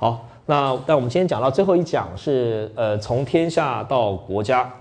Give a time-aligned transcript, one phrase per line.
[0.00, 4.72] 好，那但我们今天讲到最后一讲是呃从天下到国家，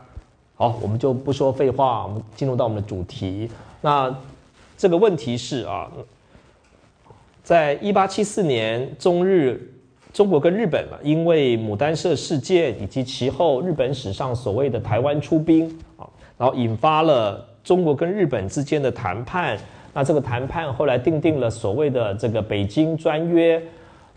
[0.55, 3.51] 好，我们就不说废话，我们进入到我们的主题。
[3.81, 4.15] 那
[4.77, 5.91] 这个问题是啊，
[7.43, 9.73] 在一八七四年中日
[10.13, 15.67] 中国跟日本啊，因为牡丹社事件以及其后日本史上所谓的台湾出兵
[15.97, 16.07] 啊，
[16.37, 19.57] 然后引发了中国跟日本之间的谈判。
[19.93, 23.61] 那这个谈判后来定定了所谓的这个北京专约，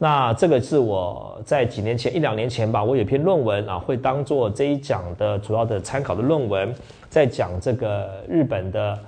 [0.02, 6.74] 那这个是我在几年前一两年前吧，我有篇论文啊，会当做这一讲的主要的参考的论文，
[7.08, 8.98] 在讲这个日本的，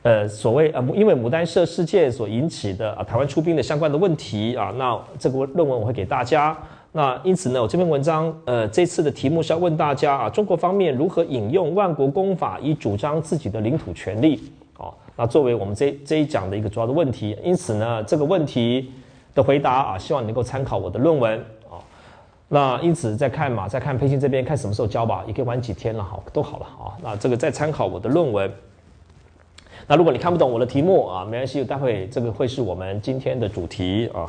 [0.00, 6.56] 呃，所谓呃，因为牡丹社事件所引起的啊台湾出兵的相关的问题啊，那这个论文我会给大家。
[6.92, 14.40] 那因此呢，我这篇文章呃这次的题目是要问大家啊，中国方面如何引用万国公法以主张自己的领土权利？
[14.78, 18.90] 哦那作为我们这这一讲的一个主要的问题，因此呢，这个问题
[19.34, 21.38] 的回答啊，希望你能够参考我的论文
[21.70, 21.78] 啊。
[22.48, 26.92] 那因此再看嘛，再看培训这边看什么时候交吧，也可以晚几天了，好都好了啊。
[27.02, 28.52] 那这个再参考我的论文。
[29.86, 34.28] 那如果你看不懂我的题目啊，没关系，待会这个会是我们今天的主题啊。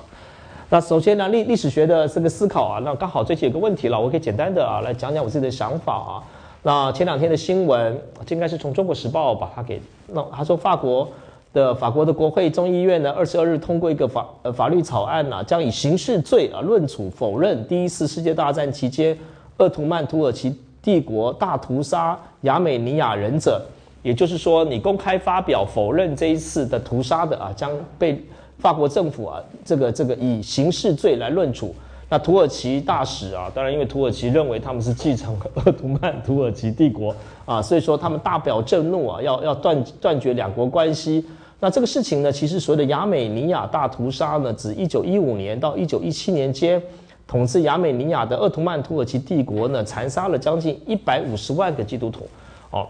[0.69, 6.23] 那首先呢，历历史学的这个思考啊，那刚好最近有个问题了，我可以简单的啊来讲讲我自己的想法啊。
[6.63, 10.29] 那前两天的新闻，这应该是从《中国时报》把它给弄。
[10.31, 11.07] 他说，法国
[11.53, 19.17] 的法国的国会众议院呢，二十二日通过一个法呃法律草案呐，将以刑事罪啊论处否认第一次世界大战期间
[19.57, 23.61] 鄂图曼土耳其帝国大屠杀亚美尼亚人者。
[24.03, 28.19] 也就是说，你公开发表否认这一次的屠杀的啊，将被
[28.57, 31.75] 法国政府啊这个这个以刑事罪来论处。
[32.09, 41.23] 那土耳其大使啊，当然因为土耳其认为他们是继承鄂图曼土耳其帝国啊，所以说他们大表震怒啊，要要断断绝两国关系。
[41.61, 46.81] 那这个事情呢，其实所谓的亚美尼亚大屠杀呢，指一九一五年到一九一七年间，
[47.27, 52.27] 统治亚美尼亚的鄂图曼土耳其帝国呢，残杀了将近一百五十万个基督徒。
[52.71, 52.87] 哦，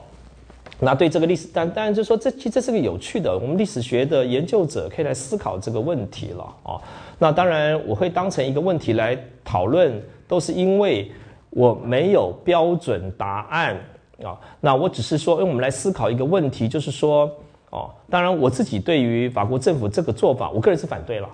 [0.79, 6.81] 那对这个历史，但当然就说这其实这是个有趣的，我们历史学的研究者可以来思考这个问题了哦。
[7.19, 11.11] 那当然，我会当成一个问题来讨论，都是因为
[11.49, 13.75] 我没有标准答案
[14.23, 14.39] 啊。
[14.61, 17.29] 那我只是说，因为我们来思考一个问题，就是说，
[17.71, 21.27] 哦，当然我自己对于法国政府这个做法，我个人是反对了，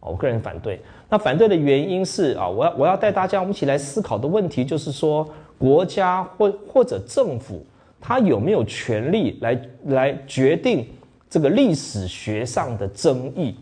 [0.00, 0.80] 我个人反对。
[1.08, 7.64] 那反对的原因是啊，我要我要带大家我们一起来思考的问题，就是说，国家或或者政府，
[8.00, 10.86] 他有没有权利来来决定
[11.30, 13.56] 这个历史学上的争议？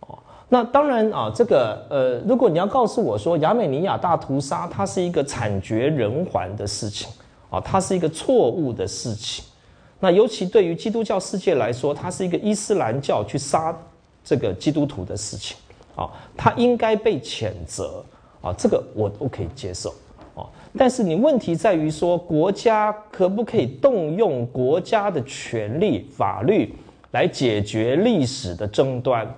[0.00, 0.18] 哦
[0.50, 7.10] 那当然啊，这个呃，如果你要告诉我说亚美尼亚大屠杀它是一个惨绝人寰的事情
[7.48, 9.42] 啊，它是一个错误的事情，
[10.04, 13.72] 那尤其对于基督教世界来说，它是一个伊斯兰教去杀
[14.24, 15.56] 这个基督徒的事情
[15.94, 18.04] 啊，它应该被谴责
[18.40, 19.90] 啊，这个我都可以接受
[20.34, 20.42] 啊。
[20.76, 26.74] 但是你问题在于说，国家可不可以动用国家的权利、法律
[27.12, 29.32] 来解决历史的争端？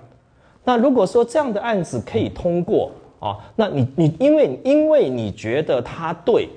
[0.63, 2.89] 那如果说这样的案子可以通过
[3.19, 6.49] 啊，那你你因为因为你觉得他对，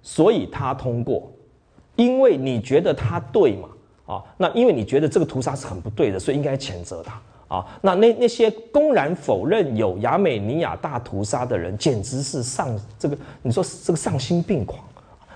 [0.00, 1.30] 所以他通过，
[2.00, 3.68] 因为你觉得他对嘛
[4.06, 7.20] 啊，那因为你觉得这个屠杀是很不对的，所以应该谴责他
[7.54, 7.66] 啊。
[7.82, 14.82] 那那那些公然否认有亚美尼亚大屠杀的人，简直是丧这个你说这个丧心病狂，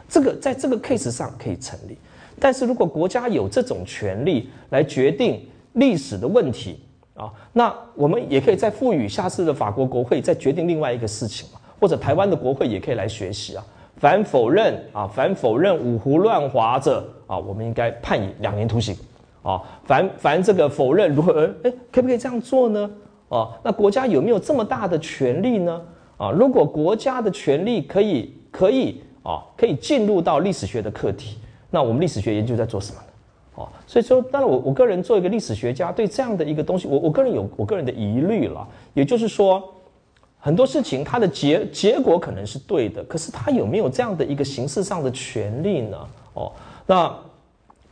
[0.08, 1.98] 这个在这个 case 上可以成立。
[2.40, 6.80] 但是如果国家有这种权利来决定历史的问题。
[7.14, 13.64] 啊，那我们也可以再赋予下次的法国国会再决定另外一个事情嘛，或者台湾的国会也可以来学习啊。
[13.96, 18.96] 凡否认啊，凡否认五胡乱华者啊，我们应该判以两年徒刑
[19.42, 19.62] 啊。
[19.84, 21.48] 凡凡这个否认如何？
[21.62, 22.90] 哎，可不可以这样做呢？
[23.28, 25.80] 啊，那国家有没有这么大的权力呢？
[26.16, 31.38] 啊，如果国家的权力可以可以啊，可以进入到历史学的课题，
[31.70, 33.06] 那我们历史学研究在做什么呢？
[33.56, 38.66] 哦，所以说，当然我我个人做一个历史学家，对这样的一个东西，我我个人有我个人的疑虑了。
[38.94, 39.62] 也就是说，
[40.44, 45.96] 很多事情它的结结果可能是对的，可是它有没有这样的一个形式上的权利呢？
[46.34, 46.52] 哦，
[46.84, 47.10] 那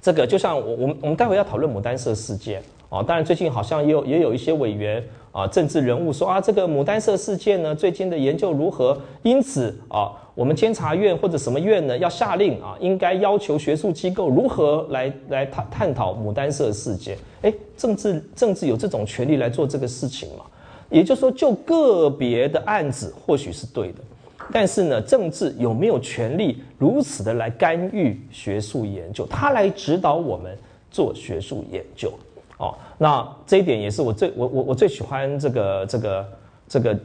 [0.02, 5.02] 这个就像我我们我们待会要讨论牡丹社事件哦，当然最近好像也有也有一些委员
[5.32, 9.00] 啊政治人物说啊，这个牡丹社事件呢，最近的研究如何？
[9.22, 10.12] 因此啊。
[10.34, 11.98] 我们监察院或者什么院呢？
[11.98, 17.18] 要下令啊，应该要求学术机构如何来来探探讨牡丹社事件。
[17.42, 20.44] 哎，政治政治有这种权利来做这个事情吗？
[20.92, 23.98] 也就是说，就个别的案子或许是对的，
[24.52, 29.26] 但是呢，政治有没有权利如此的来干预学术研究？
[29.26, 30.56] 他来指导我们
[30.90, 32.12] 做学术研究？
[32.58, 36.28] 哦，那这一点也是我最我我我最喜欢这个这个
[36.68, 36.98] 这个。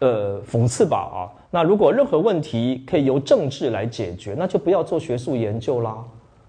[0.00, 1.18] 呃讽刺吧啊。
[1.50, 6.04] 那如果任何问题可以由政治来解决，那就不要做学术研究啦，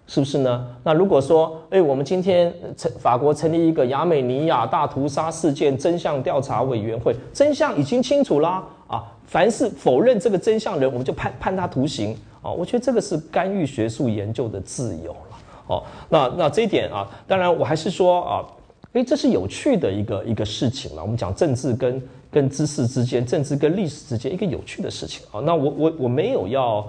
[0.08, 0.68] 是不是呢？
[0.84, 12.52] 那如果说，哎，我们今天成法国成立一个亚美尼亚大屠杀事件真相调查委员会，真相已经清楚啦啊，凡是否认这个真相人，我们就判判他徒刑啊。
[12.52, 15.38] 我觉得这个是干预学术研究的自由了。
[15.68, 18.46] 哦，那那这一点啊，当然我还是说啊，
[18.94, 21.02] 哎，这是有趣的一个一个事情了。
[21.02, 22.02] 我们讲政治跟。
[22.32, 26.86] 跟知识之间，政治跟历史之间一个有趣的事情啊，那我我我没有要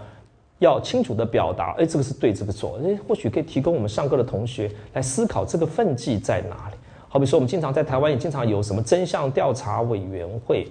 [0.59, 6.77] 要清楚的表达，哎，这个是对，这个错，哎，或许可以提供我们上课的同学来思考这个分际在哪里。
[7.09, 10.67] 好比说，我们经常在台湾也经常有什么真相调查委员会，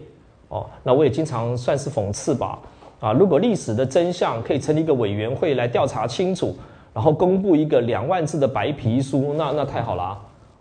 [0.49, 2.59] 哦，那我也经常算是讽刺吧，
[2.99, 6.55] 啊，如果历史的真相可以成立一个委员会来调查清楚，
[6.93, 10.03] 然后公布一个两万字的白皮书，那那太好了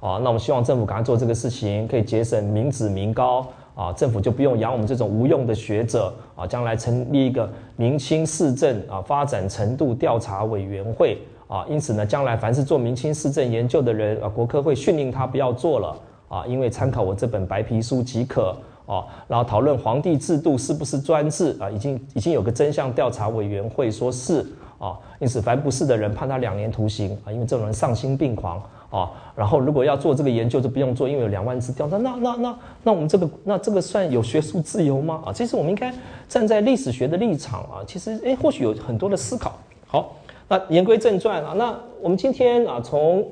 [0.01, 3.47] 啊，那我们希望政府赶快做这个事情，可以节省民脂民膏。
[3.75, 11.19] 啊，政府就不用养我们这种无用的学者啊，将来成立一个明清市政啊发展程度调查委员会
[11.49, 15.97] 啊，因此呢，将来凡是做明清市政研究的人啊，国科会训令他不要做了
[16.29, 18.57] 啊，因为参考我这本白皮书即可
[18.87, 24.47] 啊，然后讨论皇帝制度是不是专制啊，已经已经有个真相调查委员会说是
[24.79, 28.63] 啊，因此凡不是的人判他两年徒刑啊，因为这种人丧心病狂。
[28.95, 31.99] 啊，然后如果要做这个研究就不用做，因为有两万字调查。
[31.99, 35.21] 那那那那我们这个那这个算有学术自由吗？
[35.27, 35.93] 啊，其实我们应该
[36.29, 39.59] 站在历史学的立场啊，其实诶或许有很多的思考。
[39.85, 40.15] 好，
[40.47, 43.27] 那言归正传啊，那我们今天啊从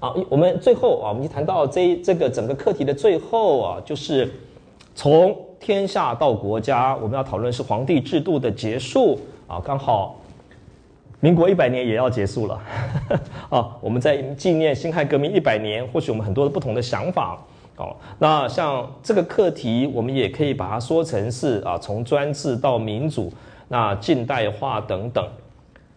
[0.00, 4.30] 啊我们最后啊，我们就谈到这这个整个课题的最后啊，就是
[4.94, 10.16] 从天下到国家，我们要讨论是皇帝制度的结束啊，刚好。
[11.22, 12.58] 民国一百年也要结束了，
[13.50, 17.38] 啊，我们在纪念辛亥革命一百年，或许我们很多的不同的想法，
[17.76, 23.30] 哦，那像这个课题，我们也可以把它说成是啊，从专制到民主，
[23.68, 25.22] 那近代化等等。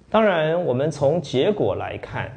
[0.10, 2.30] 当然，我们从结果来看，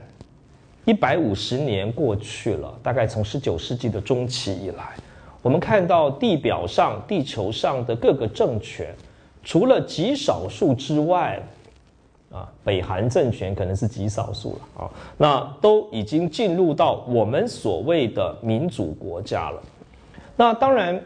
[0.84, 4.94] 一百五十年过去了，大概从十九世纪的中期以来，
[5.42, 8.94] 我们看到地表上、地球上的各个政权，
[9.42, 11.42] 除了极少数之外。
[12.36, 19.62] 啊，北韩政权可能是极少数了啊，那都已经进入到我们所谓的民主国家了。
[20.36, 21.00] 那当然，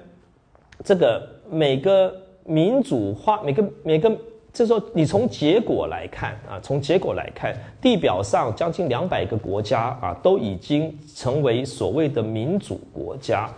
[0.82, 2.12] 这个每个
[2.44, 4.10] 民主化，每个每个，
[4.52, 13.48] 这时候你从结果来看啊，从结果来看，地表上将近两百个国家啊，都已经成为所谓的民主国家。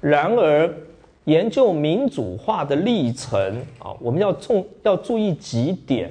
[0.00, 0.72] 然而，
[1.24, 3.40] 研究民主化的历程
[3.80, 6.08] 啊，我们要重要注意几点。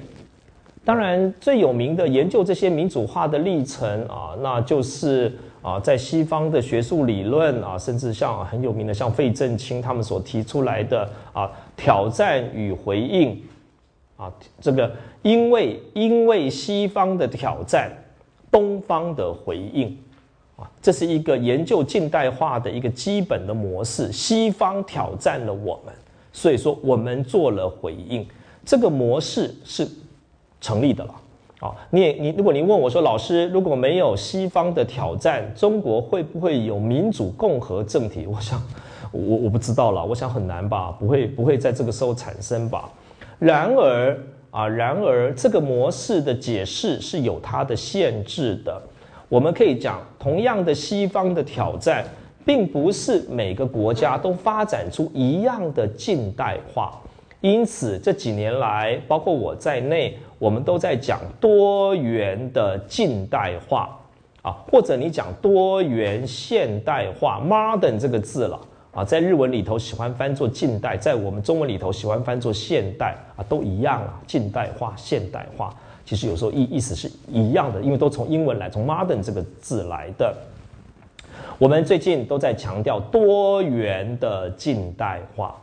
[0.86, 13.42] 当然，最有名的研究这些民主化的历程啊，那就是啊，在西方的学术理论啊，甚至像很有名的像费正清他们所提出来的啊，挑战与回应
[14.16, 14.88] 啊，这个
[15.22, 17.90] 因为因为西方的挑战，
[18.48, 19.88] 东方的回应
[20.54, 24.12] 啊，这是一个研究近代化的一个基本的模式。
[24.12, 25.92] 西方挑战了我们，
[26.32, 28.24] 所以说我们做了回应。
[28.64, 29.84] 这个模式是。
[30.60, 31.14] 成立的了，
[31.60, 38.26] 啊，你你，如果您问我说，老师，如果没有西方的挑战，中国会不会有民主共和政体？
[38.30, 38.60] 我想，
[39.12, 42.90] 我我不知道了，我想很难吧，不会不会在这个时候产生吧。
[43.38, 44.18] 然而
[44.50, 48.80] 啊，然而这个模式的解释是有它的限制的。
[49.28, 52.04] 我们可以讲，同样的西方的挑战，
[52.44, 56.98] 并不是每个国家都发展出一样的近代化。
[57.42, 63.98] 因此这几年来，包括我在内，我们都在讲多元的近代化。
[64.42, 68.60] 啊，或者你讲多元现代化 （modern） 这个字了。
[68.92, 73.16] 啊，在日文里头喜欢翻作近代，在我们中文里头喜欢翻作现代。
[73.34, 75.74] 啊，都一样啊，近代化、现代化，
[76.04, 80.32] 其实有时候意意思是一样的，因为都从英文来，从 modern 这个字来的。
[81.58, 85.56] 我们最近都在强调多元的近代化。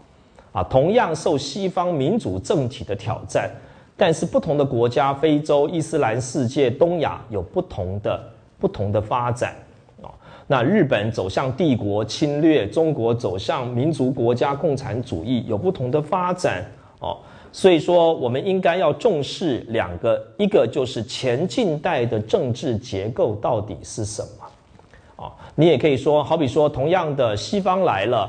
[0.51, 3.49] 啊，同样受西方民主政体的挑战，
[3.95, 8.21] 但是不同的国家，非洲、伊斯兰世界、东亚有不同的
[8.59, 9.55] 不同的发展
[10.01, 10.09] 啊。
[10.47, 16.65] 那日本走向帝国侵略，中国走向民族国家共产主义，有不同的发展
[16.99, 17.17] 哦。
[17.51, 25.31] 所以说，我们应该要重视两个，一个就是前近代的政治结构到底是什么啊？
[25.53, 28.27] 你也可以说，好比说，同样的西方来了。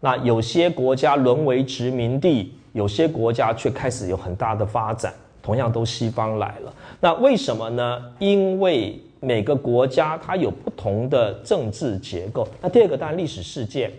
[0.00, 5.10] 那有些国家沦为殖民地，有些国家却开始有很大的发展，
[5.42, 6.74] 同样都西方来了。
[7.00, 8.02] 那为什么呢？
[8.18, 12.46] 因为每个国家它有不同的政治结构。
[12.60, 13.90] 那第二个当然历史事件，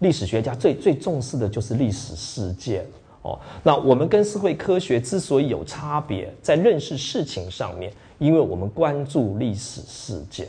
[0.00, 2.84] 历史学家最最重视的就是历史事件
[3.22, 3.38] 哦。
[3.62, 10.46] 那我们跟社会科学之所以有差别，在认识事情上面，因为我们关注历史事件，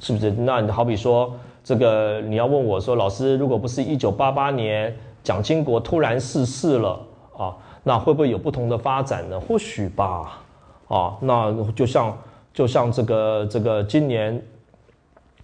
[0.00, 0.32] 是不是？
[0.32, 4.92] 那你好比说，这个你要问我说，老师，如果不是一九八八年
[5.24, 7.00] 蒋经国突然逝世了
[7.36, 9.40] 啊，那会不会有不同的发展呢？
[9.40, 10.40] 或许吧。
[10.86, 12.16] 啊，那就像
[12.52, 14.40] 就像这个这个今年。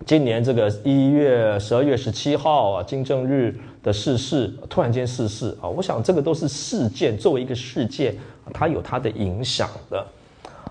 [0.07, 8.17] 今年这个一月十二月十七号啊，金正日的逝世，突然间逝世啊，我想这个都是事件，作为一个事件，
[8.51, 10.07] 它有它的影响的。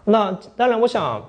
[0.03, 1.23] 那当然，我想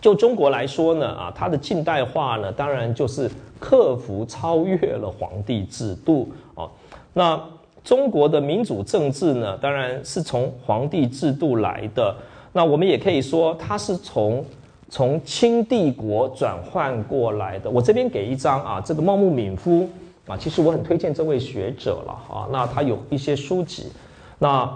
[0.00, 6.68] 就中国来说呢，啊，它的近代化呢，当然就是克服超越了皇帝制度啊。
[7.12, 7.40] 那
[7.82, 12.14] 中国的民主政治呢，当然是从皇帝制度来的。
[12.52, 14.44] 那我们也可以说，它是从。
[14.88, 19.90] 从清帝国转换过来的，我这边给一张啊，这个茂木敏夫
[20.28, 22.46] 啊，其实我很推荐这位学者了啊。
[22.52, 23.90] 那他有一些书籍，
[24.38, 24.72] 那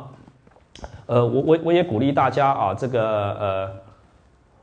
[1.06, 3.00] 呃，我我我也鼓励大家啊，这个
[3.38, 3.70] 呃，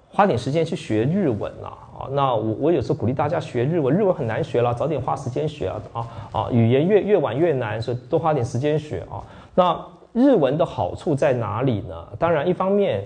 [0.09, 1.86] 花点时间去学日文啊。
[1.97, 2.07] 啊。
[2.11, 6.49] 那我我有时候鼓励大家学日文，日文很难学了，早点花时间学啊啊啊！
[6.51, 9.23] 语言越越晚越难，所以多花点时间学啊。
[9.55, 9.79] 那
[10.13, 11.95] 日文的好处在哪里呢？
[12.19, 13.03] 当然，一方面。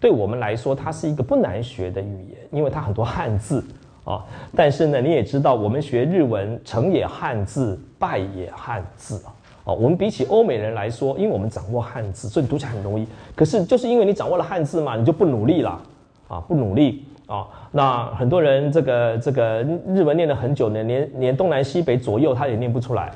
[0.00, 3.64] 对我们来说，它是一个不难学的语言，因为它很多汉字
[4.04, 4.22] 啊。
[4.54, 9.32] 但是呢，你也知道，我们学日文，成也汉字，败也汉字啊。
[9.64, 13.06] 哦，我们比起欧美人来说，因为我们掌握汉字，所以读起来很容易。
[13.34, 15.80] 可是就是因为你掌握了汉字嘛，你就不努力了
[16.28, 17.46] 啊，不努力啊。
[17.70, 23.12] 那很多人这个这个日文念了很久呢，连连东南西北左右他也念不出来，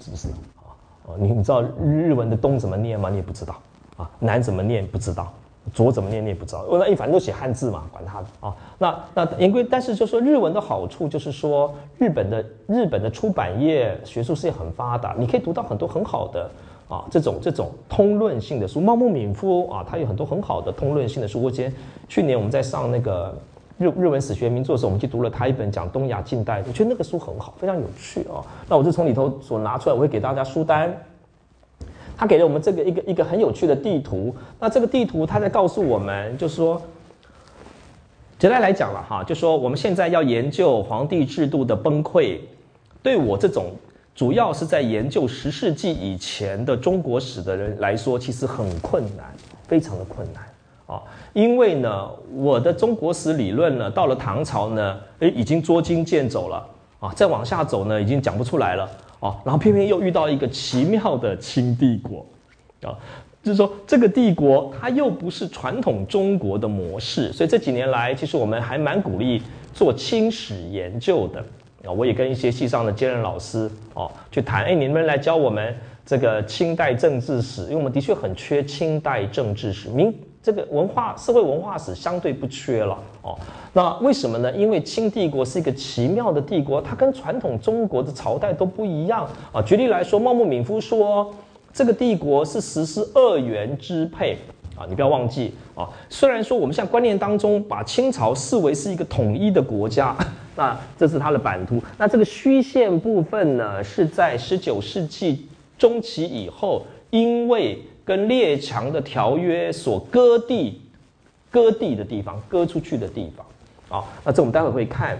[0.00, 0.72] 是不是啊？
[1.06, 3.08] 哦，你你知道日文的东怎么念吗？
[3.10, 3.54] 你也不知道
[3.96, 5.32] 啊，南怎么念不知道。
[5.74, 8.54] 左怎么念你也不知道，我那一反正都写汉字嘛，管他的啊。
[8.78, 16.48] 那那言归，但是就说日文的好处就是说，日本的日本的出版业学术事业很发达，你可以读到很多很好的
[16.88, 18.80] 啊这种这种通论性的书。
[18.80, 21.42] 茂木敏夫啊，他有很多很好的通论性的书。
[21.42, 21.72] 我记得
[22.08, 23.36] 去年我们在上那个
[23.78, 28.40] 日日文史学名作的时候，我们去读了他一本讲东亚近代，我觉得那个书很好，非常有趣啊。
[28.68, 30.96] 那我就从里头所拿出来，我会给大家书单。
[32.18, 36.80] 他给了我们这个一个一个很有趣的地图，那这个地图他在告诉我们，就是说，
[38.38, 42.38] 简单来讲了哈，就说我们现在要研究皇帝制度的崩溃，
[43.02, 43.66] 对我这种
[44.16, 49.26] 主要是在研究十世纪以前的中国史的人来说，其实很困难，
[49.68, 50.42] 非常的困难
[50.86, 51.02] 啊，
[51.34, 56.66] 因为呢，我的中国史理论呢，到了唐朝呢，诶，已经捉襟见肘了
[56.98, 58.88] 啊，再往下走呢，已经讲不出来了。
[59.18, 62.24] 啊，然后偏偏又遇到一个奇妙的清帝国，
[62.82, 62.92] 啊，
[63.42, 69.42] 就是说这个帝国它又不是传统中国的模式，所以这几年来，其实我们还蛮鼓励
[69.72, 71.44] 做清史研究的。
[71.86, 71.92] 啊。
[71.92, 75.74] 我也跟一些系上的兼任老师哦去谈，哎，你们来教我们
[76.04, 80.14] 这个清代政治史，因为我们的确很缺清代政治史，明。
[80.42, 83.36] 这个文化社会文化史相对不缺了哦，
[83.72, 84.52] 那为什么呢？
[84.52, 89.60] 因为清帝国是一个奇妙的帝国，它跟传统中国的朝代都不一样啊。
[89.60, 91.34] 举例来说，茂木敏夫说，
[91.72, 94.38] 这个帝国是实施二元支配
[94.76, 95.88] 啊，你不要忘记啊。
[96.08, 100.16] 虽然说我们现在观念当中把清朝视为是一个统一的国家，
[100.56, 105.46] 那这是它的版图，那这个虚线部分呢，是在十九世纪
[105.78, 110.80] 中期以后，因为跟列强的条约所割地、
[111.50, 115.18] 割地的地方、割出去的地方，啊，那这我们待会会看。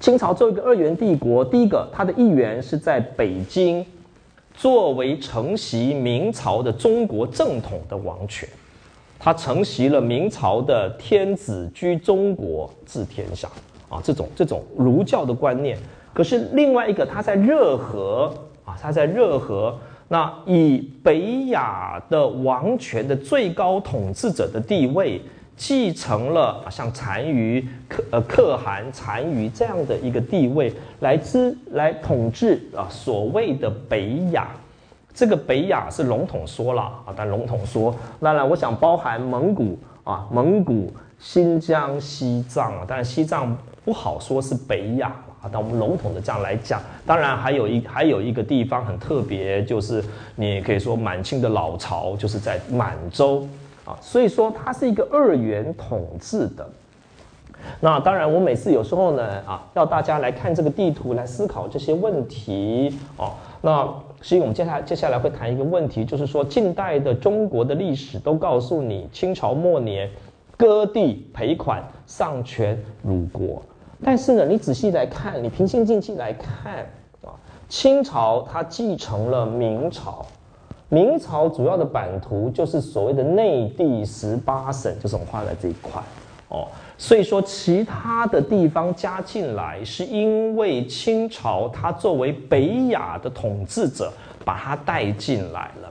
[0.00, 3.86] 清朝作为一个二元帝国，第一个，它的一员是在北京，
[4.52, 8.48] 作为承袭明朝的中国正统的王权，
[9.18, 13.48] 他承袭了明朝的天子居中国治天下。
[13.94, 15.78] 啊，这种这种儒教的观念。
[16.12, 18.34] 可是另外一个，他在热河
[18.64, 19.78] 啊，他在热河。
[20.06, 25.20] 那以北亚的王权的最高统治者的地位，
[25.56, 34.48] 继承了像单于、可呃可汗、单于这样的一个地位，来支来统治啊所谓的北亚。
[35.14, 45.14] 这个北亚是笼统说了啊，但笼统说，当然我想包含蒙古啊、蒙古、新疆、西藏啊，但是西藏不好说是北亚。
[45.42, 50.02] 啊，但我们笼统的这样来讲，当然还有一还有一个地方很特别，就是
[50.36, 53.46] 你可以说满清的老巢就是在满洲
[53.84, 56.66] 啊，所以说它是一个二元统治的。
[57.78, 63.32] 那当然，我每次有时候呢啊，要大家来看这个地图来思考这些问题哦。
[63.60, 63.86] 那
[64.22, 70.08] 所以我们接下来接下来会谈一个问题，就是说近代的中国的历史都告诉你，清朝末年
[70.56, 73.62] 割地赔款丧权辱国。
[74.04, 76.80] 但是呢，你仔细来看，你平心静气来看
[77.22, 77.32] 啊，
[77.68, 80.26] 清朝它继承了明朝，
[80.90, 86.02] 明朝主要的版图就是所谓的内地十八省，就是我们画在这一块
[86.48, 86.68] 哦。
[86.98, 94.12] 所以说，其他的地方加进来，是因为清朝它作为北亚的统治者，
[94.44, 95.90] 把它带进来了。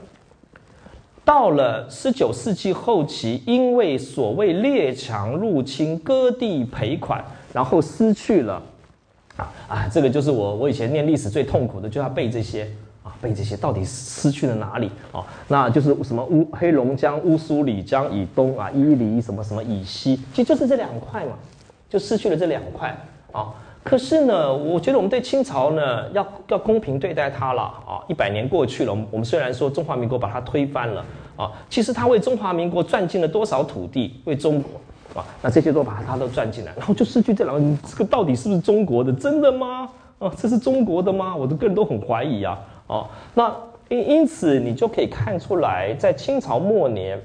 [1.24, 8.60] 到了十九世纪后期，因为所谓列强入侵，割地赔款，然后失去了，
[9.36, 12.68] 啊啊，这个就是我我以前念历史最痛苦的，就要背这些
[13.04, 13.14] 啊。
[13.22, 15.24] 背这些到底失去了哪里啊？
[15.46, 21.38] 那就是什么乌黑龙江、乌苏里江以东啊，伊犁什么什么以西，其实就是这两块嘛，
[21.88, 22.94] 就失去了这两块
[23.32, 23.54] 啊。
[23.84, 28.02] 可是呢，我觉得我们对清朝呢，要要公平对待它了啊。
[28.08, 31.04] 一百年过去了，我们虽然说中华民国把它推翻了
[31.36, 34.20] 啊，其实它为中华民国赚进了多少土地？
[34.24, 34.72] 为中国
[35.14, 39.12] 啊，那这些都把它都赚进来，然后就失去这两个，这个到底是不是中国的？
[39.12, 39.88] 真的吗？
[40.18, 41.34] 啊，这是中国的吗？
[41.34, 42.58] 我的个人都很怀疑啊。
[42.86, 43.54] 哦，那
[43.88, 47.20] 因因此你就可以看出来，在清朝末年，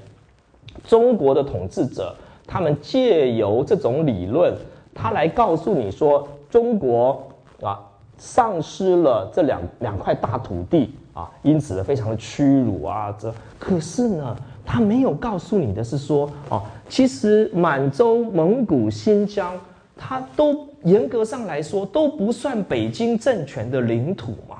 [0.87, 2.15] 中国的统治者
[2.45, 4.53] 他们借由这种理论，
[4.93, 7.27] 他来告诉你说，中国
[7.61, 7.79] 啊
[8.17, 13.15] 丧失了这两两块大土地啊，因此非常的屈辱啊。
[13.19, 14.35] 这可是呢，
[14.71, 19.59] 他没有告诉你的是说，哦，其实满洲、蒙古、新疆，
[19.97, 24.57] 它都严格上来说都不算北京政权的领土嘛。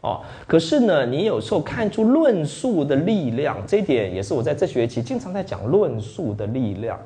[0.00, 6.98] 哦，可是呢，你有时候看出论述的力量，这一点也是我在这学期经常在讲论述的力量。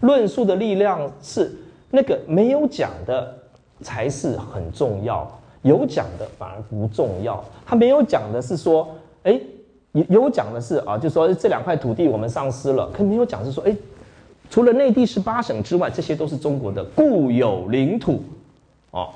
[0.00, 1.50] 论述的力量是
[1.90, 3.34] 那个没有讲的
[3.80, 5.26] 才是很重要，
[5.62, 7.42] 有讲的反而不重要。
[7.64, 9.40] 他没有讲的是说，哎，
[9.94, 13.74] 有有讲的是啊，就说这两块土地我们丧失了，可没有讲是说，哎，
[14.50, 18.22] 除了内地十八省之外，这些都是中国的固有领土，
[18.90, 19.08] 哦。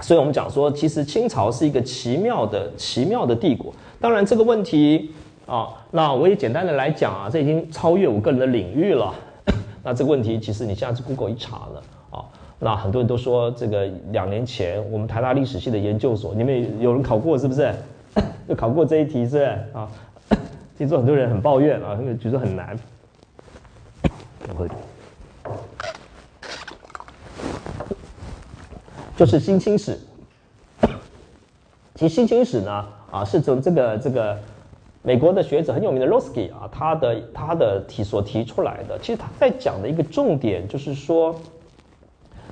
[0.00, 3.72] 所以我们讲说，其实清朝是一个奇妙的、奇妙的帝国。
[4.00, 5.10] 当然，这个问题
[5.46, 9.14] 啊，那我也简单的来讲啊，这已经超越我个人的领域了。
[9.84, 12.24] 那这个问题，其实你下次 Google 一查呢，啊，
[12.58, 17.72] 那很多人都说，这个两年前我们台大历史系的研究所，你们有人考过是不是？
[18.48, 19.38] 就考过这一题是
[19.72, 19.88] 啊？
[20.76, 22.78] 听说很多人很抱怨啊，觉得很难。
[29.16, 29.96] 就是新清史，
[31.94, 34.36] 其实新清史呢，啊，是从这个这个
[35.02, 41.36] 美国的学者很有名的 Rosky 啊，他的他的提所提出来的，其实他在讲的一个重点就是说，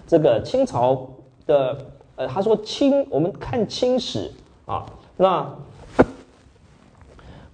[0.06, 1.08] 这个清朝
[1.46, 1.76] 的，
[2.14, 4.30] 呃，他说清，我们看清史
[4.66, 4.86] 啊，
[5.20, 5.46] 那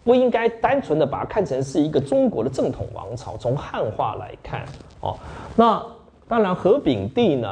[0.05, 4.65] 不应该单纯的把它看成是一个中国的正统王朝，从汉化来看，
[5.01, 5.17] 哦，
[5.57, 5.85] 那
[6.29, 7.49] 当然何炳帝呢。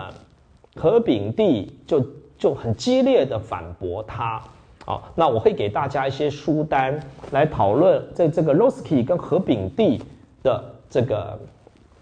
[0.77, 2.05] 何炳帝就
[2.37, 4.43] 就很激烈的反驳他，
[4.87, 6.99] 啊，那我会给大家一些书单
[7.31, 10.03] 来讨论，在这个 r o s k y 跟何炳帝
[10.43, 11.39] 的这个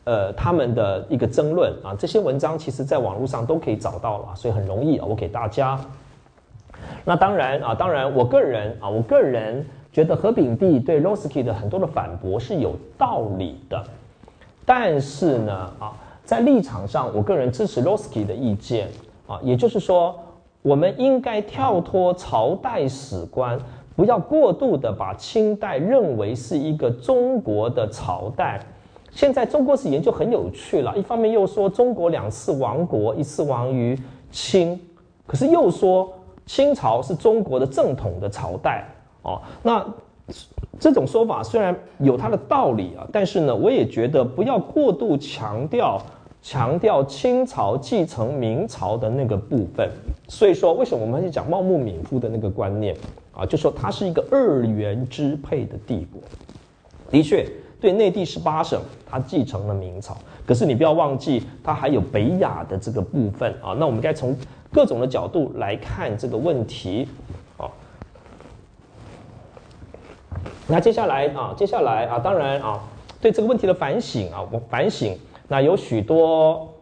[0.05, 5.79] 呃他们的一个争论啊，这些文章其实在网络上都可以找到了，所以很容易啊，我给大家。
[7.05, 13.83] 那当然啊，当然我个人啊，我个人觉得何炳帝对 r o s k y 的很多的反驳是有道理的，
[14.65, 15.93] 但是呢啊。
[16.25, 18.89] 在立场上，我个人支持 r o s k y 的意见
[19.27, 20.15] 啊，也就是说，
[20.63, 23.59] 我们应该跳脱朝代史观，
[23.97, 28.61] 不要过度的把清代认为是一个中国的朝代。
[29.11, 33.99] 现在中国史研究很有趣了，一方面又说中国两次亡国，一次亡于
[34.31, 34.79] 清，
[35.27, 36.09] 可是又说
[36.47, 38.85] 清朝是中国的正统的朝代
[39.23, 39.41] 哦。
[39.63, 39.85] 那
[40.79, 46.01] 这种说法虽然有它的道理啊，但是呢，我也觉得不要过度强调
[46.41, 49.89] 强调清朝继承明朝的那个部分。
[50.29, 52.97] 所以说，为什么我们去讲茂木敏夫的那个观念
[53.33, 53.45] 啊？
[53.45, 56.21] 就说它是一个二元支配的帝国。
[57.11, 57.47] 的确，
[57.79, 63.77] 对内地十八省，它继承了明朝，可是你不要忘记，它还有北亚的这个部分啊。
[63.79, 64.35] 那我们该从
[64.73, 67.09] 各种的角度来看这个问题。
[70.69, 72.81] 那接下来啊，接下来啊，当然啊，
[73.21, 76.73] 对这个问题的反省啊，我反省，那有许多，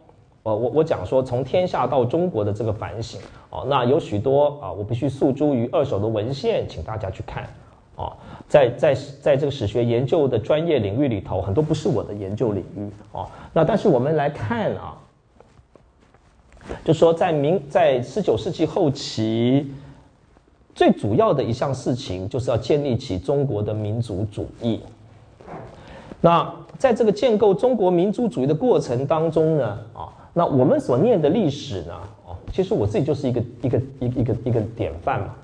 [0.43, 7.43] 呃，我我讲说从天下到中国的这个反省哦，那有许多啊，我必须诉诸于二手的文献，请大家去看
[7.95, 8.13] 哦，
[8.47, 14.95] 在在在这个史学研究的专业领域里头，很多不是我的研究领域哦，那但是我们来看啊，
[16.83, 19.71] 就说在明在十九世纪后期。
[20.73, 24.79] 最主要的一项事情就是要建立起中国的民族主义。
[26.21, 31.93] 那在这个建构中国民族主义的过程当中呢，啊，那我们所念的历史呢？
[32.25, 35.35] 哦，其实我自己就是一个一个一一个一个典范嘛，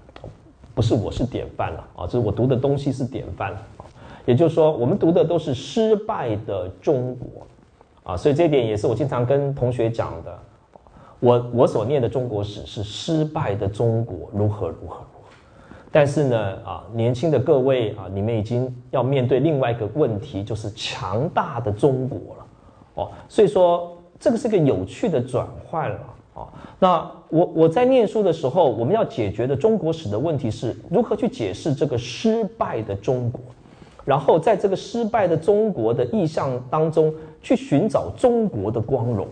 [0.73, 3.85] 不是我是典范了啊，就是我读的东西是典范啊。
[4.25, 10.39] 也就是说，我们读的都是失败的中国啊，所以这一点也是我经常跟同学讲的。
[11.19, 15.29] 我我所念的中国史是失败的中国，如何如何如何。
[15.91, 22.45] 但是呢，啊，年轻的各位啊，你们已经要面对另外一个问题，就是强大的中国了。
[22.95, 25.99] 哦，所以说这个是个有趣的转换了。
[26.35, 33.41] 哦，那我我在念书的时候，我们要解决的中国史的问题是如何去解释这个失败的中国。
[34.05, 39.27] 然后在这个失败的中国的意象当中，去寻找中国的光荣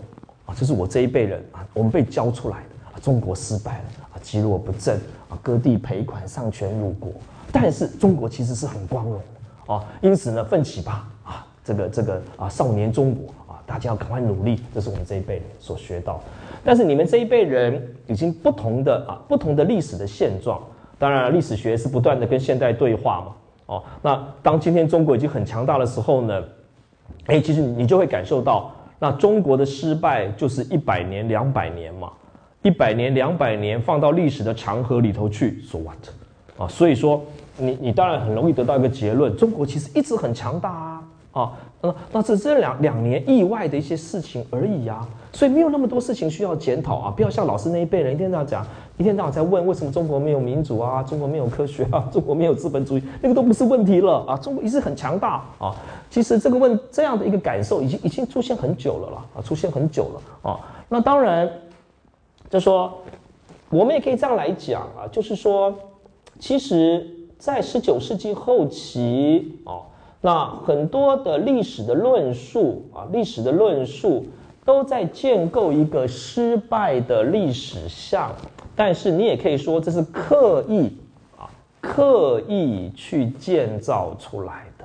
[0.46, 0.54] 啊！
[0.56, 2.98] 这是我这一辈人啊，我们被教出来的啊。
[3.02, 4.96] 中国失败了啊，积弱不振
[5.28, 7.12] 啊，割地赔款，丧权辱国。
[7.52, 11.46] 但是中国其实是很光荣的啊，因此呢，奋起吧啊！
[11.62, 14.62] 这个这个啊，少年中国啊，大家要赶快努力。
[14.74, 16.20] 这是我们这一辈人所学到。
[16.64, 20.60] 但是你们这一辈人已经不同的啊，不同的历史的现状。
[20.98, 23.26] 当然，历史学是不断的跟现代对话嘛。
[23.66, 26.42] 哦，那当今天中国已经很强大的时候呢，
[27.26, 32.10] 哎，其实你就会感受到，那中国的失败就是一百年、两百年嘛，
[32.62, 35.96] 一百年、两百年放到历史的长河里头去，so what？
[36.58, 37.22] 啊，所以说
[37.58, 41.02] 你你当然很容易得到一个结论，中国其实一直很强大啊。
[41.32, 48.66] 啊，那那是这两两年意外的一些事情而已呀，所以没有那么多事情需要检讨啊，不要像老师那一辈人一天那样讲，
[48.98, 55.74] 一天到晚在问为什么中国没有民主啊， 中国没有科学啊， 中国没有资本主义，那个都不是问题了啊，中国一直很强大啊，
[56.10, 61.50] 其实这个问这样的一个感受已经已经出现很久了啦，啊，出现很久了啊，那当然
[62.48, 62.92] 就说
[63.70, 65.74] 我们也可以这样来讲啊，就是说，
[66.38, 67.06] 其实
[67.38, 69.84] 在十九世纪后期啊。
[70.22, 74.26] 那很多的历史的论述啊，历史的论述
[74.64, 78.32] 都在建构一个失败的历史像，
[78.76, 80.96] 但是你也可以说这是刻意
[81.36, 84.84] 啊，刻意去建造出来的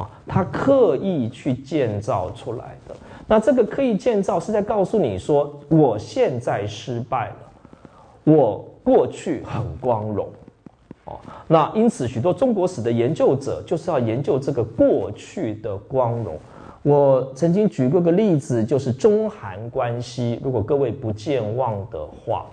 [0.00, 2.94] 啊，他刻意去建造出来的。
[3.26, 10.28] 那这个刻意建造是在告诉你说，我现在失败了，我过去很光荣。
[11.06, 11.18] 哦，
[11.48, 16.38] 那因此许多中国史的研究者就是要研究这个过去的光荣。
[16.82, 20.38] 我曾经举过个例子，就是中韩关系。
[20.44, 22.44] 如果各位不健忘的话，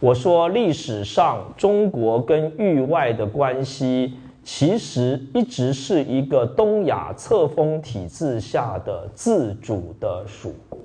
[0.00, 10.80] 我说历史上中国跟域外的关系，其实一直是一个东亚册封体制下的自主的属国。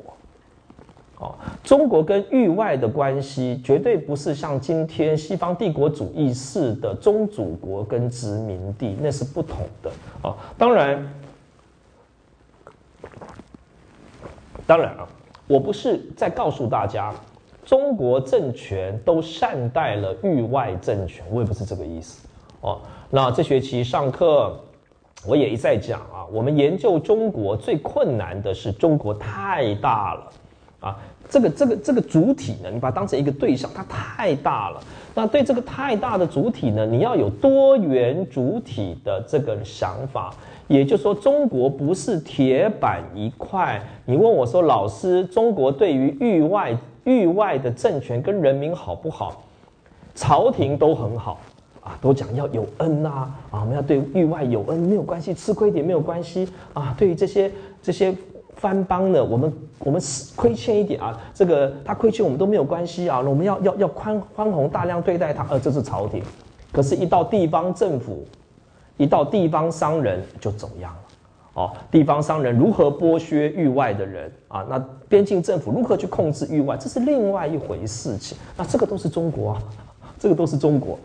[1.18, 9.90] 哦，中国跟域外的关系绝对不是像今天西方帝国主义式的宗主国跟殖民地，那是不同的。
[10.24, 11.14] 哦，当然，
[14.68, 15.08] 当然啊，
[15.48, 17.14] 我不是在告诉大家
[17.66, 22.28] 中国政权都善待了域外政权，我也不是这个意思。
[22.62, 24.56] 哦，那这学期上课
[25.28, 30.32] 我也一再讲啊，我们研究中国最困难的是中国太大了。
[30.80, 30.96] 啊，
[31.28, 34.80] 这个这个这个主体呢，你把它当成一个对象，它太大了。
[35.16, 40.32] 那对这个太大的主体呢，你要有多元主体的这个想法。
[40.68, 43.80] 也就是说，中国不是铁板一块。
[44.04, 46.76] 你问我说，老师，中国对于域外
[47.06, 49.42] 域外的政权跟人民好不好？
[50.14, 51.40] 朝廷都很好
[51.82, 53.10] 啊，都讲要有恩呐
[53.50, 56.94] 啊，我们要对域外有恩，没有关系，吃亏点没有关系啊。
[56.98, 58.14] 对于这些这些。
[58.58, 60.02] 藩邦呢，我们我们
[60.34, 66.24] 亏欠一点啊，这个他亏欠我们都没有关系啊，我们要要要宽宽宏大量对待他，呃，这是朝廷。
[66.72, 68.26] 可是，一到地方政府，
[68.96, 71.00] 一到地方商人就走样了。
[71.56, 74.66] 哦，地方商人如何剥削域外的人啊？
[74.70, 74.78] 那
[75.10, 78.38] 边境政府如何去控制域外，这是另外一回事情。
[78.56, 79.64] 那这个都是中国啊，
[80.20, 81.00] 这个都是中国。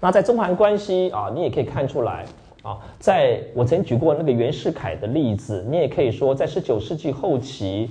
[0.00, 2.24] 那在中韩关系啊，你也可以看出来。
[2.62, 7.90] 啊，在我曾举过那个袁世凯的例子，你也可以说，在十九世纪后期，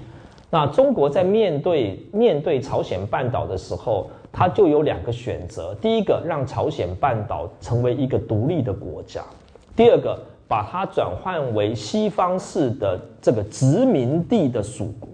[0.50, 9.22] 那中国在面对面对朝鲜半岛的时候，它就有两个选择：第一个，让朝鲜半岛成为一个独立的国家；
[9.76, 10.20] 第二个，
[10.54, 15.10] 把它转换为西方式的这个殖民地的属国。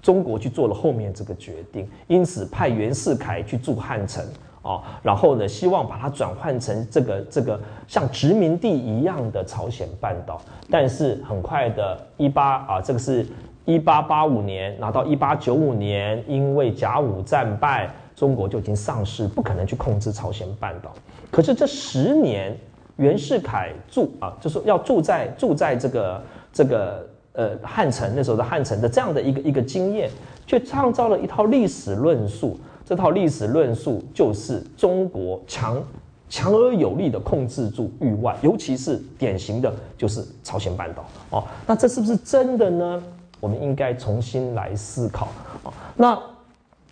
[0.00, 4.24] 中国去做了后面这个决定，因此派袁世凯去驻汉城。
[4.62, 13.26] 哦，然后呢，希望把它转换成这个这个像殖民地一样的朝鲜半岛，但是很快的，一八啊，这个是
[13.64, 20.92] 一八八五年，拿到一八九五年，因为甲午战败，中国就已经丧失，不可能去控制朝鲜半岛。
[21.32, 22.56] 可是这十年，
[22.96, 30.08] 袁世凯住啊，就是要住在住在这个这个呃汉城那时候的汉城的这样的一个一个经验，
[30.46, 32.58] 却创造了一套历史论述。
[32.86, 35.82] 这套历史论述就是中国强
[36.28, 41.44] 强而有力的控制住域外，尤其是典型的就是朝鲜半岛哦。
[41.66, 43.02] 那这是不是真的呢？
[43.40, 45.28] 我们应该重新来思考
[45.62, 45.72] 哦。
[45.96, 46.18] 那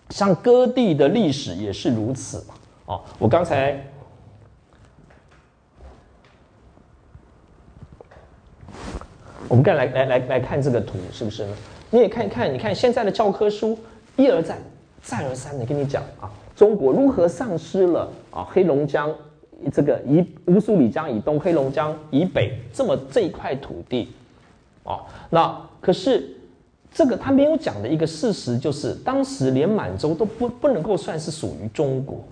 [0.09, 2.53] 像割地的历史也是如此嘛？
[2.85, 3.79] 哦，我刚才
[9.47, 11.53] 我们刚来来来来看这个图，是不是呢？
[11.89, 13.77] 你也看一看，你看现在的教科书
[14.15, 14.57] 一而再。
[15.05, 19.13] 再而三的跟你讲啊，中国如何丧失了啊黑龙江
[19.69, 24.13] 这个以乌苏里江以东、黑龙江以北这么这一块土地，
[24.85, 26.25] 啊，那可是
[26.93, 32.23] 这个他没有讲的一个事实就是，当时连满洲都不不能够算是属于中国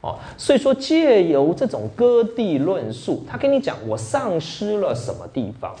[0.00, 5.72] 哦，所以说借由这种割地论述，他跟你讲我丧失了什么地方，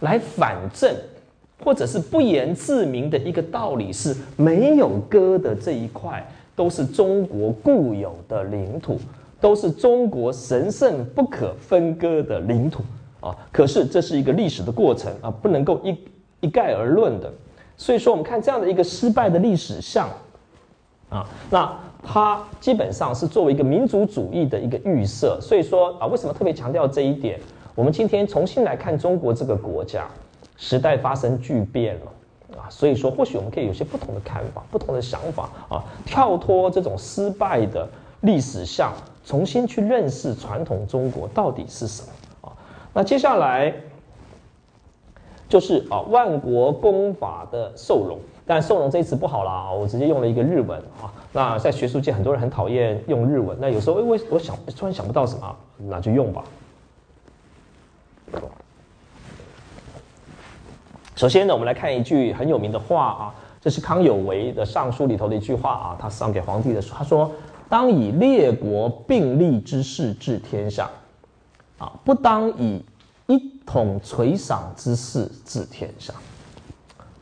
[0.00, 0.94] 来反证。
[1.64, 6.22] 或者是不言自明的一个道理是，没有割的这一块
[6.54, 9.00] 都是中国固有的领土，
[9.40, 12.82] 都是中国神圣不可分割的领土
[13.20, 13.34] 啊。
[13.50, 15.96] 可是这是一个历史的过程啊，不能够一
[16.40, 17.32] 一概而论的。
[17.78, 20.10] 所以说，我们看这样的一个失败的历史像
[21.08, 25.38] 啊，那它基本上是作为一个民族主义的一个预设。
[25.40, 27.40] 所以说啊，为什么特别强调这一点？
[27.76, 30.08] 我们今天重新来看中国这个国家。
[30.58, 37.86] 时代发生巨变了啊，所以说或许我们可以有些不同的看法、不同的想法啊，跳脱这种失败的
[38.22, 38.90] 历史像，
[39.22, 42.56] 重新去认识传统中国到底是什么啊。
[42.94, 43.70] 那接下来
[45.46, 51.12] 就是啊，万国公法的受容，但受容这一词不好了啊，我直接用了一个日文啊。
[51.34, 56.42] 那在学术界很多人很讨厌用日文，那有时候哎我我想突然想不到什么，那就用吧。
[61.14, 67.32] 首先呢，我们来看一句很有名的话啊，这是康有为的《尚书》里头的一句话啊，他上给皇帝的说，他说
[67.70, 70.90] ：“当以列国并立之势治天下，
[71.78, 72.84] 啊，不当以
[73.28, 76.12] 一统垂赏之势治天下。”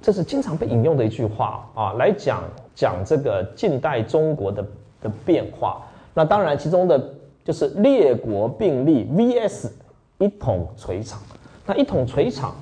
[0.02, 2.42] 这是经常被引用的一句话啊，来讲
[2.74, 4.66] 讲这个近代中国的
[5.00, 5.80] 的变化。
[6.12, 7.14] 那当然，其中的
[7.44, 9.70] 就是列国并立 vs
[10.24, 11.18] 一统垂赏。
[11.66, 12.54] 那一统垂赏。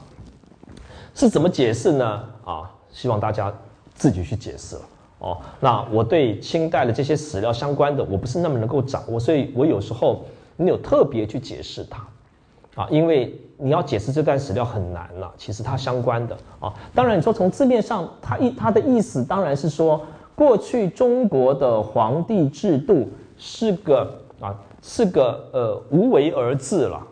[1.14, 2.24] 是怎么解释呢？
[2.42, 3.52] 啊，希望大家
[3.94, 4.82] 自己去解释了
[5.18, 5.38] 哦。
[5.60, 10.24] 那我对清代的这些史料相关的，我不是那么能够掌握，所以我有时候
[10.56, 15.30] 没有特别去解释它，啊，因为你要解释这段史料很难了。
[15.36, 20.00] 其实它相关的啊，当然你说从字面上，它意它的意思当然是说，
[20.34, 27.06] 过去中国的皇帝制度是个啊，是个呃无为而治了。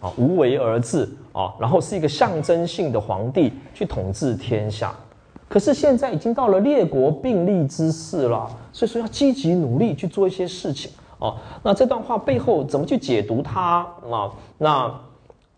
[0.00, 4.94] 啊，无为而治啊，然后是一个象征性的皇帝去统治天下。
[5.48, 11.34] 可是现在已经到了列国并立之势了，所以说要积极努力去做一些事情啊。
[11.62, 14.30] 那这段话背后怎么去解读它啊？
[14.58, 14.94] 那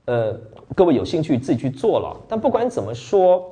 [0.06, 0.34] 呃，
[0.74, 2.16] 各位有兴趣自己去做了。
[2.26, 3.44] 但不管怎么说，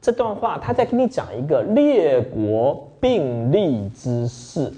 [0.00, 4.72] 这段话他在跟你讲一个列国并立之势。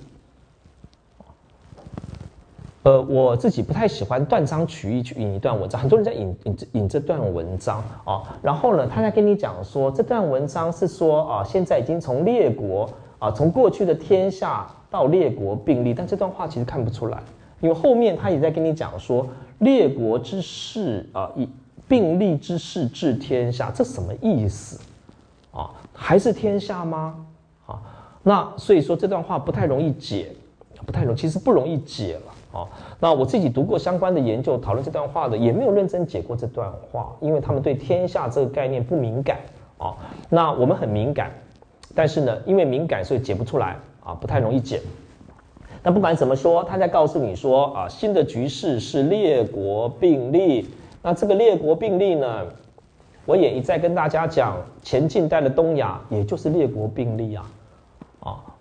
[2.85, 8.23] 呃，我自己不太喜欢断章取义去引一段文章，很多人在引引引这段文章啊。
[8.43, 12.87] 然后呢，他在跟你讲说，这段文章是说啊，现在已经从列国
[13.19, 17.23] 啊，从过去的天下到列国并立，但这段话其实看不出来，
[17.61, 19.27] 因为后面他也在跟你讲说，
[19.61, 21.49] 列国之势啊，以
[21.89, 24.79] 并立之势治天下，这什么意思
[25.53, 25.71] 啊？
[25.95, 27.25] 还是天下吗？
[27.65, 27.81] 啊，
[28.23, 30.33] 那所以说这段话不太容易解，
[30.85, 32.34] 不太容，其实不容易解了。
[32.55, 32.69] 哦，
[33.01, 39.39] 那我自己读过相关的研究，讨论这段话的，也没有认真解过这段话，因为他们对天下这个概念不敏感
[39.77, 39.97] 啊。
[40.31, 41.33] 那我们很敏感，
[41.97, 44.81] 但是呢，因为敏感，所以解不出来啊，不太容易解。
[45.83, 50.71] 那不管怎么说，他在告诉你说啊，新的局势是列国并立。
[51.03, 52.47] 那这个列国并立呢，
[53.27, 57.45] 我也一再跟大家讲，前近代的东亚也就是列国并立啊。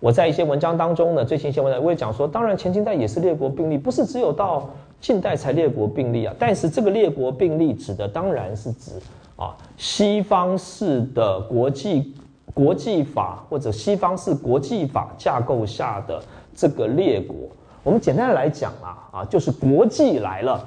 [0.00, 4.68] 我在一些文章当中呢，最新一些文章我也讲说，当然前近代也是列国并立，不是只有到
[5.00, 6.34] 近代才列国并立啊。
[6.38, 8.92] 但是这个列国并立指的当然是指
[9.36, 12.14] 啊西方式的国际
[12.52, 16.22] 国际法或者西方式国际法架构下的
[16.54, 17.36] 这个列国。
[17.82, 20.62] 我们简单的来讲啊啊，就是国际来了，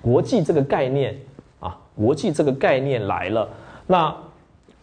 [0.00, 1.14] 国际这个概念
[1.60, 3.48] 啊，国际这个概念来了，
[3.86, 4.14] 那。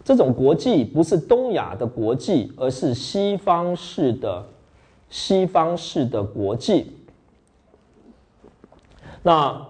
[0.03, 4.43] 这种国际不是东亚的国际，而是西方式的
[5.09, 6.97] 西方式的国际。
[9.23, 9.67] 那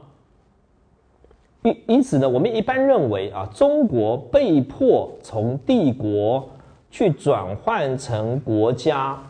[1.63, 6.50] 因因此呢，我们一般认为啊，中国被迫从帝国
[6.89, 9.22] 去转换成国家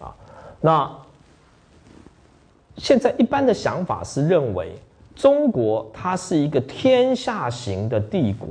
[0.00, 0.14] 啊，
[0.60, 0.90] 那
[2.76, 4.74] 现在一般的想法是认为，
[5.14, 8.48] 中国它是一个天下型的帝国，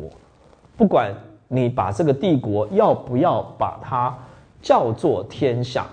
[0.77, 1.13] 不管
[1.49, 4.17] 你把这个帝国要不要把它
[4.61, 5.85] 叫做天下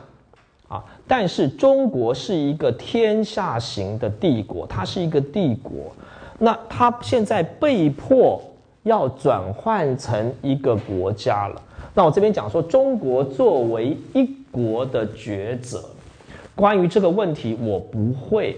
[0.68, 5.72] 啊，但是中国是一个天下型的帝国，它是一个帝国。
[6.38, 8.42] 那它现在被迫
[8.82, 11.62] 要转换成一个国家了。
[11.94, 15.82] 那我这边讲说，中国作为一国的抉择，
[16.54, 18.56] 关于这个问题我不会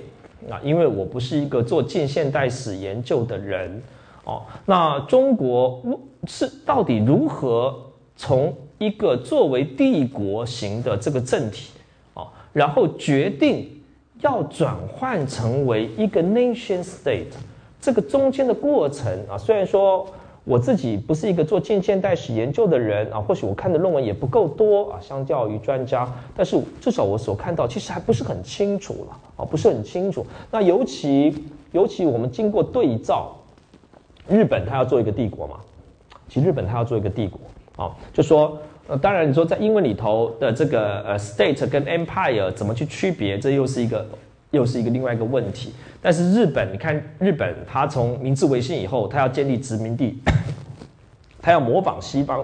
[0.50, 3.80] 啊，因为我不是一个做近现代史研究的人
[4.24, 4.42] 哦。
[4.66, 5.80] 那中国
[6.26, 7.74] 是到底如何
[8.16, 11.70] 从一个作为帝国型的这个政体
[12.14, 13.70] 哦，然后决定
[14.20, 17.26] 要转换成为一个 nation state？
[17.80, 20.06] 这个中间的过程啊，虽然说
[20.44, 30.26] 我自己不是一个做近现代史研究的人啊，或许我看的论文也不够多啊，相较于专家，但是至少我所看到其实还不是很清楚了啊，不是很清楚。
[30.50, 33.36] 那尤其尤其我们经过对照，
[34.28, 35.56] 日本它要做一个帝国嘛，
[36.28, 37.40] 其实日本它要做一个帝国
[37.84, 44.06] 啊，就说呃，当然你说在英文里头的这个呃 state 跟 empire 怎么去区别，这又是一个。
[44.50, 50.18] 又是一个另外一个问题，但是日本，你看日本，它从明治维新以后，它要建立殖民地，
[51.42, 52.42] 它要模仿西方，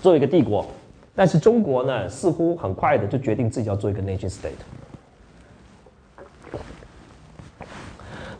[0.00, 0.64] 做一个帝国，
[1.14, 4.52] 但是中国呢，似乎很快的就决定自己要做一个 nation state。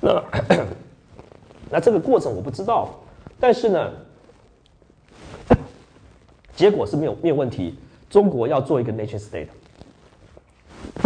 [0.01, 0.25] 那
[1.69, 2.99] 那这个过程我不知道，
[3.41, 3.93] 但是呢，
[6.57, 7.79] 结果是没有没有问题，
[8.11, 9.47] 中国要做一个 nation state。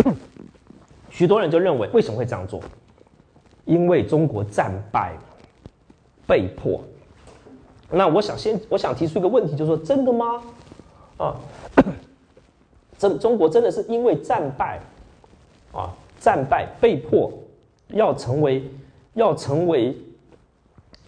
[1.11, 2.61] 许多人就认为，为什么会这样做？
[3.65, 5.15] 因为中国战败，
[6.27, 6.83] 被迫。
[7.91, 10.43] 那我想先，我想提出一个问题，就是说，真的吗？
[11.19, 11.37] 啊，
[12.99, 14.81] 真中国真的是因为战败，
[15.73, 17.31] 啊，战败被迫
[17.89, 18.65] 要成为
[19.15, 19.95] 要成为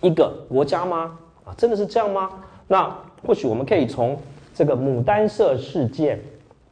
[0.05, 1.19] 一个国家吗？
[1.45, 2.31] 啊，真的是这样吗？
[2.69, 4.17] 那或许我们可以从
[4.55, 6.21] 这个牡丹社事件，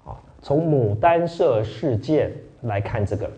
[0.04, 2.32] 啊，从牡丹社事件。
[2.62, 3.28] 来看这个，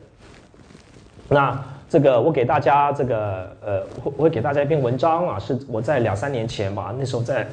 [1.30, 7.46] 那这个我给大家这个呃，我会给大家一篇文章啊，是我在两三年前吧，那时候在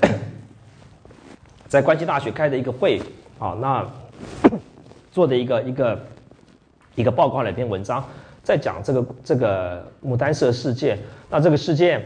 [1.69, 3.01] 在关西大学开的一个会
[3.39, 3.89] 啊，那
[5.13, 5.99] 做的一个一个
[6.95, 8.03] 一个报告的一篇文章，
[8.43, 10.99] 在讲这个这个牡丹社事件，
[11.29, 12.03] 那这个事件。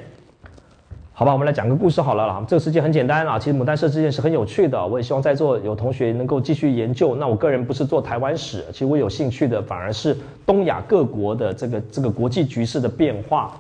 [1.18, 2.44] 好吧，我们来讲个故事好了啦。
[2.46, 4.86] 这个事件很简单啊，其实牡丹社事件是很有趣的。
[4.86, 7.16] 我也希望在座有同学能够继续研究。
[7.16, 13.54] 那我个人不是做台湾史，其实我有兴趣的反而是东亚各国的这个这个国际局势的变化。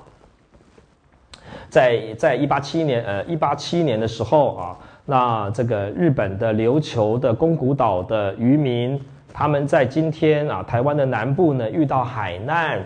[1.69, 8.99] 在在一八七年，呃，一八七年的时候啊，那这个日本的琉球的宫古岛的渔民，
[9.33, 12.85] 他们在今天啊台湾的南部呢遇到海难。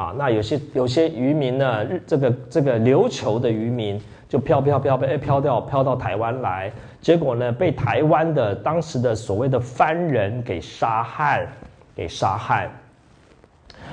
[0.00, 11.46] 啊，那有些有些渔民呢，日这个这个琉球的渔民就飘飘飘被飘掉飘到台湾来，结果呢被台湾的当时的所谓的番人给杀害，
[11.94, 12.70] 给杀害。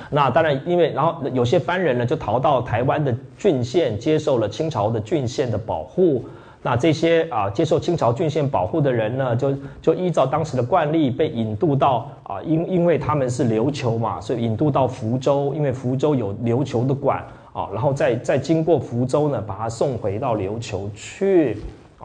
[0.08, 6.24] 那当然，因为然后有些番人呢就逃到台湾的郡县，接受了清朝的郡县的保护。
[6.68, 21.56] 那这些啊接受清朝郡县保护的人呢，就就依照当时的惯例被引渡到啊，因因为他们是琉球嘛，所以引渡到福州，因为福州有琉球的馆啊，然后再再经过福州呢，把他送回到琉球去，
[21.98, 22.04] 啊，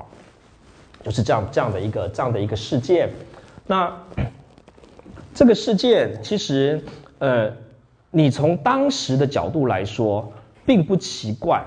[1.03, 3.09] 就是这样这样的一个这样的一个事件。
[3.67, 3.93] 那
[5.33, 6.81] 这个事件其实
[7.19, 7.51] 呃，
[8.11, 10.31] 你从当时的角度来说，
[10.65, 11.61] 并不奇怪。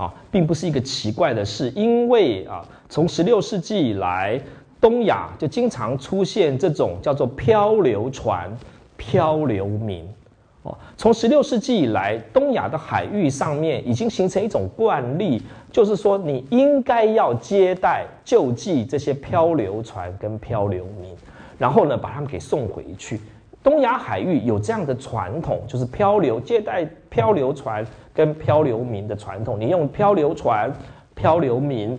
[0.00, 4.40] 啊，并不是一个奇怪的事，因为啊，从十六世纪以来，
[4.80, 8.50] 东亚就经常出现这种叫做漂流船、
[8.96, 10.08] 漂流民。
[10.62, 21.14] 哦，从十六世纪以来，东亚的海域上面已经形成一种惯例，就是说你应该要接待、救济这些漂流船跟漂流民，
[21.58, 23.20] 然后呢，把他们给送回去。
[23.62, 27.84] 东亚海域有这样的传统，就是漂流接待漂流船
[28.20, 29.58] 跟漂流民的传统。
[29.58, 30.70] 你用漂流船、
[31.14, 31.98] 漂流民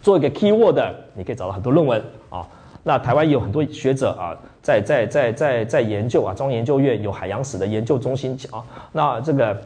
[0.00, 0.78] 做一个 key word，
[1.12, 2.46] 你可以找到很多论文啊。
[2.84, 8.62] 那台湾有很多学者啊，在在在在在研究啊，中央研究院有海洋史的研究中心啊。
[8.92, 9.60] 那这个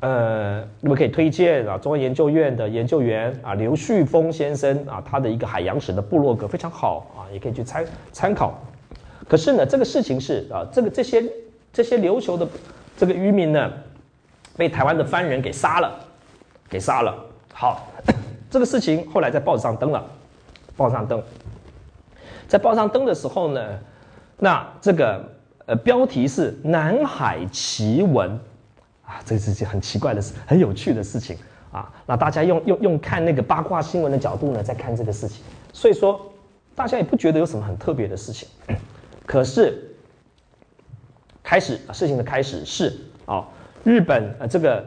[0.00, 8.60] 呃，我们可以推荐啊，中央研究院的研究员啊，刘旭峰先生啊，他的一个海洋史的部落格非常好啊，也可以去参参考。
[9.26, 11.24] 可是呢，这个事情是啊，这个这些
[11.72, 12.46] 这些琉球的
[12.98, 13.72] 这个渔民呢，
[14.56, 15.98] 被台湾的藩人给杀了，
[16.68, 17.14] 给杀了。
[17.52, 17.88] 好，
[18.50, 20.04] 这个事情后来在报纸上登了，
[20.76, 21.22] 报上登，
[22.48, 23.78] 在报上登的时候呢，
[24.38, 25.24] 那这个
[25.66, 28.30] 呃标题是“南海奇闻”，
[29.06, 31.36] 啊，这是件很奇怪的事，很有趣的事情
[31.72, 31.92] 啊。
[32.06, 36.20] 那大家用用用看那个八卦新闻的角度呢，在看这个事情，所以说
[36.74, 38.48] 大家也不觉得有什么很特别的事情。
[39.26, 39.94] 可是
[41.42, 43.46] 开始事情的开始是啊，
[43.84, 44.84] 日本呃这个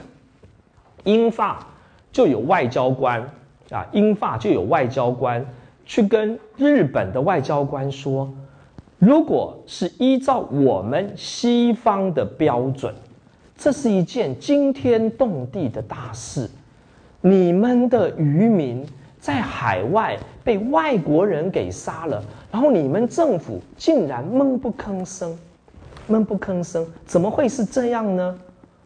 [1.04, 1.64] 英法
[2.10, 3.20] 就有外交官
[3.70, 5.44] 啊，英法就有外交官。
[5.86, 8.30] 去跟日本的外交官说，
[8.98, 12.94] 如果是依照我们西方的标准，
[13.56, 16.50] 这是一件惊天动地的大事。
[17.22, 18.86] 你们的渔民
[19.18, 25.34] 在海外被外国人给杀了，然后你们政府竟然闷不吭声，
[26.08, 28.38] 闷不吭声，怎么会是这样呢？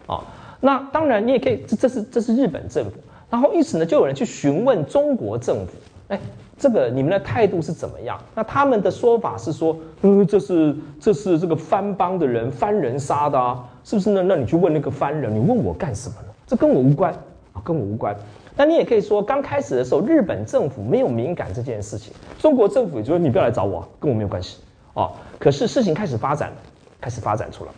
[0.07, 0.21] 啊，
[0.61, 2.93] 那当然你也可以，这这是这是日本政府，
[3.31, 5.73] 然后因此呢，就有人去询问中国政府，
[6.09, 6.21] 哎。
[6.59, 8.17] 这个你们的态度是怎么样？
[8.37, 14.23] 那他们的说法是说，嗯，这是这是这个藩邦的人藩人杀的啊，是不是呢？
[14.23, 16.29] 那你去问那个藩人，你问我干什么呢？
[16.47, 17.13] 这跟我无关
[17.53, 18.15] 啊，跟我无关。
[18.55, 24.59] 那你也可以说，刚开始的时候，日本政府没有敏感这件事情，中国政府也说你不要来找我，跟我没有关系
[24.95, 25.11] 啊。
[25.41, 26.57] 可是事情开始发展了，
[27.03, 27.71] 开始发展出来。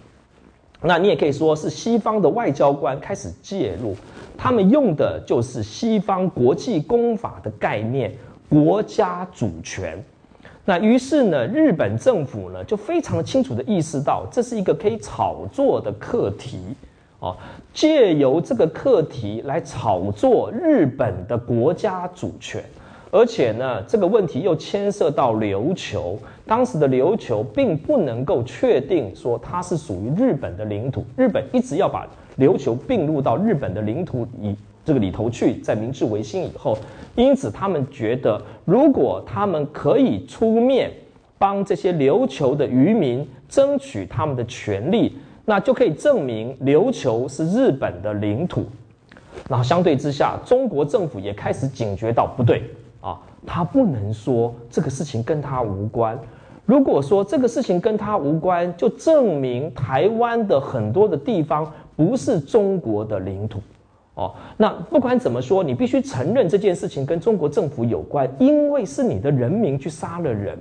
[0.80, 3.96] 那你也可以说是西方的外交官开始介入，
[4.38, 8.12] 他们用的就是西方国际公法的概念。
[8.46, 9.98] 国家主权，
[10.64, 16.60] 那于是呢，日本政府呢就非常清楚的意识到，这是一个可以炒作的课题
[17.18, 17.34] 哦，
[17.72, 22.62] 借由这个课题来炒作日本的国家主权，
[23.14, 32.04] 而且呢，这个问题又牵涉到琉球，当时的琉球并不能够确定说它是属于日本的领土，日本一直要把
[32.38, 34.52] 琉球并入到日本的领土以。
[34.84, 36.76] 这个里头去，在明治维新以后，
[37.14, 40.90] 因此他们觉得，如果他们可以出面
[41.38, 48.66] 帮这些琉球的渔民争取他们的权利，那就可以证明琉球是日本的领土。
[49.48, 52.62] 然后相对之下，中国政府也开始警觉到，不对，
[53.46, 56.18] 他不能说这个事情跟他无关。
[56.66, 63.60] 如果说这个事情跟他无关，就证明台湾的很多的地方不是中国的领土。
[64.14, 70.56] 哦，那不管怎么说，你必须承认这件事情跟中国政府有关，因为是你的人民去杀了人。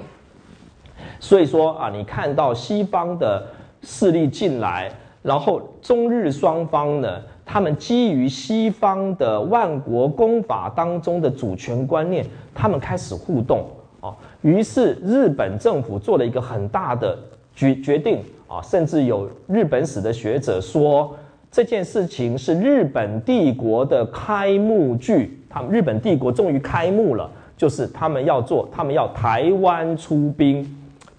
[1.20, 3.46] 所以说啊，你看到西方的
[3.82, 7.22] 势力进来，然后中日双方呢，
[7.54, 13.64] 他们基于西方的万国公法当中的主权观念，他们开始互动
[14.02, 14.10] 啊。
[14.42, 17.16] 于是日本政府做了一个很大的
[17.56, 21.16] 决决定啊，甚至有日本史的学者说。
[21.52, 30.68] 这件事情是日本帝国的开幕剧，他们日本帝国终于开幕了，就是他们要做，他们要台湾出兵，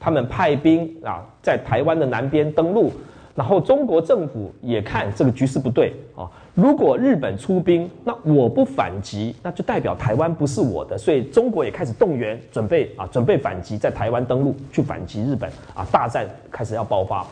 [0.00, 2.90] 他们派兵啊，在台湾的南边登陆，
[3.34, 17.26] 然后中国政府也看这个局势不对啊，如果日本出兵，那我不反击，那就代表台湾不是我的，所以中国也开始动员，准备啊，准备反击，在台湾登陆去反击日本啊，大战开始要爆发。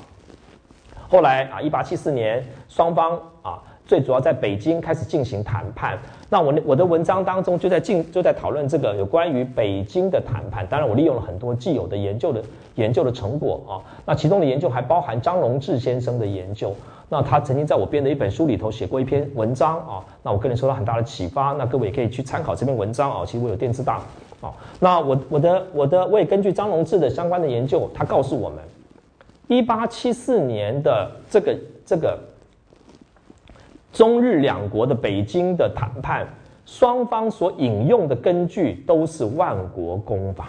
[1.09, 5.99] 后来啊，一八七四年，双方啊，最主要在北京开始进行谈判。
[6.30, 10.66] 那我我的文章当中就在进就在讨论这个有关于北京的谈判。
[10.66, 12.43] 当然，我利用了很多既有的研究的
[12.76, 13.72] 研究的成果啊。
[14.07, 16.74] 那其中的研究还包含张荣志先生的研究。
[17.09, 20.03] 那他曾经在我编的一本书里头写过一篇文章啊。
[20.22, 21.53] 那我个人受到很大的启发。
[21.53, 23.24] 那各位也可以去参考这篇文章啊。
[23.26, 24.01] 其实我有电子档
[24.41, 24.51] 啊。
[24.80, 28.59] 那我我的我的我也根据张荣志的相关的研究，他告诉我们。
[29.49, 32.18] 一八七四年的这个这个
[33.93, 36.26] 中日两国的北京的谈判，
[36.64, 40.49] 双方所引用的根据都是万国公法，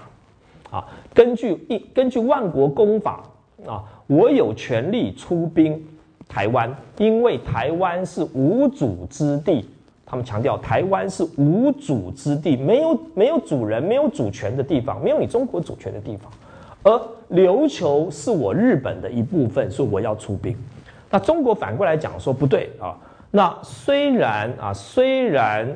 [0.71, 3.21] 啊，根据一根据万国公法
[3.67, 5.81] 啊，我有权利出兵
[6.29, 9.67] 台湾，因为台湾是无主之地，
[10.05, 16.31] 他们强调台湾是无主之地，没有没有主人，没有主权的地方，没有你中国主权的地方。
[16.83, 20.55] 而琉球是我日本的一部分，所以我要出兵。
[21.09, 22.95] 那中国反过来讲说不对啊。
[23.35, 25.67] 那虽然啊，虽然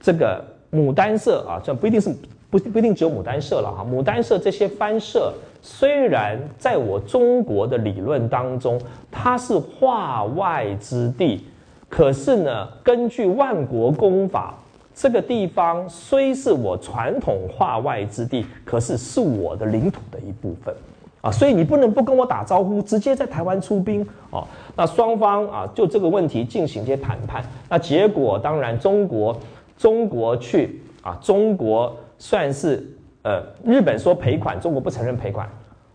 [0.00, 2.08] 这个牡丹社啊，这不一定是
[2.48, 3.84] 不不一定只有牡丹社了哈。
[3.84, 11.44] 牡丹社这些藩社，虽然在我中国的理论当中，它是化外之地，
[11.90, 14.54] 可是呢，根据万国公法。
[14.92, 20.74] 这个地方虽是我传统化外之地，可是是我的领土的一部分，
[21.20, 24.46] 啊，所以你不能不跟我打招呼，直接在台湾出兵哦。
[24.74, 29.38] 那双方啊就这个问题进行一些谈判，那结果当然中国
[29.76, 32.82] 中国去啊，中国算是
[33.22, 35.46] 呃日本说赔款，中国不承认赔款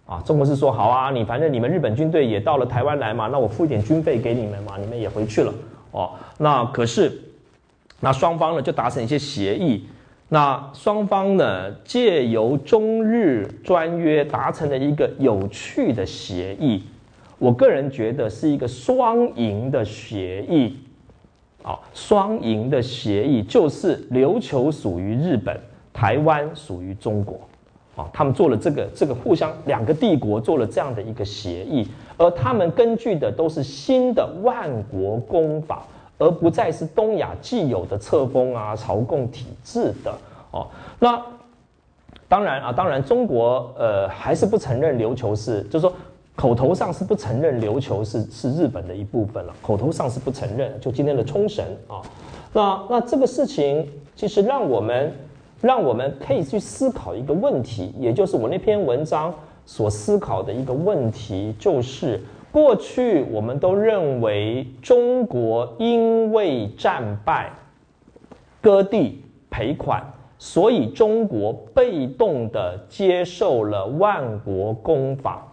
[0.06, 5.52] 啊，中国是说好啊，你反正你们日本军队也到了台湾来嘛，那我付一点军费给你们嘛，你们也回去了
[5.92, 6.12] 哦。
[6.38, 7.20] 那可是
[8.00, 9.88] 那双方呢就达成一些协议。
[10.36, 16.84] 那双方呢，借由中日专约达成了一个有趣的协议，
[17.40, 20.76] 我个人觉得是一个双赢的协议。
[21.64, 25.58] 啊，双赢的协议就是琉球属于日本，
[25.94, 27.40] 台湾属于中国。
[27.96, 35.86] 啊，他们做了这个这个互相两个帝国做了这样的一个协议，而他们根据的都是新的万国公法。
[36.18, 40.14] 而不再是东亚既有的册封啊、朝贡体制的
[40.52, 40.68] 哦。
[41.00, 41.22] 那
[42.28, 45.94] 当然啊，当然中国呃还是不承认琉球是，就是说
[46.36, 50.80] 口头上是不承认琉球是是日本的一部分了，口头上是不承认。
[50.80, 52.02] 就今天的冲绳啊，
[52.54, 55.14] 那那这个事情其实让我们
[55.62, 59.34] 让我们可以去思考一个问题，也就是我那篇文章
[59.66, 62.22] 所思考的一个问题，就是。
[62.56, 67.52] 过去我们都认为中国因为战败
[68.62, 70.02] 割地赔款，
[70.38, 75.46] 所以中国被动的接受了万国公法。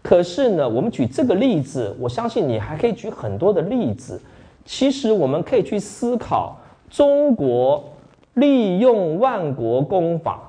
[0.00, 4.18] 可是呢，我们举这个例子，我相信你还可以举很多的例子。
[4.64, 6.56] 其实我们可以去思考，
[6.88, 7.84] 中国
[8.32, 10.40] 利用万国公法，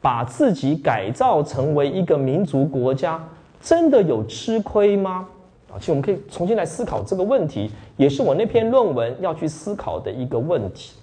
[0.00, 3.22] 把自己改造成为一个民族国家，
[3.60, 5.28] 真的有吃亏吗？
[5.70, 10.94] 啊其实我们可以重新来思考这个问题，也是我那篇论文要去思考的一个问题。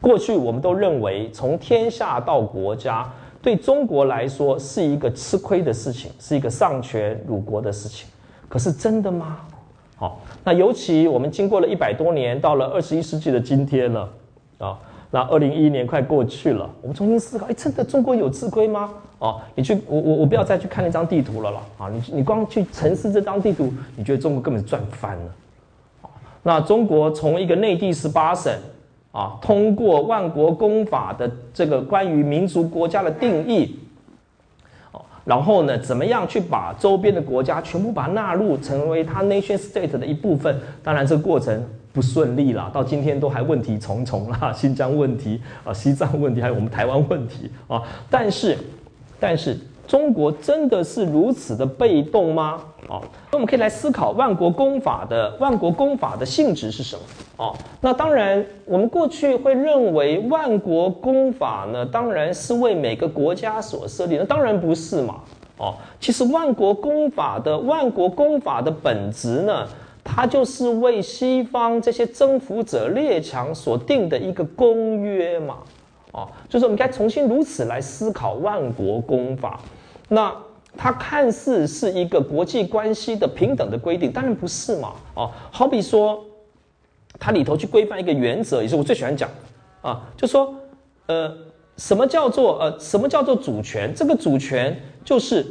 [0.00, 3.12] 过去我们都认为，从天下到国家，
[3.42, 8.08] 对中国来说是一个吃亏的事情，是一个丧权辱国的事情。
[8.48, 9.40] 可是真的吗？
[9.96, 14.08] 好，那尤其我们经过了一百多年，到了二十一世纪的今天了，
[14.58, 14.78] 啊。
[15.10, 18.90] 那二零一一年快过去了，我们重新思考，哎，真的中国有吃亏吗？
[19.18, 21.88] 哦，你去，我我我不要再去看那张地图了了啊！
[21.88, 25.34] 你你光去城市这张地图，你觉得中国根本赚翻了。
[26.42, 28.52] 那中国从一个内地十八省
[29.10, 33.78] 啊，通过万国公法的这个关于民族国家的定义，
[34.92, 40.60] 哦，然后呢，怎么样去把周边的国家全部把它纳入成为它 nation state 的一部分？
[40.82, 41.60] 当然，这个过程。
[41.92, 47.82] 不顺利啦，到今天都还问题重重啦， 新疆问题啊，西藏问题，还有我们台湾问题啊。
[48.10, 48.56] 但是，
[49.18, 52.60] 但是中国真的是如此的被动吗？
[52.88, 57.02] 哦，那我们可以来思考万国公法的万国公法的性质是什么？
[57.38, 65.20] 哦，那当然，我们过去会认为万国公法呢，当然是为每个国家所设立，那当然不是嘛。
[65.56, 69.66] 哦，其实万国公法的万国公法的本质呢？
[70.10, 75.58] 它就是为西方这些征服者列强所定的一个公约嘛，
[76.12, 79.60] 哦，就是我们该重新如此来思考万国公法。
[80.08, 80.34] 那
[80.74, 86.24] 它看似是一个国际关系的平等的规定，当然不是嘛，哦，好比说，
[87.20, 90.54] 它里头去规范一个原则，也是我最喜欢讲的啊，就说，
[91.06, 91.36] 呃，
[91.76, 93.92] 什么叫做呃，什么叫做主权？
[93.94, 95.46] 这个主权就是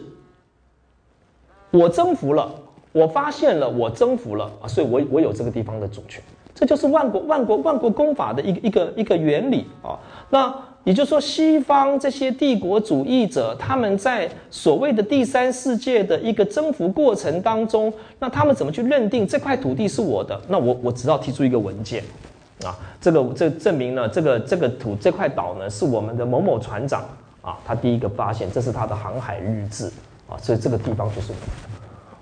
[1.69, 2.51] 我征服了。
[2.97, 6.23] 我发现了，我征服了啊，所以我我有这个地方的主权，
[6.55, 9.99] 这就是万国万国万国公法的一个一个一个原理啊。
[10.29, 20.39] 那也就是说，西方这些帝国主义者，他们在所谓的第三世界的一个征服过程当中，那他们怎么去认定这块土地是我的？
[20.47, 22.01] 那我我只要提出一个文件
[22.63, 27.03] 啊，这个这证明呢，这个这个土这块岛呢是我们的某某船长
[27.41, 29.87] 啊，他第一个发现，这是他的航海日志
[30.29, 31.33] 啊，所以这个地方就是。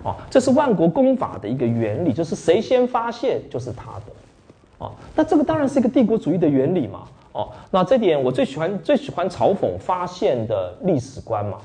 [0.06, 4.02] 哦，这是万国公法的一个原理，就是谁先发现就是他的。
[4.78, 7.02] 哦，那这个当然是一个帝国主义的原理嘛。
[7.32, 11.58] 哦，那这点我最喜欢最喜欢嘲讽发现的历史观嘛。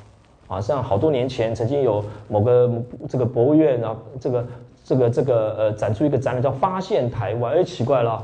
[0.48, 2.70] 啊，像好多年前曾经有某个
[3.08, 4.48] 这个博物院啊，这个
[4.84, 7.54] 这个这个呃展出一个展览叫“发现台湾”。
[7.56, 8.22] 哎，奇怪了，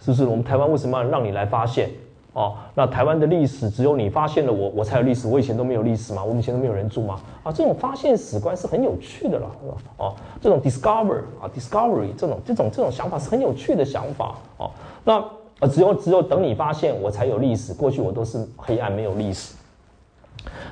[0.00, 1.90] 是不是我们台湾为什么要让你来发现？
[2.34, 5.28] 哦，那台湾的历史只有你发现了我，我才有历史。
[5.28, 7.20] 我以前都没有历史嘛，我以前都没有人住嘛。
[7.42, 9.76] 啊，这种发现史观是很有趣的啦，是吧？
[9.98, 14.34] 哦，这种 discover 啊，discovery 这种这种这种想法是很有趣的想法。
[14.56, 14.70] 哦，
[15.04, 15.22] 那
[15.60, 19.54] 呃，只有只有等你发现我才有历史，过去我都是黑暗没有历史。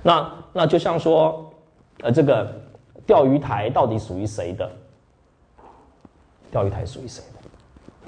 [0.03, 1.53] 那那就像说，
[2.01, 2.51] 呃，这个
[3.07, 4.71] 钓鱼台到底属于谁的？
[6.51, 7.40] 钓鱼台属于谁的？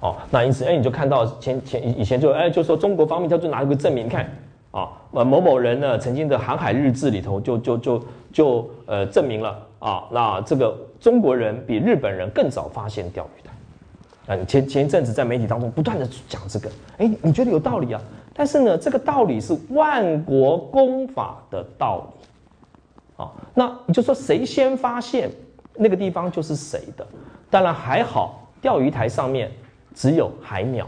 [0.03, 4.29] 哦，那因此，哎，你就看到前前以前就哎，就说中国方面他就拿一个证明，看
[4.73, 14.35] 啊，某某人呢曾经的航海日志里头就就就就呃证明了啊，那这个中国人比日本人更早发现钓鱼台。
[14.35, 18.01] 啊，前前一阵子在媒体当中不断的讲这个，哎，你觉得有道理啊？
[18.35, 23.23] 但是呢，这个道理是万国公法的道理。
[23.23, 25.31] 啊，那你就说谁先发现
[25.77, 27.07] 那个地方就是谁的。
[27.51, 29.51] 当然还好，钓鱼台上面
[29.95, 30.87] 只有海鸟，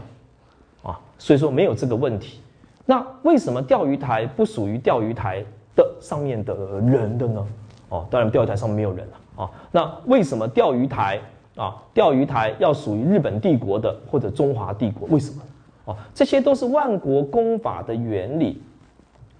[0.83, 2.39] 啊，所以说没有这个问题。
[2.85, 5.43] 那为什么钓鱼台不属于钓鱼台
[5.75, 7.47] 的上面的人的呢？
[7.89, 9.51] 哦，当然钓鱼台上面没有人了啊。
[9.71, 11.19] 那为什么钓鱼台
[11.55, 15.07] 啊，钓鱼台要属于日本帝国的或者中华帝国？
[15.09, 15.41] 为什么？
[15.85, 18.61] 哦，这些都是万国公法的原理。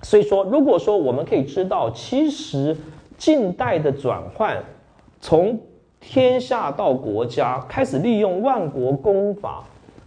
[0.02, 2.76] 所以说，如果说我们可以知道，其实
[3.18, 4.64] 近代的转换，
[5.20, 5.60] 从
[6.08, 9.64] 天下到国家开始利用万国公法。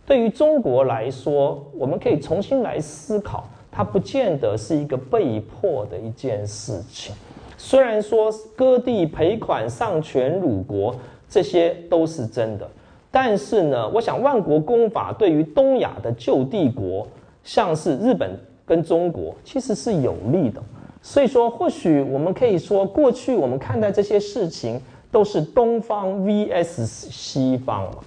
[0.07, 7.15] 对于中国来说，我们可以重新来思考，它不见得是一个被迫的一件事情。
[7.59, 10.95] 虽然说割地赔款、丧权辱国
[11.29, 12.67] 这些都是真的，
[13.11, 17.07] 但是呢，我想万国公法对于东亚的旧帝国，
[17.43, 18.31] 像是日本
[18.65, 20.63] 跟中国，其实是有利的。
[21.03, 24.81] 所以说，或许我们可以说，过去我们看待这些事情
[25.11, 27.99] 都是东方 VS 西方嘛。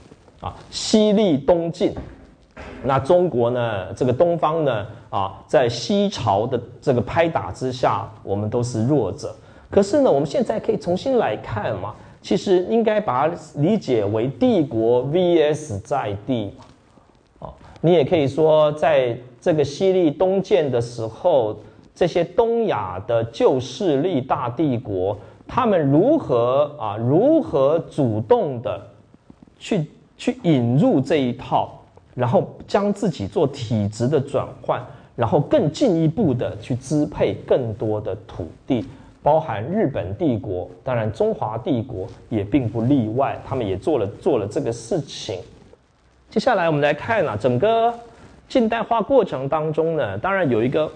[0.41, 1.93] 啊，西历东晋，
[2.83, 3.93] 那中国呢？
[3.93, 4.87] 这个东方呢？
[5.11, 9.35] 啊，在西朝的这个拍打之下，我们都是弱者。
[9.69, 11.93] 可是呢，我们现在可以重新来看嘛，
[12.23, 16.65] 其实应该把它理解为帝国 VS 在地嘛。
[17.39, 21.55] 哦，你也可以说，在这个西历东渐的时候，
[21.93, 25.15] 这些东亚的旧势力大帝国，
[25.53, 26.95] 他们如何啊？
[26.95, 28.81] 如何主动的
[29.59, 29.85] 去？
[30.21, 31.71] 去引入这一套，
[32.13, 34.79] 然后将自己做体制的转换，
[35.15, 38.85] 然后更进一步的去支配更多的土地，
[39.23, 45.39] 包含日本帝国，当然中华帝国也并不例外，他们也做了做了这个事情。
[46.29, 47.91] 接下来我们来看啊，整个
[48.47, 50.87] 近代化过程当中呢，当然有一个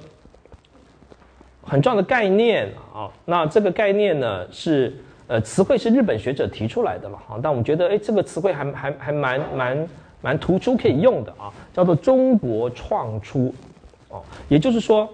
[1.66, 4.96] 很重要的概念啊，那这个概念呢是。
[5.28, 9.90] 呃，词汇是日本学者提出来的了哈，但我们觉得，哎，这个词汇还还还蛮蛮
[10.22, 13.52] 蛮突出可以用的啊，叫做中国创出，
[14.10, 15.10] 哦，也就是说，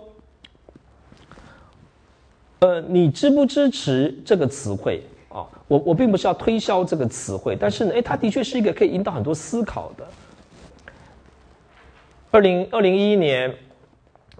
[2.60, 5.47] 呃，你支不支持这个词汇啊？
[5.70, 10.06] 我我并不是要推销这个词汇，但是呢，哎，它的确是一个可以引导很多思考的。
[12.32, 13.49] 二零二零一一年，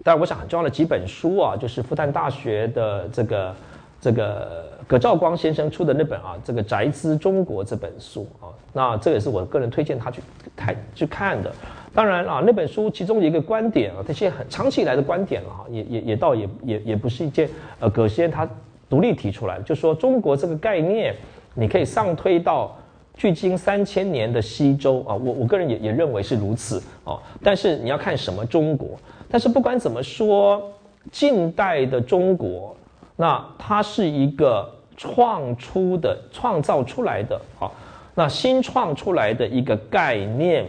[0.02, 3.54] 当然我想很重要的几本书啊，就是复旦大学的这个。
[4.02, 10.20] 这个葛兆光先生出的那本啊，这个《宅兹中国》这本书啊，那这也是我个人推荐他去
[10.56, 11.52] 看去看的。
[11.94, 18.44] 当然啊，那本书其中一个观点啊，这些很长期以来的观点了哈，也也也倒也也也不是一件呃葛先他
[18.90, 21.14] 独立提出来，就说中国这个概念，
[21.54, 22.76] 你可以上推到
[23.14, 27.16] 距今三千年的西周啊，我我个人也也认为是如此啊。
[27.40, 28.98] 但是你要看什么中国，
[29.32, 30.62] 但是不管怎么说，
[31.10, 32.76] 近代的中国。
[33.14, 37.72] 那它是一个创出的、创造出来的，好，
[38.14, 40.66] 那新创出来的一个概念。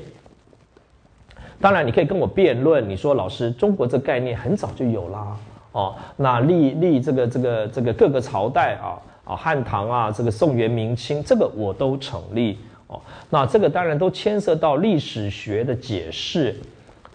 [1.59, 5.38] 当然，你可以跟我辩论，你说老师，中国这概念很早就有啦，
[5.72, 16.59] 哦，那历历这个这个这个各个朝代啊，啊汉唐啊，这个宋元明清，这个我都成立，哦，那这个当然都牵涉到历史学的解释。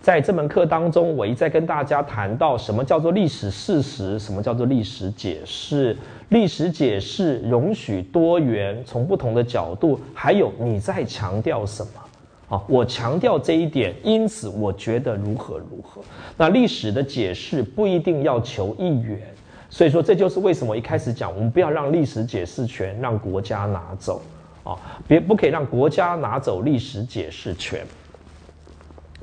[0.08, 5.94] 在这门课当中，我一再跟大家谈到什么叫做历史事实，什么叫做历史解释。
[6.30, 10.00] 历史解释容许多元，从不同的角度。
[10.14, 12.56] 还有你在强调什么？
[12.56, 16.00] 啊，我强调这一点，因此我觉得如何如何。
[16.38, 19.20] 那历史的解释不一定要求一元，
[19.68, 24.22] 所以说这就是为什么一开始讲，我们不要让历史解释权让国家拿走
[24.64, 24.72] 啊，
[25.06, 27.86] 别不可以让国家拿走历史解释权。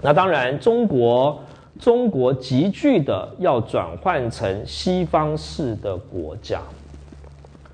[0.02, 1.40] 那当然，中国
[1.80, 6.62] 中国急剧的要转换成西方式的国家。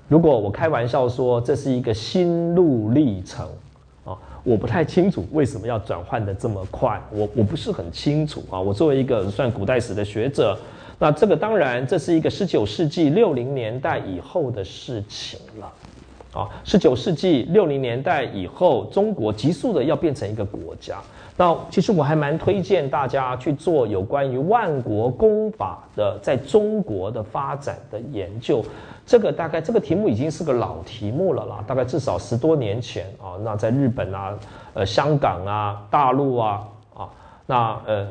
[0.08, 3.46] 如果我开玩笑说这是一个心路历程
[4.04, 8.58] 啊，我不太清楚为什么要转换的这么快，我我不是很清楚啊。
[8.58, 10.58] 我作为一个算古代史的学者，
[10.98, 15.72] 那这个当然这是一个十九世纪六零年代以后的事情了
[16.32, 16.48] 啊。
[16.64, 20.98] 十九世纪六零年代以后，中国急速的要变成一个国家。
[21.36, 28.62] 那其实我还蛮推荐大家去做有关于万国公法的在中国的发展的研究。
[29.04, 33.34] 这个大概这个题目已经是个老题目了啦，大概至少十多年前啊。
[33.42, 34.38] 那在日本啊、
[34.74, 36.62] 呃香港啊、大陆啊
[36.94, 37.08] 啊，
[37.46, 38.06] 那呃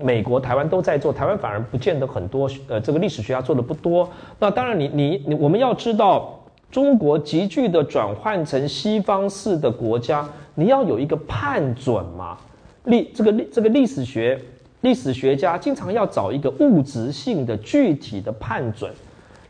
[0.00, 2.50] 美国、台湾都在做，台湾反而不见得很多。
[2.68, 4.08] 呃，这个历史学家做的不多。
[4.38, 6.38] 那当然，你你你，我们要知道，
[6.70, 12.36] 中国急剧的转换成西方式的国家，你要有一个判准嘛？
[12.84, 14.40] 历这个历这个历史学
[14.80, 18.92] 历史学家经常要找一个物质性的具体的判准。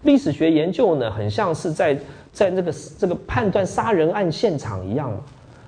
[0.03, 1.99] 历史学研究呢，很像是在
[2.33, 5.13] 在那个这个判断杀人案现场一样，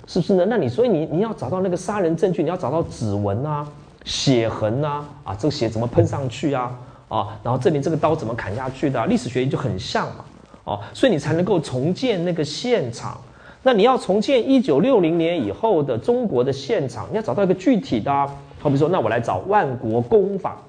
[0.06, 0.46] 是不是呢？
[0.48, 3.66] 那你所以你你要找到那个杀人证据，你要找到指纹啊。
[4.04, 6.78] 血痕呐，啊，这个血怎么喷上去啊？
[7.08, 9.04] 啊，然后证明这个刀怎么砍下去的？
[9.06, 10.24] 历史学就很像嘛，
[10.62, 13.20] 哦，所以你才能够重建那个现场。
[13.66, 18.12] 那你要重建一九六零年以后的中国的现场，你要找到一个具体的，
[18.60, 20.62] 好比说，那我来找万国公法，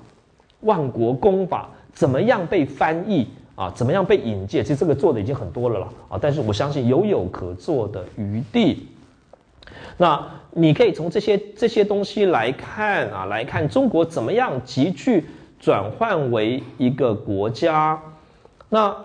[0.61, 3.71] 万国公法怎么样被翻译啊？
[3.75, 4.63] 怎么样被引介？
[4.63, 8.87] 其实这个做的已经很多了啦，啊，但是我相信有有可做的余地。
[9.95, 10.19] 那
[10.49, 15.23] 你可以从这些这些东西来看啊，来看中国怎么样急剧
[15.59, 18.01] 转换为一个国家。
[18.69, 18.95] 那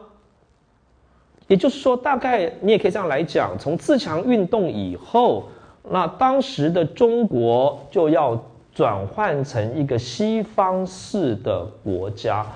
[1.48, 5.44] 也就是说，大概你也可以这样来讲：从自强运动以后，
[5.90, 8.40] 那当时的中国就要
[8.74, 12.46] 转换成一个西方式的国家。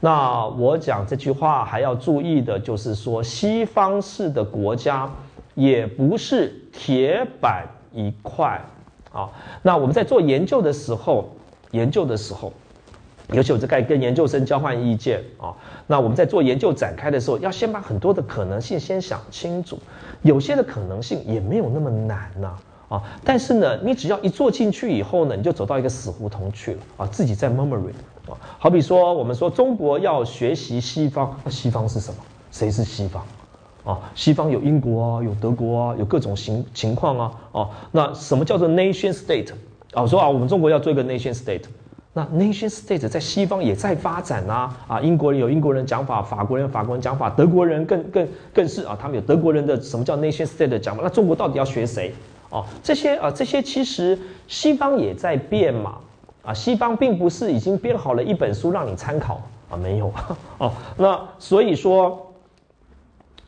[0.00, 5.10] 那我讲这句话还要注意的就是说，西方式的国家
[5.54, 7.66] 也不是铁板。
[7.92, 8.60] 一块，
[9.10, 9.26] 啊，
[9.62, 11.30] 那我们在做研究的时候，
[11.70, 12.52] 研究的时候，
[13.32, 15.52] 尤其我在跟研究生交换意见啊，
[15.86, 19.78] 那我们在做研究展开的时候，要先把很多的可能性先想清楚，
[20.22, 22.54] 有些的可能性也没有那么难呐，
[22.88, 27.90] 啊，但是呢，你只要一做进去以后呢，你就走到一个死胡同去了啊，自己在 memory
[28.28, 32.18] 啊，好比说我们说中国要学习西方，那西方是什么？
[32.52, 33.24] 谁是西方？
[33.84, 39.50] 啊，西方有英国啊，有德国啊，有各种情情况啊，哦，那什么叫做 nation state？
[39.92, 41.62] 啊，我说啊，我们中国要做一个 nation state，
[42.16, 52.14] 那 nation state 在西方也在发展啊，啊，英国人有英国人讲法，法国人有法国人讲法，德国人更更更是啊，他们有德国人的什么叫 nation state 的讲法，那中国到底要学谁？
[52.48, 55.98] 哦，这些啊，这些其实西方也在变嘛，
[56.42, 60.10] 啊，西方并不是已经编好了一本书让你参考啊，没有，
[60.56, 62.22] 哦，那所以说。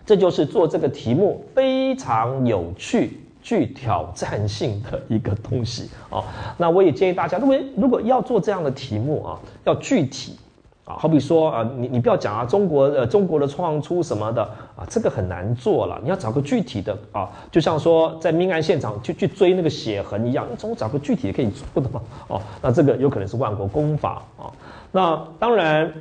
[0.04, 6.22] 这就是做这个题目非常有趣、具挑战性的一个东西啊。
[6.56, 10.36] 那我也建议大家，如果如果要做这样的题目啊，要具体
[10.84, 14.42] 啊，好比说啊，你你不要讲啊，中国呃中国的创出什么的
[14.76, 15.98] 啊，这个很难做了。
[16.02, 22.00] 你要找个具体的啊，就像说在命案现场去去追那个血痕一样，你总找个具体的可以做的嘛。
[22.28, 24.50] 哦，那这个有可能是万国公法啊。
[24.92, 25.92] 那当然。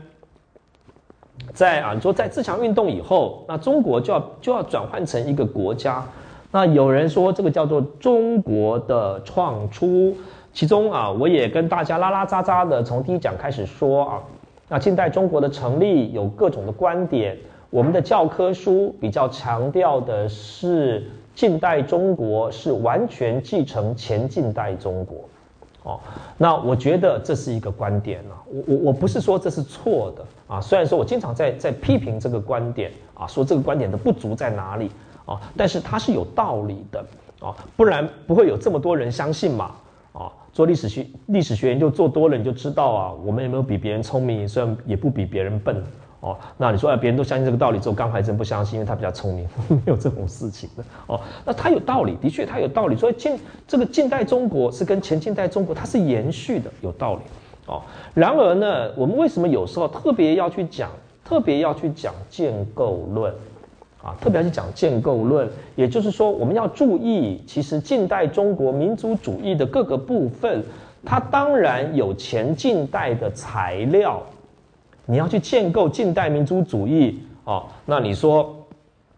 [1.53, 6.03] 在啊，你说在自强运动以后，那中国就要就要转换成一个国家。
[6.51, 10.15] 那有人说这个叫做中国的创出，
[10.53, 14.23] 其中啊，我也跟大家拉拉杂杂的从第一讲开始说啊。
[14.69, 17.37] 那近代中国的成立有各种的观点，
[17.69, 25.17] 我们的教科书比较强调的是近代中国是完全继承前近代中国。
[25.83, 25.99] 哦，
[26.37, 28.35] 那我觉得这是一个观点呢。
[28.51, 34.91] 我我我不是说这是错的啊，虽然说我经常在在批评这个观点啊，说这个观点的不足在哪里
[35.27, 37.05] 啊，但是它是有道理的
[37.39, 39.71] 啊，不然不会有这么多人相信嘛
[40.13, 40.31] 啊。
[40.51, 45.83] 做历史学历史学研究做多了，你就知道啊，我们有没有比别人聪明，虽然也不比别人笨。
[46.19, 50.83] 哦，那你说啊，别人都相信这个道理之后，刚还真不相信，因为他比较聪明， 没有这种事情的。
[51.05, 52.95] 哦，那他有道理，的确他有道理。
[52.95, 57.21] 所以近这个近代中国是跟前近代中国它是延续的，有道理。
[57.67, 57.83] 哦，
[58.15, 60.89] 然而呢，我们为什么有时候特别要去讲，
[61.23, 63.31] 特别要去讲建构论？
[64.03, 70.63] 啊，特别是讲建构论，也就是说，我们要注意，其实近代中国民族主义的各个部分，
[71.03, 74.21] 它当然有前近代的材料。
[75.09, 77.63] 你要去建构近代民族主义啊？
[77.85, 78.53] 那你说，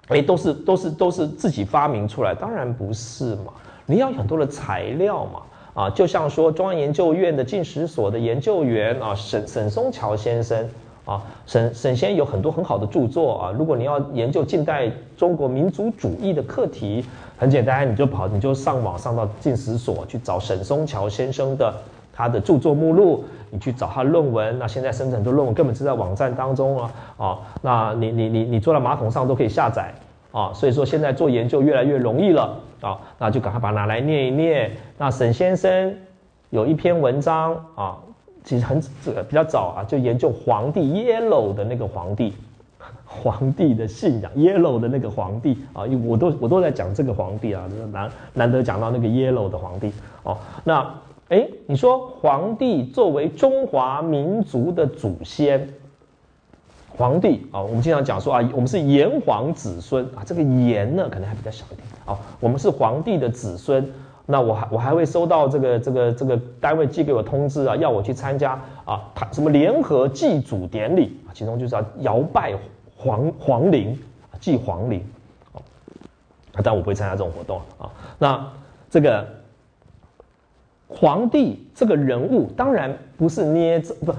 [0.07, 2.33] 哎，都是都是都是自己发明出来？
[2.33, 3.53] 当然不是嘛！
[3.87, 5.41] 你要很多的材料嘛！
[5.73, 10.69] 啊，就像说中央研究院的近史所的研究员啊，沈沈松桥先生
[11.09, 13.51] 啊，沈沈先有很多很好的著作啊。
[13.57, 17.03] 如果你要研究近代中国民族主义的课题，
[17.35, 21.73] 很简单，你就跑你就上网上到近史所去找沈松桥先生的
[22.13, 23.23] 他的著作目录。
[23.51, 29.91] 你去找他论文，那现在生成很多论文根本就在网站当中啊，啊，那你你你你坐在马桶上都可以下载
[30.31, 34.71] 啊，所以说现在做研究越来越容易了啊，那就赶快把它拿来念一念。
[34.99, 35.95] 那沈先生
[36.51, 37.97] 有一篇文章啊，
[38.43, 38.79] 其实很
[39.27, 42.33] 比较早啊，就研究皇帝 Yellow 的那个皇帝，
[43.05, 49.91] 皇帝的信仰 Yellow 的那个皇帝啊，因为我都我都在讲这个皇帝啊，难难得讲到那个 Yellow 的皇帝
[50.23, 50.93] 哦，那。
[51.29, 55.71] 哎，你说皇帝作为中华民族的祖先，
[56.97, 63.87] 皇帝啊，我们经常讲说啊，我们是炎黄子孙啊，这个炎呢可能还比较小一点啊，我们是皇帝的子孙。
[64.31, 68.51] 那我还我还会收到这个这个这个单位寄给我通知啊，要我去参加
[68.85, 72.53] 啊，他什么联合祭祖典礼啊，其中就是要摇拜
[72.95, 73.97] 皇皇陵，
[74.39, 75.03] 祭皇陵，
[75.53, 75.61] 哦，
[76.63, 77.89] 但我不会参加这种活动啊。
[78.19, 78.47] 那
[78.87, 79.27] 这个
[80.87, 84.13] 皇帝这个人物，当然不是捏着不，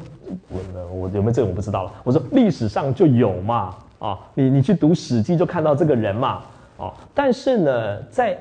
[0.48, 1.92] 我我有没有这个我不知道了。
[2.02, 6.42] 我说历史上就有嘛，啊，你你去读《史记》就看到这个人嘛，
[6.78, 8.36] 哦，但是呢，在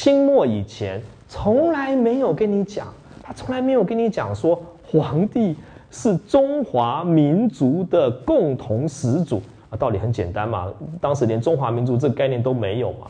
[0.00, 2.86] 清末以前，从来没有跟你讲，
[3.20, 5.56] 他从来没有跟你讲说皇帝
[5.90, 9.76] 是中华民族的共同始祖啊。
[9.76, 13.08] 道理很简单嘛，当时连中华民族这个概念都没有嘛。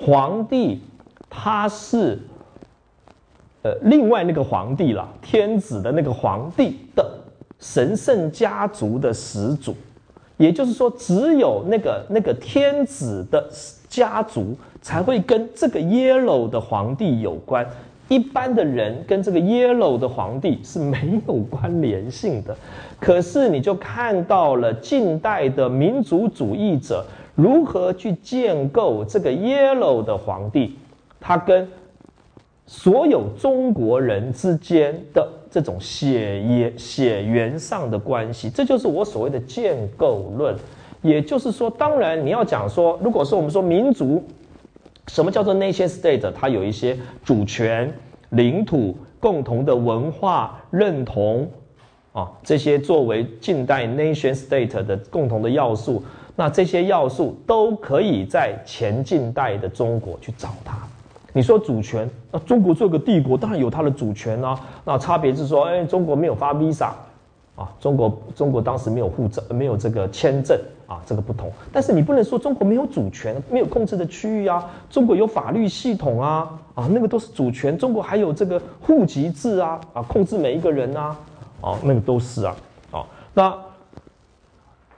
[0.00, 0.82] 皇帝
[1.30, 2.18] 他是
[3.62, 7.08] 呃另外那个皇帝了，天子的那个皇帝的
[7.60, 9.76] 神圣家族的始祖，
[10.38, 13.48] 也就是说，只有那个那个天子的
[13.88, 14.56] 家族。
[14.86, 17.66] 才会跟这个 yellow 的皇帝有关，
[18.06, 22.56] 一般的人跟这个 yellow 的皇帝是没有关联性的。
[23.00, 30.76] 可是你就看到了近代的民族主义者如何去建构这个 yellow 的皇帝，
[31.20, 31.68] 他跟
[32.64, 40.54] 所有中国人之间的这种血缘血缘上的关系，这就是我所谓的建构论。
[41.02, 44.22] 也就是说，当然你要讲说，如果说我们说民族。
[45.08, 46.30] 什么叫做 nation state？
[46.32, 47.92] 它有一些主权、
[48.30, 51.48] 领土、共同的文化认同
[52.12, 56.02] 啊，这些作为近代 nation state 的共同的要素。
[56.34, 60.76] 那这些要素都可以在前近代的中国去找它。
[61.32, 64.58] 你说主权，那中国做个帝国，当然有它的主权啊。
[64.84, 66.90] 那差别是说，哎，中国没有发 visa
[67.54, 70.58] 啊，中国中国当时没有护照，没有这个签证。
[70.86, 74.70] 啊，这个不同，但是你不能说中国没有主权，没有控制的区域啊。
[74.88, 77.76] 中国有法律系统啊，啊，那个都是主权。
[77.76, 81.16] 中国还有这个户籍制啊，啊，控制每一个人啊，
[81.60, 82.54] 哦，那个都是啊，
[82.92, 83.52] 哦，那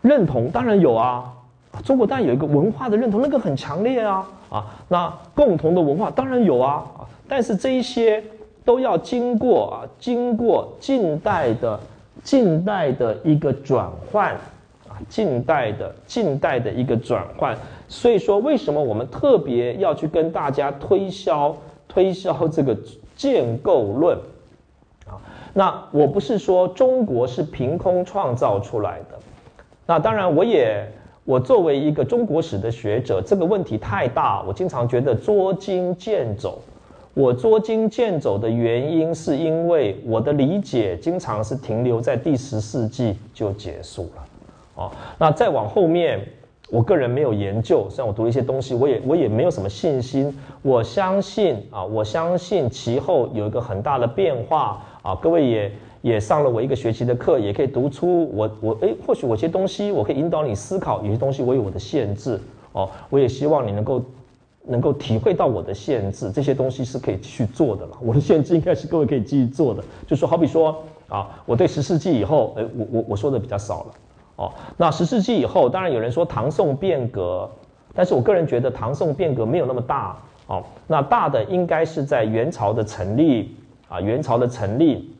[0.02, 1.32] 认同当然有啊，
[1.82, 8.22] 中国当然有一个文化的认同，那个很强烈啊，啊，那共同的文化当然有啊，啊，但是这一些
[8.62, 11.80] 都要经过啊，经过近代的
[12.22, 14.36] 近代的一个转换。
[15.08, 17.56] 近代的近代的一个转换，
[17.88, 22.76] 所以说为什么我们特别要去跟大家推销推销这个
[23.16, 24.16] 建构论
[25.06, 25.20] 啊？
[25.54, 29.18] 那我不是说中国是凭空创造出来的，
[29.86, 30.86] 那当然我也
[31.24, 36.58] 我作为一个中国史的学者，这个问题太大，我经常觉得捉襟见肘。
[37.14, 44.24] 我捉襟见肘的原因是因为我的理解经常是停留在第十世纪就结束了。
[44.78, 46.24] 哦，那再往后面，
[46.70, 50.32] 我个人没有研究，虽然我读了一些东西，我也我也没有什么信心。
[50.62, 55.16] 我相信啊，我相信其后有一个很大的变化啊。
[55.16, 62.88] 各位也也上了我一个学期的课，也可以读出我我诶，或许我些东西我可以引导你思考，有些东西我有我的限制哦。
[63.10, 64.00] 我也希望你能够
[64.64, 67.98] 能够体会到我的限制，这些东西是可以继续做的了。
[68.00, 73.94] 我的限制应该是各位可以继续做的，就说好比说啊，我对十世纪以后，诶，我我我说的比较少了。
[74.38, 77.50] 哦，那十世纪以后，当然有人说唐宋变革，
[77.92, 80.16] 但是我个人觉得唐宋变革没有那么大。
[80.46, 83.54] 哦，那大的应该是在元朝的成立
[83.86, 85.12] 啊，元朝的成立，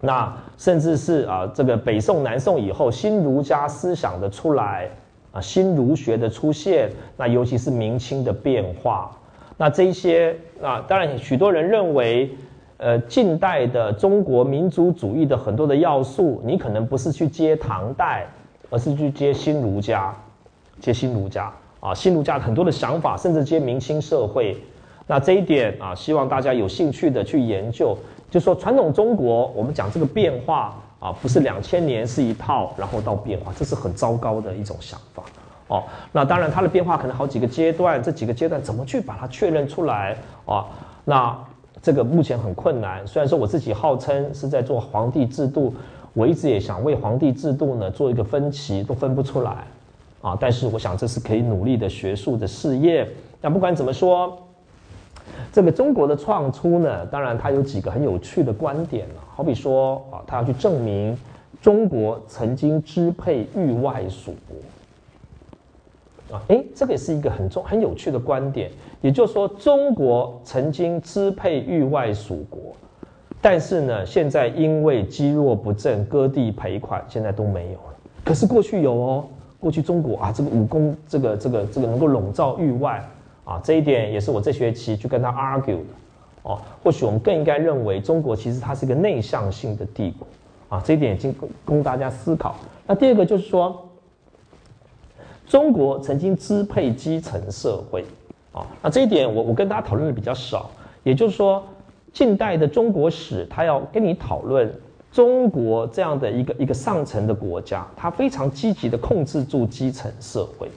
[0.00, 4.88] 那甚至是啊这个北宋、南宋以后新儒家思想的出来
[5.32, 9.10] 啊，新儒学的出现，那尤其是明清的变化，
[9.56, 12.30] 那这些啊，当然许多人认为，
[12.76, 18.24] 呃，近代的中国民族主义的很多的要素，你可能不是去接唐代。
[18.70, 20.14] 而是去接新儒家，
[20.78, 24.56] 接新儒家啊，新儒家很多的想法，甚至接明清社会。
[25.06, 27.96] 那这一点啊，希望大家有兴趣的去研究。
[28.30, 35.24] 就说传统中国，我们讲这个变化啊，不是两千年是一套，然后到变化，这是很糟糕的一种想法
[35.66, 35.82] 哦。
[36.12, 40.16] 那当然，它的变化可能好几个阶段，这几个阶段怎么去把它确认出来
[40.46, 40.64] 啊？
[41.04, 41.36] 那
[41.82, 43.04] 这个目前很困难。
[43.04, 45.74] 虽然说我自己号称是在做皇帝制度。
[46.12, 49.64] 我一直也想为皇帝制度呢做一个分歧，都分不出来，
[50.20, 50.36] 啊！
[50.40, 53.08] 但是我想这是可以努力的学术的事业。
[53.40, 54.36] 那不管怎么说，
[55.52, 59.14] 这个中国的创出呢，当然它有几个很有趣的观点了。
[59.34, 61.16] 好比说啊，他要去证明
[61.62, 68.70] 中国曾经支配域外属国，啊，诶，这个也是一个很重很有趣的观点。
[69.00, 72.60] 也就是说，中国曾经支配域外属国。
[73.42, 77.94] 但是呢，现在因为积弱不振，割地赔款，现在都没有了。
[78.22, 79.24] 可是过去有哦，
[79.58, 83.02] 过去中国啊，这个武功，这个这个这个能够笼罩域外
[83.46, 85.86] 啊，这一点也是我这学期去跟他 argue 的
[86.42, 86.60] 哦。
[86.82, 90.26] 或许我们更应该认为，中国其实它是一个内向性的帝国
[90.76, 91.34] 啊，这一点已经
[91.64, 92.54] 供大家思考。
[92.86, 93.88] 那第二个就是说，
[95.46, 98.04] 中国曾经支配基层社会
[98.52, 100.68] 啊，那这一点我我跟大家讨论的比较少，
[101.04, 101.64] 也就是说。
[102.12, 104.72] 近代的中国史，他要跟你讨论
[105.12, 110.68] 中国这样的一个一个上层的国家，他非常积极的控制住基层社会，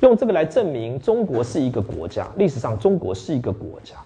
[0.00, 3.96] 用这个来证明中国是一个国家，历史上中国是一个国家，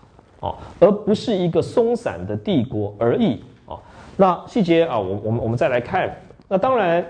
[0.41, 3.79] 哦，而不是一个松散的帝国而已，哦。
[4.17, 6.17] 那细节啊，我我们我们再来看，
[6.49, 7.05] 那当然，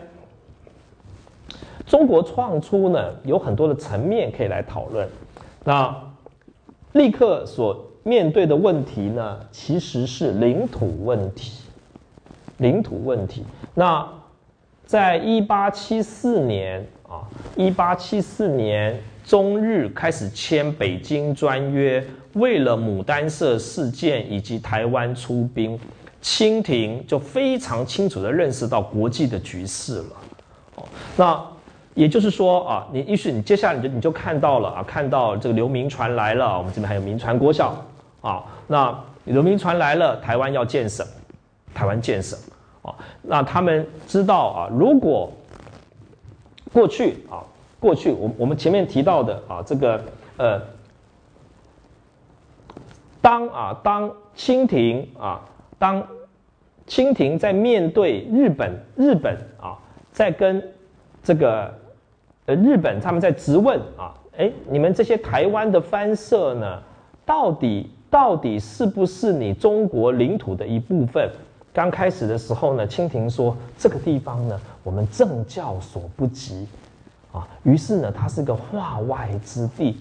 [1.86, 5.08] 中国创出呢有很多的层面可以来讨论，
[5.64, 5.96] 那
[6.92, 7.85] 立刻所。
[8.06, 11.54] 面对的问题呢，其实是领土问题。
[12.58, 13.44] 领土问题。
[13.74, 14.08] 那
[14.84, 17.26] 在一八七四年啊，
[17.56, 22.00] 一八七四年，中日开始签《北京专约》，
[22.34, 25.76] 为了牡丹社事件以及台湾出兵，
[26.20, 30.04] 清廷就非常清楚的认识到国际的局势了。
[30.76, 30.84] 哦，
[31.16, 31.44] 那
[31.94, 37.84] 也就是说啊，你于是你接下来你就你就看到了啊，看到这个刘铭传来了，我们这边还有铭传国小。
[38.26, 38.92] 啊，那
[39.26, 41.06] 流民船来了，台湾要建省，
[41.72, 42.36] 台湾建省
[42.82, 45.32] 啊，那他们知道啊，如果
[46.72, 47.38] 过去啊，
[47.78, 50.02] 过去我我们前面提到的啊，这个
[50.38, 50.60] 呃，
[53.20, 55.40] 当啊当清廷啊，
[55.78, 56.04] 当
[56.88, 59.78] 清廷在面对日本日本啊，
[60.10, 60.60] 在跟
[61.22, 61.72] 这个
[62.46, 66.82] 呃日本他们在质问啊，哎，你们这些台湾的藩社呢，
[67.24, 67.88] 到底？
[68.08, 71.28] 到底是不是你中国领土的一部分？
[71.72, 76.66] 刚开始的时候呢，清廷说这个地方呢，我们政教所不及，
[77.32, 79.98] 啊，于是呢，它是个化外之地。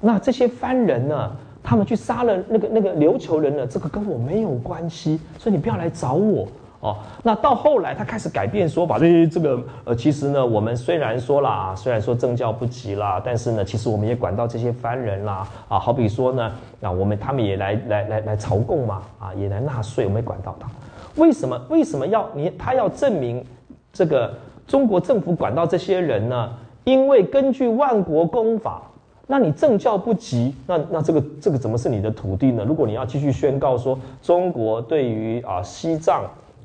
[0.00, 6.48] 那这些藩人呢，他们去杀了那个那个琉球人呢，这个跟我没有关系，所以你不要来找我。
[6.82, 20.68] 哦，那到后来他开始改变说法，这这个呃，其实呢，我们虽然说啦，虽然说政教不及啦，但是呢，其实我们也管到这些番人啦，啊，好比说呢，啊，我们他们也来来来来朝贡嘛，啊，也来纳税，我们也管到他。
[21.14, 23.46] 为什么为什么要你他要证明
[23.92, 24.34] 这个
[24.66, 26.50] 中国政府管到这些人呢？
[26.82, 28.82] 因为根据万国公法，
[29.28, 32.64] 那你政教不及，那那这个这个怎么是你的土地呢？
[32.66, 36.24] 如果你要继续宣告说中国对于啊西藏。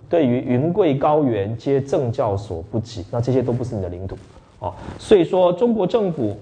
[0.10, 4.18] 对于云贵高原皆政教所不及，那这些都不是你的领土，
[4.60, 6.38] 啊，所以说中国政府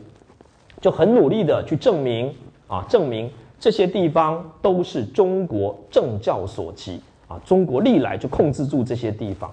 [0.79, 2.33] 就很努力的去证明
[2.67, 9.49] 啊，证明这些地方都是中国政教所及，啊，中国历来就控制住这些地方。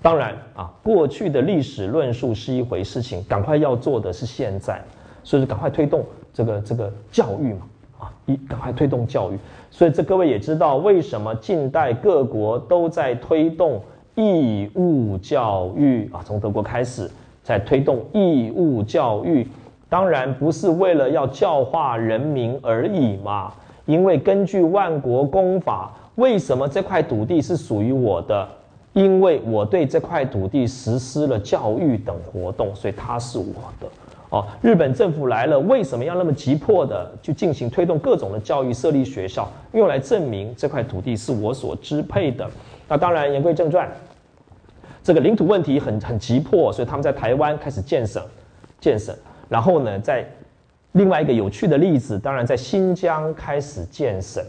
[0.00, 4.82] 当然啊，过去的历史论述是一回事情，赶快要做的是现在，
[5.22, 6.04] 所以说赶快推动
[6.34, 7.60] 这个这个教育嘛。
[8.02, 9.38] 啊，一赶快推动教育，
[9.70, 13.80] 所以这各位也知道，为什么近代各国都在推动
[14.16, 16.20] 义务教育啊？
[16.24, 17.08] 从德国开始
[17.44, 19.46] 在推动义务教育，
[19.88, 23.52] 当然不是为了要教化人民而已嘛。
[23.84, 28.48] 因为根据万国公法，为什么这块土地是属于我的？
[28.92, 33.44] 因为我对这块土地实施了教育等活动，所以它是我
[33.80, 33.86] 的。
[34.32, 42.50] 哦，日本政府来了，为什么要那么急迫的去进行推动各种的教育、设立学校，用来证明这块土地是我所支配的？
[42.88, 43.86] 那当然，言归正传，
[45.04, 48.22] 这个领土问题很很急迫，所以他们在台湾开始建省，
[48.80, 49.14] 建省。
[49.50, 50.26] 然后呢，在
[50.92, 54.42] 另外一个有趣的例子，当然在新疆开始建省。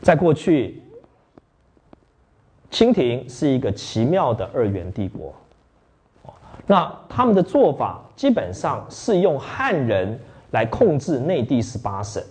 [0.00, 0.82] 在过去，
[2.68, 5.32] 清廷是一个奇妙的二元帝国。
[6.66, 10.18] 那他们的做法基本上是用汉人
[10.52, 12.22] 来控制内地十八省，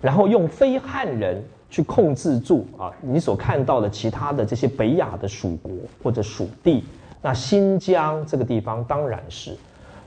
[0.00, 6.84] 然后用非汉人去控制住啊你所看到的其他的这些北亚的属国或者属地。
[7.20, 9.56] 那新疆这个地方当然是，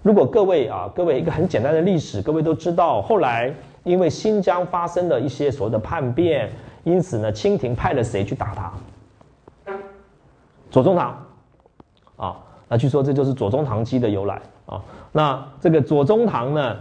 [0.01, 3.53] 如果各位啊各位一个很简单的历史，各位都知道，后来
[3.83, 6.49] 因为新疆发生了一些所谓的叛变，
[6.85, 8.71] 因此呢，清廷派了谁去打他？
[10.71, 11.17] 左宗棠，
[12.69, 14.81] 那据说这就是左宗棠鸡的由来啊。
[15.11, 16.77] 那这个左宗棠呢，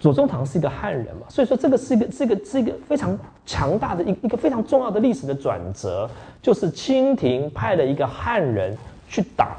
[0.00, 6.10] 左宗棠是一个汉人嘛，所以说这个是一个这个是一个非常强大的一一个非常重要的历史的转折，
[6.42, 8.76] 就是清廷派了一个汉人
[9.08, 9.56] 去打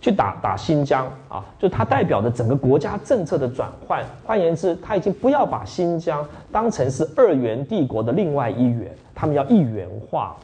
[0.00, 4.02] 去打打新疆啊，就他代表的整个国家政策的转换。
[4.24, 10.34] 换言之，他已经不要把新疆当成是二元帝国的另外一元，他们要一元化。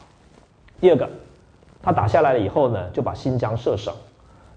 [0.79, 1.09] 第二个，
[1.87, 3.93] 他打下来了以后呢，就把新疆设省。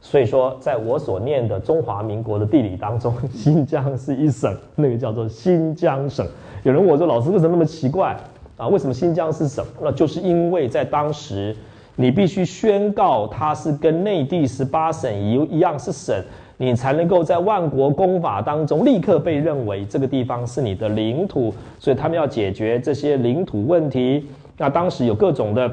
[0.01, 6.27] 所以说，在我所念的中华民国的地理当中， 新疆是一省，那个叫做新疆省。
[6.65, 8.17] 有人问我说：“老师为什么那么奇怪
[8.57, 8.67] 啊？
[8.67, 9.65] 为什么新疆是省？
[9.81, 11.55] 那就是因为在当时，
[11.95, 16.21] 你必须宣告它是跟内地十八省一一样是省，
[16.57, 21.55] 你才能够在万国公法当中立刻被认为这个地方是你的领土。
[21.79, 24.27] 所以他们要解决这些领土问题。
[24.59, 25.71] 那当时有各种的，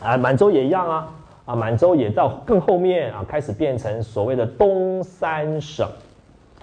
[0.00, 1.14] 啊，满洲也一样啊。”
[1.48, 5.88] 啊，满洲也到更后面啊，开始变成所谓的东三省，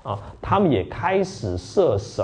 [0.03, 2.23] 啊，他们也开始设省，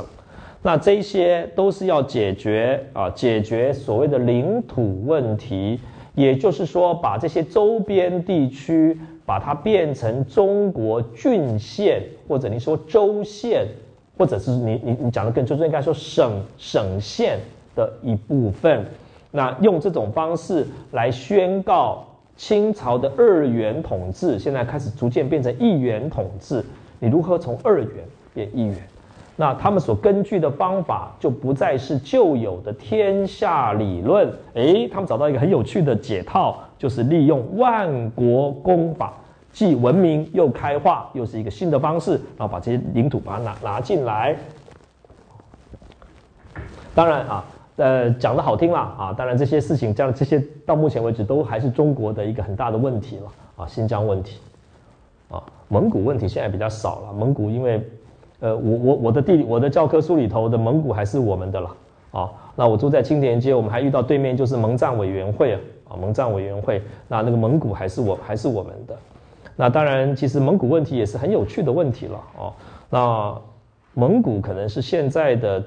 [0.62, 5.80] 那这些都是要解决啊，解决所谓的领土问题，
[6.14, 8.96] 也就是说，把这些周边地区
[9.26, 13.66] 把它变成中国郡县，或者你说州县，
[14.20, 17.40] 或者是你你你讲的更就是应该说省省县
[17.76, 18.86] 的一部分，
[19.32, 22.06] 那用这种方式来宣告。
[22.38, 26.66] 清朝的二元统治现在开始逐渐变成一元统治，
[26.98, 27.90] 你如何从二元
[28.34, 28.78] 变一元？
[29.36, 39.14] 那他们所根据的方法就不再是旧有的天下理论，诶，他们找到一个很有趣的解套，就是利用万国公法，
[39.52, 44.36] 既文明又开化，又是一个新的方式，然后把这些领土把它拿拿进来。
[46.96, 47.46] 当然啊。
[47.78, 54.40] 呃，讲的好听了啊，当然这些事情，这样这些到目前为止都还是中国的一个很大的问题了啊，新疆问题，
[55.30, 57.14] 啊，蒙古问题现在比较少了。
[57.14, 57.82] 蒙古因为，
[58.42, 61.76] 呃，我我我的地理我的教科书里头的蒙古还是我们的了
[62.12, 62.30] 啊。
[62.56, 65.60] 那我住在青田街，我们还遇到对面就是蒙藏委员会啊，
[65.90, 68.96] 啊，蒙藏委员会，那那个蒙古还是我还是我们的。
[69.56, 72.54] 那当然，其实蒙古问题也是很有趣的问题了哦。
[72.90, 73.36] 那
[73.94, 75.64] 蒙古可能是现在的。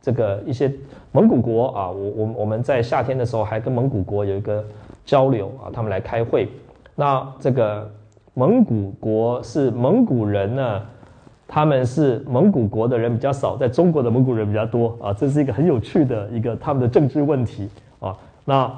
[0.00, 0.72] 这个一些
[1.12, 4.64] 蒙古国啊，我我我们在夏天的时候还跟蒙古国有一个
[5.04, 6.48] 交流啊，他们来开会。
[6.94, 7.90] 那这个
[8.34, 10.82] 蒙古国是蒙古人呢，
[11.46, 17.68] 他们是蒙古国的人比较少，在中国的蒙古人比较多啊，这是一个很有趣的一个他们的政治问题
[18.00, 18.16] 啊。
[18.44, 18.70] 那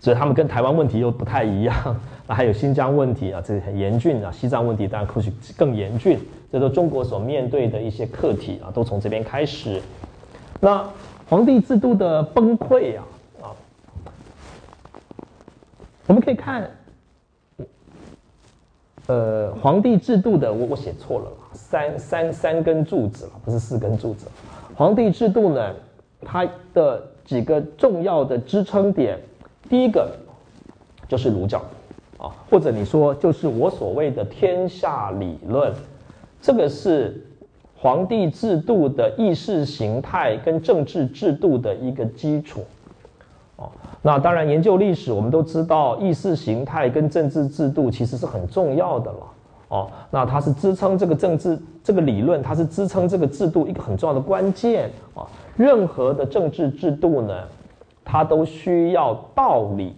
[0.00, 1.76] 所以他们跟台湾问题又不太一样。
[2.26, 4.32] 那还有新疆问题啊，这很严峻啊。
[4.32, 6.18] 西藏问题当然或许更严峻。
[6.50, 9.80] 这都中国所面对的一些课题啊，都从这边开始。
[10.64, 10.82] 那
[11.28, 13.04] 皇帝制度的崩溃啊，
[13.42, 13.52] 啊，
[16.06, 16.70] 我们可以看，
[19.06, 24.26] 呃，皇帝制度的我我写错了，三三三根柱子了，不是四根柱子。
[24.74, 25.74] 皇帝制度呢，
[26.22, 29.20] 它的几个重要的支撑点，
[29.68, 30.16] 第一个
[31.06, 31.58] 就是儒教
[32.16, 35.70] 啊，或者你说就是我所谓的天下理论。
[36.40, 37.22] 这个是
[37.84, 42.64] 皇帝制度的意识形态跟政治制度的一个基础，
[43.56, 43.70] 哦，
[44.00, 49.18] 那当然研究历史，我们都知道意识形态跟政治制度其实是很重要的了，
[49.68, 55.28] 哦，那它是支撑这个政治这个理论，它是支撑这个制度一个很重要的关键啊。
[55.54, 57.34] 任何的政治制度呢，
[58.02, 59.94] 它都需要道理，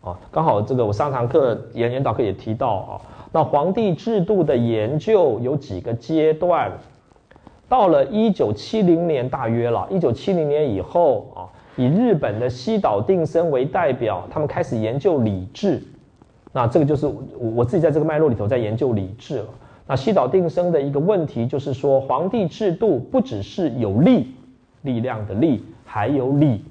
[0.00, 3.00] 啊，刚好这个我上堂课研研导课也提到啊。
[3.32, 6.72] 那皇帝制度的研究有几个阶段，
[7.68, 11.44] 到了一九七零年大约了，一九七零年以后啊，
[11.76, 15.82] 以日本的西岛定生为代表，他们开始研究礼制。
[16.52, 17.14] 那这个就是我
[17.56, 19.48] 我自己在这个脉络里头在研究礼制了。
[19.86, 24.28] 那西岛定生的一个问题就是说，皇帝制度不只是有力
[24.82, 26.64] 力量的力，还有理，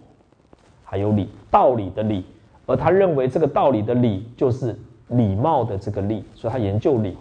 [0.83, 2.25] 还有理道理的理，
[2.67, 4.75] 而他认为这个道理的理就是。
[5.11, 7.15] 礼貌的这个礼，所以他研究礼。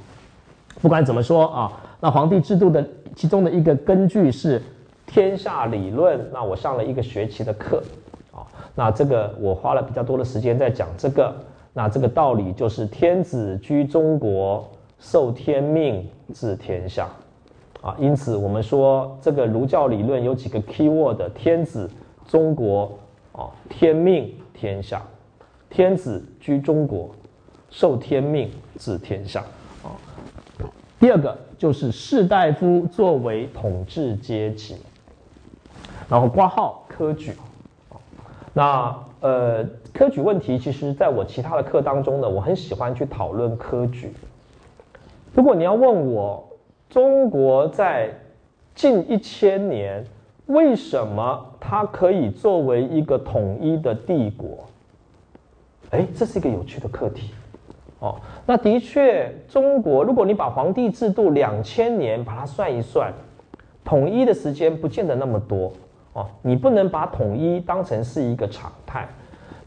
[0.83, 4.61] 不管怎么说啊，那皇帝制度的其中的一个根据是
[5.07, 6.19] 天下理论。
[6.33, 7.81] 那我上了一个学期的课
[8.33, 8.43] 啊，
[8.75, 11.33] 那这个我花了比较多的时间在讲这个。
[11.73, 14.69] 那这个道理就是天子居中国，
[14.99, 16.05] 受天命
[16.35, 17.09] 治天下
[17.83, 17.95] 啊。
[18.01, 21.89] 因此我们说这个儒教理论有几个 key word：天子、
[22.27, 22.99] 中国
[23.31, 25.01] 啊、天命、天下。
[25.71, 27.15] 天子居中国。
[27.69, 28.49] 受天命
[28.79, 29.41] 治天下
[29.83, 29.91] 啊。
[30.99, 34.77] 第二个就是士大夫作为统治阶级，
[36.09, 37.33] 然后挂号科举
[38.55, 44.13] 那呃科举问题，其实在我其他的课当中呢，我很喜欢去讨论科举。
[45.35, 46.49] 如果你要问我，
[46.89, 48.11] 中国在
[48.75, 50.03] 近一千年
[50.47, 54.65] 为什么它可以作为一个统一的帝国？
[55.97, 57.31] 哎，这是一个有趣的课题。
[58.01, 63.11] 哦，那的确，中国如果你把皇帝制度两千年把它算一算，
[63.83, 65.73] 统一的时间不见得那么多
[66.13, 69.09] 哦，你不能把统一当成是一个常态。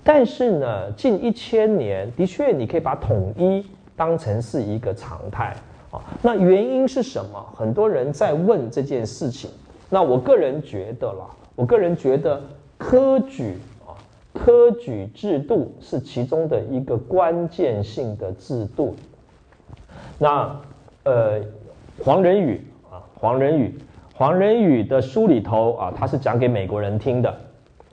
[0.04, 3.66] 但是呢，近一千年的确你可以把统一
[3.96, 5.56] 当成是一个常态
[5.90, 6.00] 啊。
[6.22, 7.44] 那原因是什么？
[7.56, 9.50] 很多人在问这件事情。
[9.90, 11.26] 那我个人觉得啦，
[11.56, 12.40] 我个人觉得
[12.78, 13.58] 科举，
[14.34, 18.96] 科举制度是其中的一个关键性的制度。
[20.18, 20.56] 那
[21.04, 21.42] 呃，
[22.04, 23.78] 黄仁宇啊，黄仁宇，
[24.14, 27.36] 黄仁宇的书里头啊，他是讲给美国人听的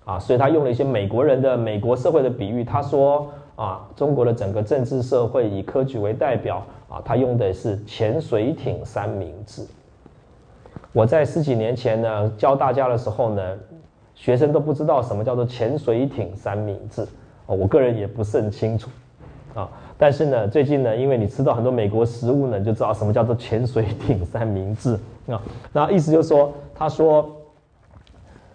[0.04, 2.62] 啊，所以他用了一些美国人的美国社会的比喻。
[2.62, 9.64] 他说啊，中国的整个政治社会以科举为代表啊，他用的是潜水艇三明治。
[10.92, 13.56] 我在十几年前呢教大家的时候呢，
[14.16, 17.02] 学生都不知道什么叫做潜水艇三明治
[17.47, 18.90] 哦，我个人也不是很清楚
[19.55, 19.68] 啊。
[19.97, 24.98] 但是呢，最近呢，因为你吃到很多美国食物呢，就知道什么叫做潜水艇三明治
[25.28, 25.40] 啊。
[25.72, 27.30] 那意思就是说，他说，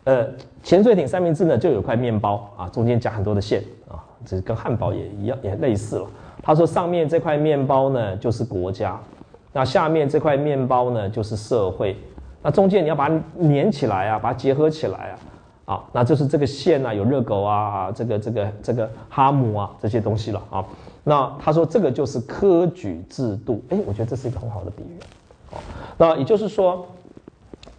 [0.03, 0.27] 呃，
[0.61, 6.07] 潜水艇三明治呢就有块面包啊，中间夹很多的馅啊，这跟汉堡也一样，也类似了。
[6.43, 8.99] 他说上面这块面包呢就是国家，
[9.53, 11.95] 那下面这块面包呢就是社会。
[12.41, 15.19] 那中间你要把它粘起来啊，把它结合起来啊，
[15.65, 20.65] 啊，那就是这个线啊，有热狗啊，这个这个这个哈姆啊这些东西了啊。
[21.03, 24.97] 那他说这个就是科举制度，哎，我觉得这是一个很好的比喻。
[25.51, 25.57] 哦，
[25.97, 26.85] 那也就是说，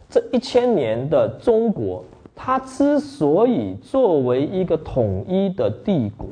[0.09, 2.05] 这一千年的中国，
[2.35, 6.27] 它之所以作为一个统一的帝国，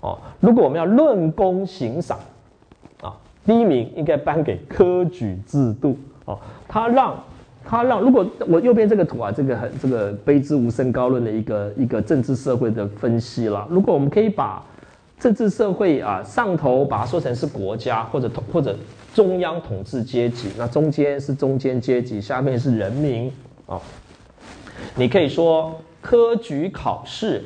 [0.00, 2.18] 哦，如果我们要论功行赏，
[3.02, 3.16] 啊，
[3.46, 6.38] 第一名应该颁给科举制度，哦，
[6.68, 7.14] 它让。
[7.68, 13.66] 他让如果我右边这个图啊，这个很这个卑之无声高论的一个一个政治社会的分析了。
[13.68, 14.64] 如果我们可以把
[15.18, 18.76] 政治社会啊上头把它说成是国家或者统或者
[19.12, 23.32] 中央统治阶级，那中间是中间阶级，下面是人民
[23.66, 23.80] 啊。
[24.94, 27.42] 你可以说科举考试，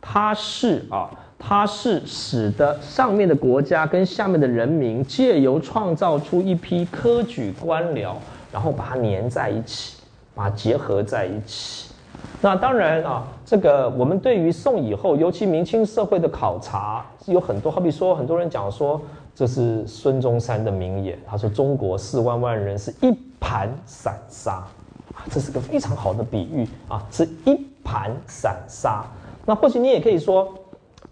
[0.00, 8.12] 它是啊，它是使得上面的国家跟下面的人民借由创造出一批科举官僚。
[8.52, 9.98] 然后把它粘在一起，
[10.34, 11.92] 把它结合在一起。
[12.40, 17.70] 那当然啊，这个我们对于宋以后，尤其明清社会的考察有很多。
[17.70, 19.00] 好比说，很多人讲说，
[19.34, 24.64] 这是孙中山的名言，他说：“中国四万万人是一盘散沙。”
[25.14, 29.04] 啊，这是个非常好的比喻啊，是一盘散沙。
[29.44, 30.48] 那或许你也可以说，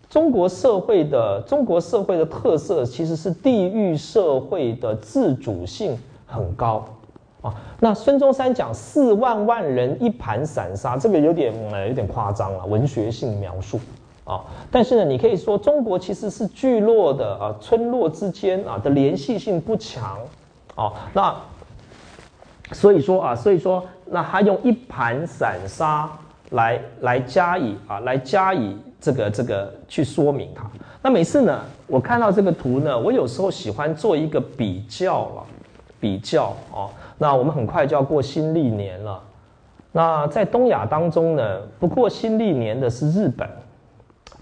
[0.09, 6.85] 中国社会的中国社会的特色其实是地域社会的自主性很高。
[7.81, 13.79] 那孙中山讲四万万人一盘散沙，这个有点呃有点夸张了，文学性描述
[14.25, 14.41] 啊。
[14.71, 20.19] 但是呢，你可以说中国其实是聚落的啊，村落之间啊的联系性不强
[20.75, 20.93] 啊。
[21.13, 21.35] 那
[22.73, 26.11] 所以说啊，所以说那他用一盘散沙
[26.51, 30.69] 来来加以啊来加以这个这个去说明它。
[31.03, 35.45] 那每次呢，我看到这个图呢，我有时候喜欢做一个比较了，
[36.01, 36.91] 比较啊。
[37.19, 39.23] 那我们很快就要过新历年了。
[39.93, 43.49] 那在东亚当中呢，不过新历年的是日本，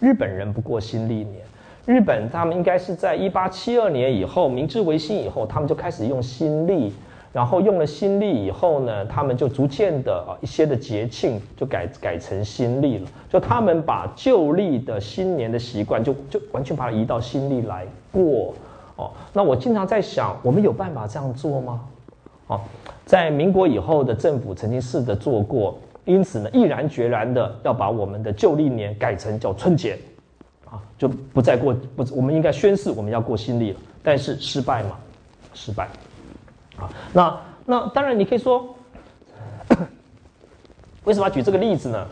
[0.00, 1.44] 日本人不过新历年。
[1.86, 6.92] 日本他们应该是在一八七二年以后，明治维新以后，他们就开始用新历。
[7.32, 13.08] 然后用了新历以后呢，他们就逐渐的啊一些的节庆就改改成新历了。
[13.28, 18.54] 就他们把旧历的新年的习惯，就就完全把它移到新历来过。
[18.94, 21.80] 哦，那我经常在想，我们有办法这样做吗？
[22.46, 22.60] 啊，
[23.06, 29.98] 在民国以后的政府曾经试着做过，因此呢，毅然决然的要把我们的旧历年改成叫春节，
[30.66, 34.98] 啊，就不再过不，我们应该宣誓我们要过新历了，但是失败嘛，
[35.54, 35.88] 失败，
[36.76, 38.74] 啊，那那当然你可以说，
[41.04, 42.06] 为什么要举这个例子呢？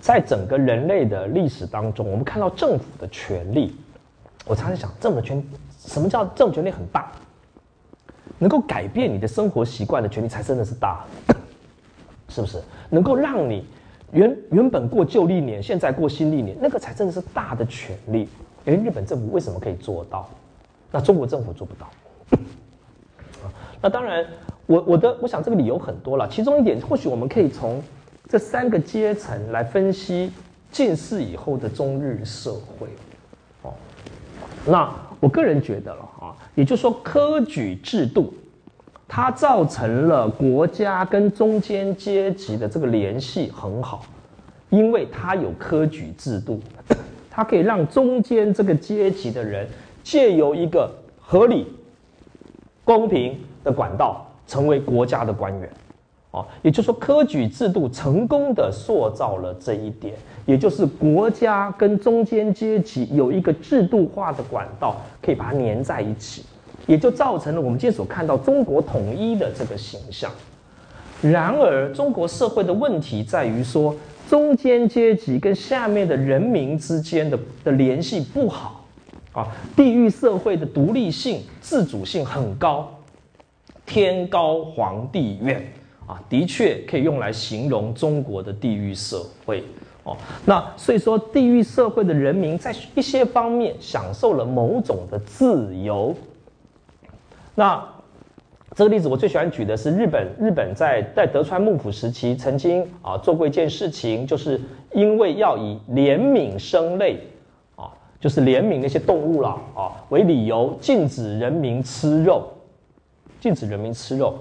[0.00, 3.74] 在整个人类的历史当中，我们看到政府的权力。
[4.46, 5.42] 我常常想，政府权
[5.78, 7.12] 什么叫政府权力很大？
[8.38, 11.04] 能够改变你的生活习惯的权利才真的是大，
[12.28, 12.58] 是不是？
[12.88, 13.66] 能够让你
[14.12, 18.28] 原原本过旧历年，现在过新历年，那个才真的是大的权利。
[18.64, 20.28] 哎，日本政府为什么可以做到？
[20.90, 21.88] 那中国政府做不到。
[23.82, 24.26] 那当然，
[24.66, 27.82] 我我的我想这个理由很多了，其中一点或许我们可以从
[28.28, 30.32] 这三个阶层来分析
[30.72, 32.88] 近世以后的中日社会。
[34.66, 38.32] 那我个人觉得了啊，也就是说，科举制度
[39.08, 44.04] 它造成了国家跟中间阶级的这个联系很好，
[44.68, 46.60] 因为它有科举制度，
[47.30, 49.66] 它可以让中间这个阶级的人
[50.02, 51.66] 借由一个合理、
[52.84, 55.70] 公平的管道，成为国家的官员。
[56.32, 60.14] 哦，也就是说，科举制度成功的塑造了这一点，
[60.46, 66.44] 也就是国家跟中间阶级有一个制度化的管道，可以把它粘在一起，
[66.86, 70.30] 也就造成了我们今天所看到中国统一的这个形象。
[71.20, 73.92] 然而，中国社会的问题在于说，
[74.28, 78.84] 中间阶级跟下面的人民之间的的联系不好，
[79.32, 82.88] 啊，地域社会的独立性、自主性很高，
[83.84, 85.60] 天高皇帝远。
[86.10, 89.62] 啊，的确可以用来形容中国的地域社会
[90.02, 90.16] 哦。
[90.44, 96.12] 那所以说，地域社会的人民在一些方面享受了某种的自由。
[97.54, 97.80] 那
[98.74, 104.60] 这个例子我最喜欢举的是日本，日本在在德川幕府时期曾经啊做过一件事情，就是
[104.92, 107.20] 因为要以怜悯生类
[107.76, 107.86] 啊，
[108.18, 112.48] 就是怜悯那些动物了啊为理由，禁止人民吃肉，
[113.38, 114.34] 禁止人民吃肉。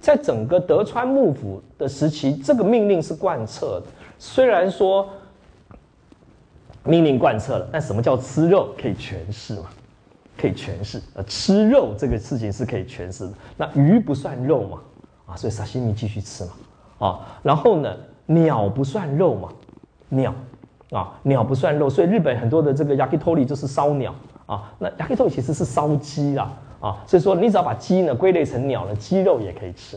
[0.00, 3.86] 在整个德川幕府的时期，这个命令是贯彻的。
[4.18, 5.08] 虽然说
[6.84, 9.66] 命令贯彻了，但什么叫吃肉可以诠释吗？
[10.36, 11.02] 可以诠释。
[11.14, 13.32] 呃，吃肉这个事情是可以诠释的。
[13.56, 14.78] 那鱼不算肉嘛？
[15.26, 16.50] 啊，所以沙西米继续吃嘛。
[16.98, 17.94] 啊，然后呢，
[18.26, 19.48] 鸟不算肉嘛？
[20.08, 20.34] 鸟
[20.90, 24.14] 啊，鸟不算肉，所以日本很多的这个 yakitori 就是烧鸟
[24.46, 24.72] 啊。
[24.78, 26.50] 那 yakitori 其实是烧鸡啦。
[26.80, 29.96] 啊，所以说你只要把鸡呢归类成鸟呢，鸡肉也可以吃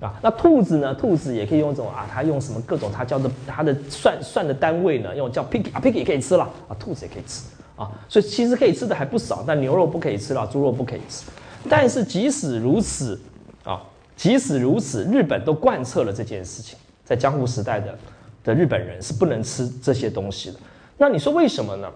[0.00, 0.14] 啊。
[0.22, 7.44] 那兔子呢，兔子也可以用这种啊，它用什么各种它叫的它的算算的单位呢，用叫 pig 啊，pig 也可以吃了啊，兔子也可以吃
[7.76, 7.90] 啊。
[8.08, 11.26] 所以其实可以吃的还不少，但牛肉不可以吃了，猪肉不可以吃。
[11.68, 13.20] 但是即使如此
[13.62, 13.82] 啊，
[14.16, 17.98] 即使如此，日本都贯彻了这件事情，在江户时代的
[18.42, 20.56] 的日本人是不能吃这些东西的。
[20.96, 21.88] 那你说为什么呢？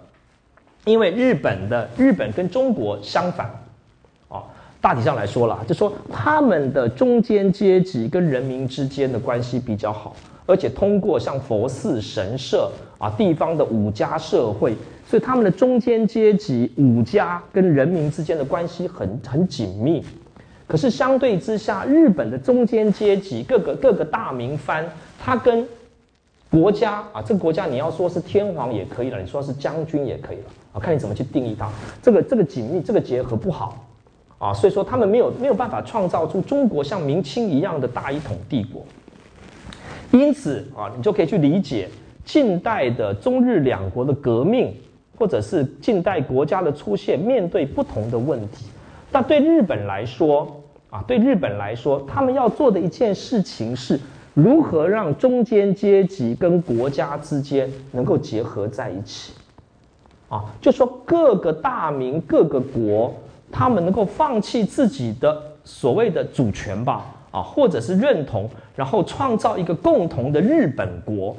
[0.85, 3.51] 因为日本的日本跟中国相反。
[4.87, 10.15] 大体上来说了，就说他们的中间阶级跟人民之间的关系比较好，
[10.47, 20.05] 而且通过像佛寺、神社啊、地方的五家社会，所以他们的中间阶级五家跟人民之间的关系很很紧密。
[20.69, 24.87] 可是相对之下，日本的中间阶级各个各个大名藩，
[25.19, 25.67] 他跟
[26.49, 30.45] 国家啊，这个国家你要说是天皇也可以了，你说是将军也可以了
[30.75, 31.69] 啊，看你怎么去定义它。
[32.01, 33.83] 这个这个紧密，这个结合不好。
[34.39, 38.85] 啊，所以说他们没有没有办法创造出中国像明清一样的大一统帝国，
[40.11, 41.89] 因此啊，你就可以去理解
[42.23, 44.75] 近代的中日两国的革命，
[45.19, 48.67] 或者是近代国家的出现，面对不同的问题。
[49.11, 50.61] 那对日本来说
[50.91, 53.99] 啊，对日本来说，他们要做的一件事情是
[54.35, 59.33] 如何让中间阶级跟国家之间能够结合在一起。
[60.29, 63.15] 啊，就说各个大明各个国。
[63.51, 71.37] 他们能够放弃自己的所谓的主权吧，啊，或者是认同，然后创造一个共同的日本国。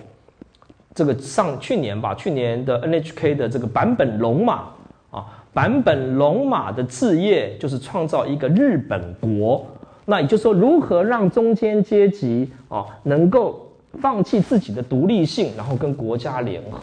[0.95, 4.69] 这个上去年吧，去年的 NHK 的这个版本龙马
[5.11, 9.63] 啊，版本龙马的置业就是创造一个日本国。
[10.05, 13.67] 那也就是说，如何让中间阶级啊能够
[14.01, 16.79] 放弃自己的独立性，然后跟国家联合？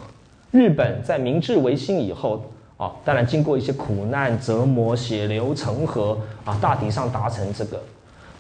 [0.51, 2.44] 日本在明治维新以后。
[2.76, 7.80] 啊，当然经过一些苦难折磨，血流成河啊，大体上达成这个。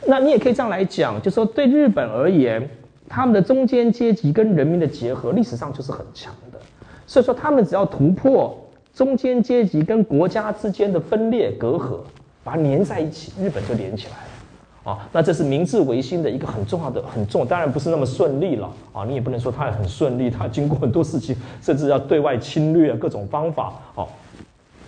[0.06, 2.68] 那你也可以这样来讲，就说对日本而言，
[3.08, 6.58] 他们的中间阶级跟人民的结合，历史上就是很强的。
[7.06, 8.58] 所以说，他们只要突破
[8.92, 11.98] 中间阶级跟国家之间的分裂隔阂，
[12.42, 14.92] 把它连在一起，日本就连起来了。
[14.92, 19.04] 啊，那这是明治维新的一个很重要的、很重，当然不是那么顺利了啊。
[19.06, 24.06] 你也不能说它很顺利，它经过很多事情，甚至要对外侵略各种方法哦。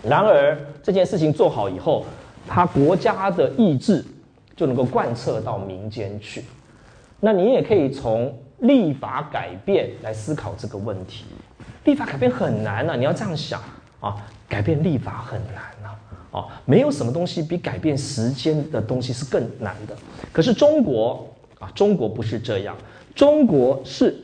[0.07, 2.05] 然而这件事情做好以后，
[2.47, 4.03] 他国家的意志
[4.55, 6.43] 就能够贯彻到民间去。
[7.19, 11.25] 那你也可以从立法改变来思考这个问题。
[11.83, 13.61] 立法改变很难啊，你要这样想
[13.99, 14.15] 啊，
[14.47, 15.63] 改变立法很难
[16.31, 19.95] 啊，没有什么东西比改变时间的东西是更难的。
[20.31, 21.27] 可是中国
[21.59, 22.75] 啊，中国不是这样，
[23.13, 24.23] 中国是。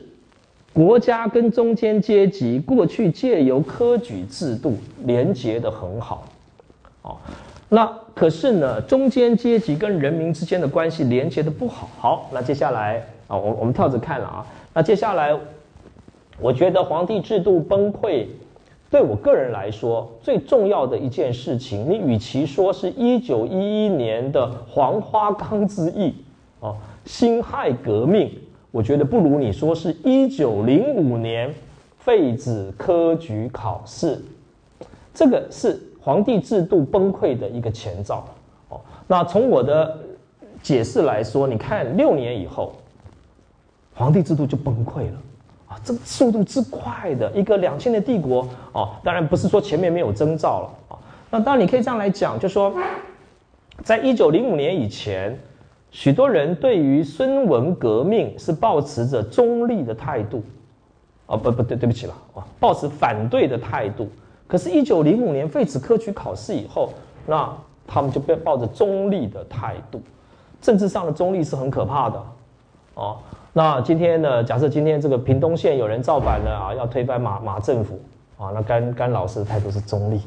[0.74, 6.26] 国家跟中间阶级过去借由科举制度连接的很好，
[7.02, 7.16] 哦，
[7.68, 11.88] 那可是呢，中间阶级跟人民之间的关系连接的不好。
[12.00, 15.32] 好，那接下来啊，我我们跳着看了啊，那接下来，
[16.40, 18.26] 我觉得皇帝制度崩溃，
[18.90, 26.12] 对我个人来说最重要的一件事情，你与其说是一九一一年的黄花岗之役，
[26.58, 26.74] 哦，
[27.04, 28.28] 辛亥革命。
[28.74, 31.54] 我觉得不如你说是一九零五年
[31.96, 34.20] 废止科举考试，
[35.14, 38.26] 这个是皇帝制度崩溃的一个前兆。
[38.70, 39.96] 哦，那从我的
[40.60, 42.74] 解释来说，你看六年以后，
[43.94, 45.22] 皇帝制度就崩溃了。
[45.68, 50.98] 啊，这个速度之快的一个两千年帝国哦，当然不是说前面没有征兆了啊。
[51.30, 52.74] 那当然你可以这样来讲，就说，
[53.84, 55.38] 在一九零五年以前，
[55.94, 60.42] 许多人对于孙文革命是抱持着中立的态度，
[61.26, 64.08] 啊不不对对不起了啊，抱持反对的态度。
[64.48, 66.92] 可是，一九零五年废止科举考试以后，
[67.24, 67.48] 那
[67.86, 70.02] 他们就被抱着中立的态度，
[70.60, 72.20] 政治上的中立是很可怕的，
[72.94, 73.18] 哦。
[73.52, 74.42] 那今天呢？
[74.42, 78.00] 假设今天这个屏东县有人造反了啊，要推翻马马政府
[78.36, 80.20] 啊，那甘甘老师的态度是中立，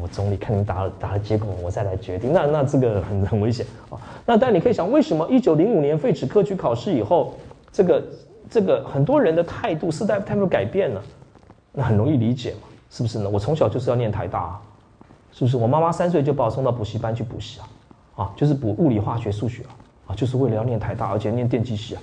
[0.00, 2.32] 我总理，看你打了打了结果，我再来决定。
[2.32, 3.98] 那那这个很很危险啊。
[4.24, 7.34] 那但你可以想，为什么一九零五年废止科举考试以后，
[7.72, 8.04] 这个
[8.48, 11.02] 这个很多人的态度是在态度改变了？
[11.72, 13.28] 那很容易理解嘛，是不是呢？
[13.28, 14.60] 我从小就是要念台大，啊，
[15.32, 15.56] 是不是？
[15.56, 22.02] 我妈妈三岁就把我送到补习班去补习啊，啊，就是补物理、化学、数学啊，啊，就是为了要念台大，而且念电机系啊。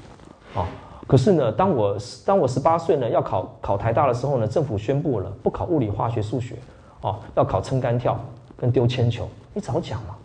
[0.55, 0.67] 啊，
[1.07, 6.55] 可是呢，当我当我十八岁呢，要考考台大的时候呢，政府宣布了不考物理、化学、数学，
[7.06, 8.19] 哦，要考撑杆跳
[8.57, 9.30] 跟丢铅球。
[9.53, 10.15] 你早讲嘛，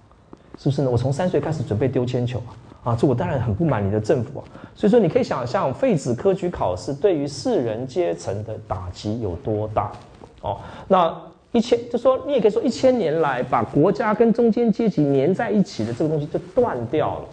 [0.58, 0.88] 是不是呢？
[0.90, 2.38] 我从三岁开始准备丢铅球
[2.82, 4.44] 啊，啊，这我当然很不满你的政府啊。
[4.74, 9.92] 所以说，你可以想象废止科举考试对于士人阶层的打击有多大
[10.40, 10.56] 哦。
[10.88, 11.14] 那
[11.52, 17.24] 一千就说你也可以说一千年来把国家跟中间阶级粘在一起的这个东西就断掉了。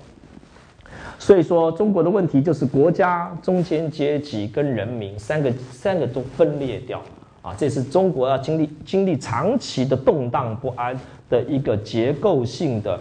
[1.18, 7.02] 所以说，中国的问题就是国家、中间阶级跟人民三个三个都分裂掉
[7.48, 7.56] 啊！
[7.58, 11.00] 这是中国要经历经历长期的动荡不安
[11.30, 13.00] 的一个结构性的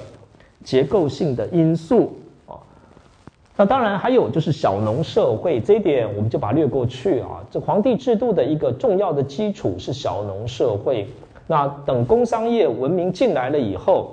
[0.63, 2.17] 结构性的因素
[2.47, 2.55] 啊。
[3.57, 7.45] 那当然还有就是小农社会这一点，我们就把它略过去啊。
[7.51, 11.09] 这皇帝制度的一个重要的基础是小农社会。
[11.49, 14.13] 那等工商业文明进来了以后。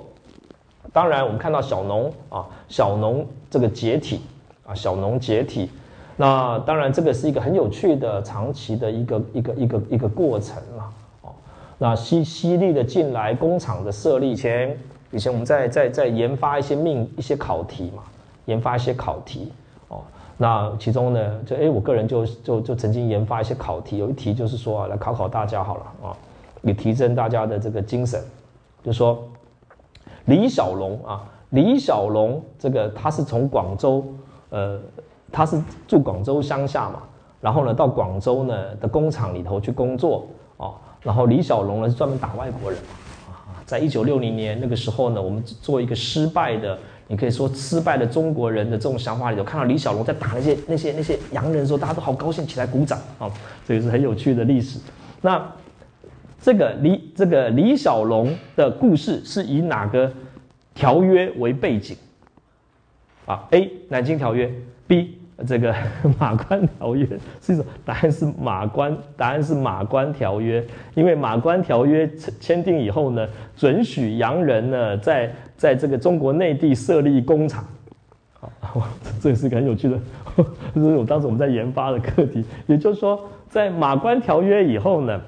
[0.92, 4.20] 当然，我们看到小农啊，小农这个解体
[4.64, 5.68] 啊，小农解体，
[6.16, 10.90] 那当然这个是一个很有趣的长期的一个一个一个一个过程了
[11.22, 11.32] 哦。
[11.78, 14.78] 那吸吸力的进来，工厂的设立，以前
[15.10, 18.02] 以前我们在在在研发一些命一些考题嘛，
[18.46, 19.52] 研发一些考题
[19.88, 20.02] 哦。
[20.36, 26.16] 那其中呢，就哎，我个人就就就曾经研发一些考题，有一题就是说啊，来考考大家好了啊，
[26.62, 28.22] 也提升大家的这个精神，
[28.82, 29.22] 就说。
[30.26, 34.02] 李小龙啊，李小龙这个他是从广州，
[34.48, 34.80] 呃，
[35.34, 37.02] 他是住广州乡下嘛，
[37.40, 42.80] 然后呢到广州呢的工厂里头去工作哦，然后李小龙呢是专门打外国人
[43.28, 46.78] 啊，在一九六零年那个时候呢，我们做一个失败的，
[47.08, 53.28] 你可以说失败的中国人的这种想法里头，看到李小龙在打那些那些那些洋人的时候，大家都好高兴，起来鼓掌啊，
[53.66, 54.78] 这个是很有趣的历史。
[55.20, 55.44] 那。
[56.40, 60.12] 这个李这个李小龙的故事是以哪个
[60.74, 61.96] 条约为背景？
[63.24, 64.52] 啊，A 南京条约
[64.86, 65.16] ，B
[65.46, 65.74] 这个
[66.18, 67.06] 马关条约，
[67.42, 72.08] 是一种答案是马关，答案是马关条约，因为马关条约
[72.40, 77.64] 签订以后呢，准许洋人呢在在这个中国内地设立工厂，
[78.40, 78.48] 啊，
[79.20, 79.98] 这也是个很有趣的，
[80.74, 85.20] 这是我当时我们在研发的课题，也就是说，在马关条约以后呢。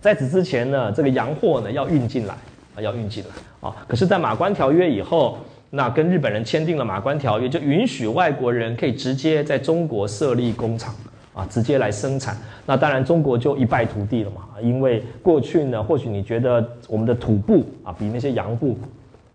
[0.00, 2.32] 在此之前呢，这个洋货呢要运进来
[2.76, 3.30] 啊，要运进来
[3.68, 3.74] 啊。
[3.88, 5.36] 可是，在马关条约以后，
[5.70, 10.94] 那跟日本人签订了马关条约，就允许外国人可以直接在中国设立工厂
[11.34, 12.34] 啊，直接来生产。
[12.64, 14.42] 那当然，中国就一败涂地了嘛。
[14.62, 18.78] 因为过去呢，或许你觉得我们的土布啊，比那些洋布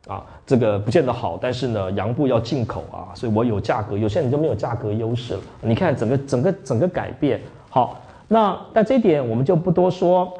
[0.08, 5.42] 啊，这个不见得好，但是呢，洋布要进口啊，所以我有价格，有些人就没有价格优势了。
[5.62, 7.40] 你看整个整个整个改变。
[7.70, 10.34] 好，那但这一点我们就不多说。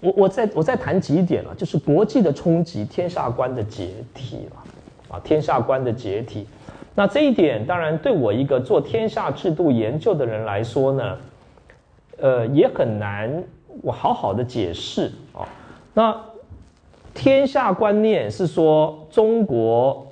[0.00, 6.46] 我我再我再谈几点了，就是国际的冲击，天下观的解体了，啊，天下观的解体。
[6.94, 11.16] 那这一点当然对我一个做天下制度研究的人来说呢，
[12.18, 13.44] 呃，也很难
[13.82, 15.46] 我好好的解释啊。
[15.94, 16.20] 那
[17.14, 20.06] 天下观念是说中国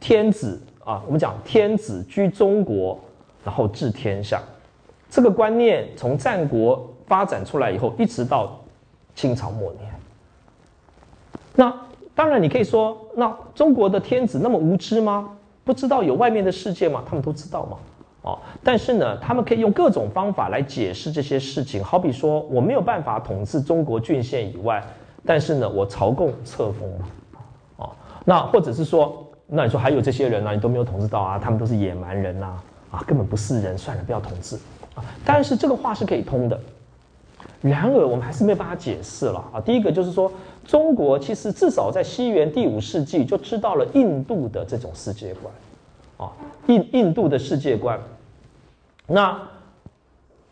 [0.00, 2.98] 天子啊，我们讲天子居中国，
[3.44, 4.42] 然后治天下，
[5.08, 8.57] 这个观念从战国发展出来以后，一直到。
[9.18, 9.92] 清朝末年，
[11.56, 11.74] 那
[12.14, 15.30] 当然你可以说，那中国的天子那么无知吗？
[15.64, 17.02] 不知道有外面的世界吗？
[17.04, 17.76] 他们都知道吗？
[18.22, 21.82] 哦，但是呢，他们可以用各种方法来解释这些事情。
[21.82, 24.80] 好比说，我没有办法统治中国郡县以外，
[25.26, 27.06] 但是呢，我朝贡册封嘛，
[27.78, 27.90] 哦，
[28.24, 30.54] 那或者是说，那你说还有这些人呢？
[30.54, 31.40] 你都没有统治到啊？
[31.40, 32.56] 他们都是野蛮人呐，
[32.92, 34.54] 啊，根本不是人，算了，不要统治
[34.94, 35.02] 啊。
[35.24, 36.60] 但是这个话是可以通的。
[37.60, 39.60] 然而，我们还是没有办法解释了啊。
[39.60, 40.30] 第一个就是说，
[40.64, 45.52] 中国其实至少在西元第五世纪就知道了印度的这种世界观，
[46.18, 46.30] 啊，
[46.68, 47.98] 印印度的世界观，
[49.08, 49.36] 那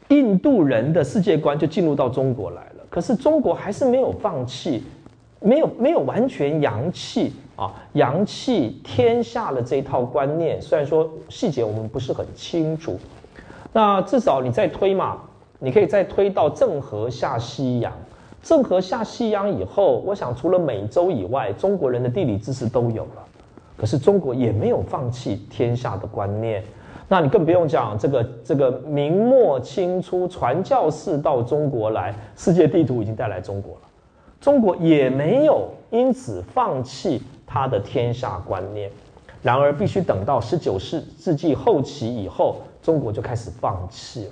[0.09, 2.85] 印度人的世界观就进入到中国来了。
[2.91, 4.83] 可是中国还是没有放弃，
[5.39, 10.61] 没有没有完全扬弃啊，扬弃天下的这一套观念。
[10.61, 12.99] 虽然说细节我们不是很清楚，
[13.73, 15.21] 那至少你在推嘛。
[15.67, 17.93] 你可以再推到郑和下西洋，
[18.41, 23.25] 郑和下西洋以后，我想除了美洲以外，中国人的地理知识都有了。
[23.77, 26.63] 可是中国也没有放弃天下的观念。
[27.09, 33.81] 那你更不用讲这个这个明末清初传教士到中国来，世界地图已经带来中国了，
[34.41, 38.89] 中国也没有因此放弃他的天下观念。
[39.43, 44.31] 然而，必须等到十九世世纪后期以后，中国就开始放弃了。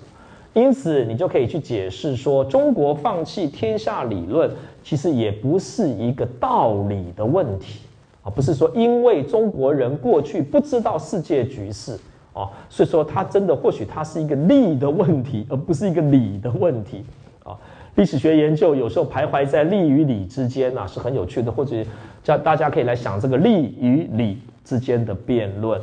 [0.55, 4.49] 因此，你就可以去解释说，中国放弃天下理论，
[4.85, 7.81] 其实也不是一个道理的问题
[8.23, 11.99] 啊，不是说因为中国人过去不知道世界局势
[12.33, 17.05] 啊，所以说它真的或许它是一个利的问题，而不是一个理的问题
[17.43, 17.59] 啊。
[17.97, 21.85] 历史学研究有时候徘徊在利与理之间呐，是很有趣的，或者
[22.23, 25.81] 叫大家可以来想这个利与理之间的辩论。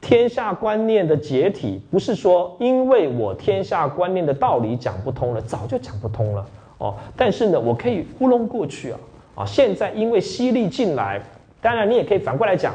[0.00, 6.46] 天下观念的解体，不是说因为我天下观念的道理讲不通了，早就讲不通了
[6.78, 6.94] 哦。
[7.16, 8.98] 但是呢，我可以糊弄过去啊
[9.36, 9.44] 啊！
[9.44, 11.20] 现在因为吸力进来，
[11.60, 12.72] 当然你也可以反过来讲，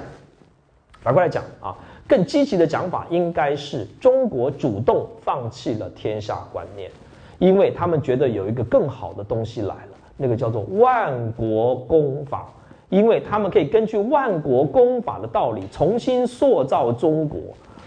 [1.01, 1.73] 反过来讲啊，
[2.05, 6.91] 更积极的讲法应该是中国主动放弃了天下观念，
[7.39, 12.49] 因为他们觉得有一个更好的东西来了，那个叫做万国公法。
[12.91, 17.39] 因为他们可以根据万国公法的道理重新塑造中国，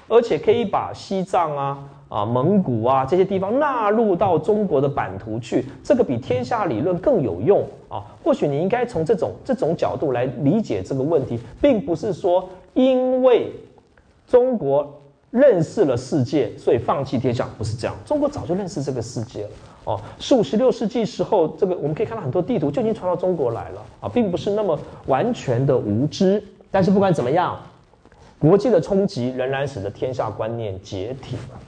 [0.09, 1.79] 而且可以把西藏啊、
[2.09, 8.03] 啊蒙古啊这些地方纳入到中国的版图去，这个比天下理论更有用啊。
[8.25, 13.53] 或许你应该从这种这种角度来理解这个问题，并不是说因为
[14.27, 14.91] 中国
[15.31, 17.95] 认识了世界，所以放弃天下，不是这样。
[18.07, 19.51] 中国早就认识这个世界了。
[19.85, 26.43] 哦，十五、十六世纪时候，这个我们可以看到很多地图就已经传到中国来了啊，并不是那么完全的无知。
[26.71, 27.61] 但是不管怎么样，
[28.39, 31.61] 国际的冲击仍然使得天下观念解体了。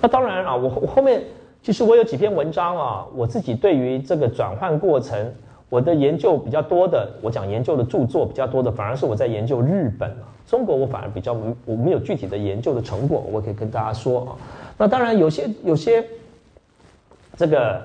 [0.00, 1.20] 那当然啊，我我后面
[1.60, 5.34] 其实我有几篇文章啊，我自己对于这个转换过程，
[5.68, 14.36] 我的研究比较多的，我讲研究的著作比较多的，反而是我在研究日本啊，中国我反而比较我没有具体的研究的成果，我可以跟大家说啊。
[14.78, 16.04] 那当然有些有些。
[17.36, 17.82] 这个，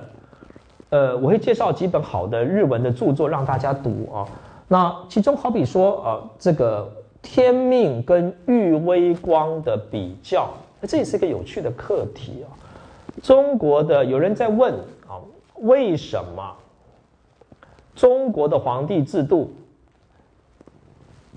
[0.90, 4.26] 呃，我会介绍几本好的日文的著作让大家读啊。
[4.68, 6.90] 那其中好比说，呃，这个
[7.22, 10.50] 天命跟玉微光的比较，
[10.82, 12.52] 这也是一个有趣的课题啊。
[13.22, 14.74] 中国的有人在问
[15.08, 15.16] 啊，
[15.56, 16.54] 为什么
[17.96, 19.50] 中国的皇帝制度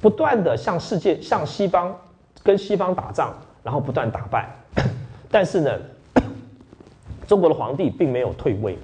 [0.01, 1.95] 不断的向世界、向西方
[2.43, 3.33] 跟西方打仗，
[3.63, 4.53] 然后不断打败，
[5.31, 5.71] 但是呢？
[7.31, 8.77] 中国的皇帝并没有退位，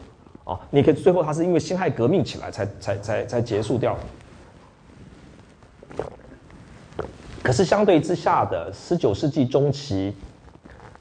[0.46, 3.94] 啊，你可以最后他是因为辛亥革命起来才才才才结束掉。
[7.44, 10.16] 可是相对之下的十九世纪中期，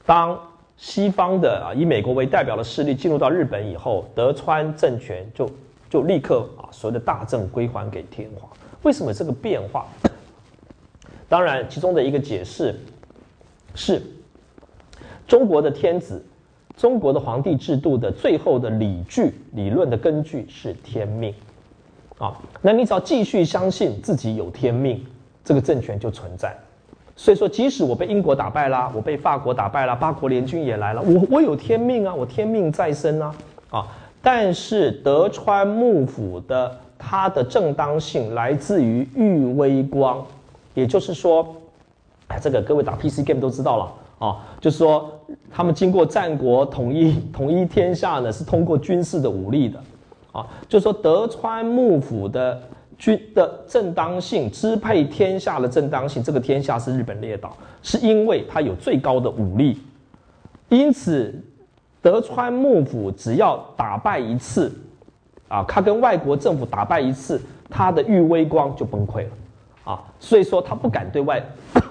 [0.04, 0.36] 当
[0.76, 5.48] 西方的啊以美国为代表的势力进入到日本以后，德川政权就
[5.88, 8.50] 就立刻啊所谓的大政归还给天皇。
[8.82, 9.86] 为什么这个变化？
[11.28, 12.74] 当然，其中的一个解释
[13.76, 14.02] 是
[15.28, 16.20] 中国的天子。
[16.76, 21.32] 中国的皇帝制度的最后的理据、理论的根据是天命，
[22.18, 25.02] 啊，那你只要继续相信自己有天命，
[25.42, 26.54] 这个政权就存在。
[27.16, 33.34] 所以说，即使我被英国打败啦，我被法国打败了，八国联军也来了，我我有天命啊，我天命在身啊，
[33.70, 33.86] 啊，
[34.20, 40.22] 但是德川幕府的它的正当性来自于玉微光，
[40.74, 41.56] 也就是说，
[42.28, 43.92] 哎，这个各位打 PC game 都知道了。
[44.18, 45.10] 啊，就是说，
[45.50, 49.82] 他们经过战国统一统一天下呢，是通过军事的武力的，
[50.32, 52.60] 啊，就说德川幕府的
[52.98, 59.80] 军的正当性支配天下的正当性，这个天下是日本列岛，是因为它有最高的武力，
[60.68, 61.34] 因此
[62.00, 64.72] 德川幕府只要打败一次，
[65.48, 69.30] 啊，他跟外国政府打败一次，他的御威光就崩溃了，
[69.92, 71.42] 啊，所以说他不敢对外。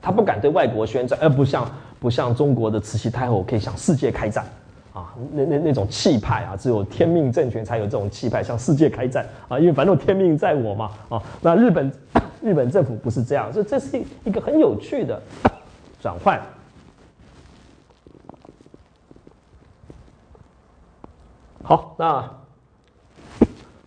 [0.00, 1.66] 他不敢对外国宣战，而不像
[2.00, 4.44] 不像中国的慈禧太后可以向世界开战，
[4.92, 9.26] 啊，那那那种气派啊，只有天命政权才有这种气派，向世界开战。
[9.48, 11.92] 啊，因为反正天命在我嘛，啊，那日本
[12.42, 15.22] 日本政府不是这样，所以这是一个很有趣的
[16.00, 16.40] 转换。
[21.62, 22.30] 好，那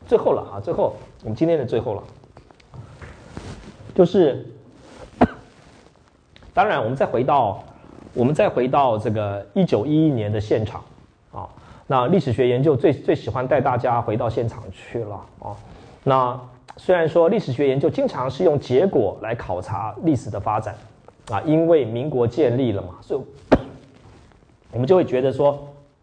[0.08, 2.04] 最后了啊，最后我们今天的最后了，
[3.94, 4.44] 就是
[6.56, 7.64] 当然，我们再回到
[8.18, 10.84] 我们再回到这个一九一一年的现场
[11.32, 11.48] 啊，
[11.86, 15.56] 那历史学研究最最喜欢带大家回到现场去了啊。
[16.04, 16.40] 那
[16.78, 20.76] 虽然说历史学研究经常是用结果来考察历史的发展
[21.30, 23.22] 啊，因为民国建立了嘛，所以
[24.72, 25.58] 我们就会觉得说。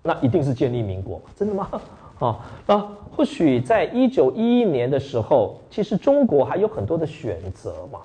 [0.07, 1.19] 那一定是建立民国？
[1.35, 1.67] 真的吗？
[2.21, 2.79] 啊，那
[3.11, 8.01] 或许在一九一一年的时候，其实中国还有很多的选择嘛。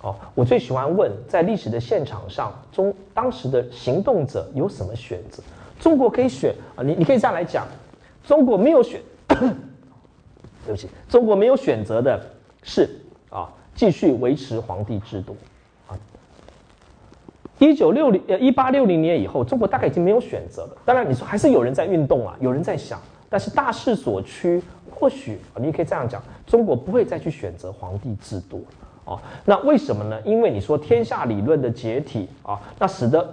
[0.00, 5.42] 哦，我最喜欢问，在历史的现场上，中当时的行动者有什么选择？
[5.80, 7.66] 中国可以选啊，你你可以这样来讲，
[8.24, 12.20] 中国没有选， 对不起，中国没有选择的
[12.62, 12.88] 是
[13.28, 15.36] 啊，继续维持皇帝制度
[15.88, 15.98] 啊。
[17.58, 20.76] 一九六零呃一八六零年以后，中国大概已经没有选择了。
[20.84, 28.64] 当然，你说还是有人在运动啊，有人在想，但是大势所趋，或许啊你可以这样讲，中国不会再去选择皇帝制度
[29.08, 29.18] 哦。
[29.44, 30.20] 那为什么呢？
[30.24, 33.28] 因为你说天下理论的解体啊，那使得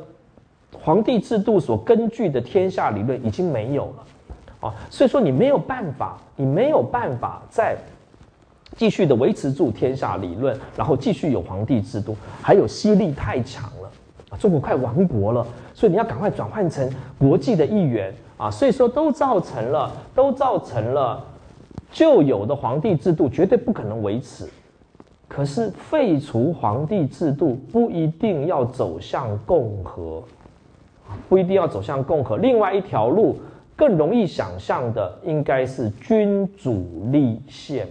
[0.82, 7.76] 皇帝制度所根据的天下理论已经没有了啊，所以说你没有办法，你没有办法再
[8.76, 13.92] 继续的维持住天下理论，然后继续有皇帝制度，还有吸力太强了。
[14.32, 18.50] 啊中国快亡国了，所以你要赶快转换成国际的一员啊！
[18.50, 21.24] 所以说都造成了，都造成了
[21.92, 24.50] 旧有的皇帝制度绝对不可能维持。
[25.28, 30.24] 可是废除皇帝制度不一定要走向共和，
[31.28, 32.38] 不一定要走向共和。
[32.38, 33.38] 另外一条路
[33.76, 37.88] 更容易想象的应该是君主立宪。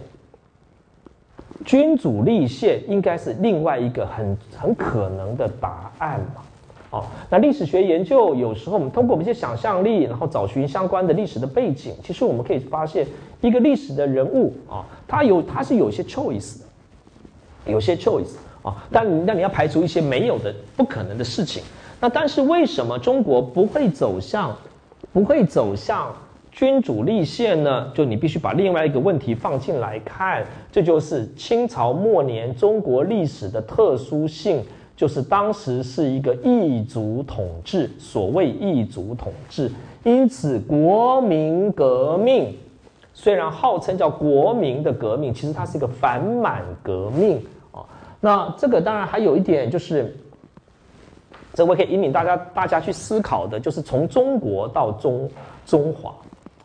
[1.63, 6.41] 君主立宪应该是另外一个很很可能的答案嘛？
[6.91, 13.07] 哦，那历史学研究有时候我们通过我们一些想象力，然后找寻相关的历史的背景，其实我们可以发现
[13.41, 16.64] 一个历史的人物啊，他有他是有一些 choice 的，
[17.65, 21.63] 有些 choice 啊，但那你要排除一些没有的不可能的事情。
[21.99, 24.55] 那但是为什么中国不会走向
[25.11, 26.13] 不会走向？
[26.51, 34.63] 君主立宪呢，就你必须把另外一个问题放进来看，这就是清朝末年中国历史的特殊性，
[34.95, 39.69] 就是当时是一个异族统治，所谓异族统治，
[40.05, 42.55] 因此国民革命
[43.13, 47.41] 虽然号称叫国民的革命，其实它是一个反满革命。
[48.19, 50.15] 那这个当然还有一点就是，
[51.53, 55.29] 这我可以引领大家大家去思考的，就是从中国到中
[55.65, 56.09] 中华。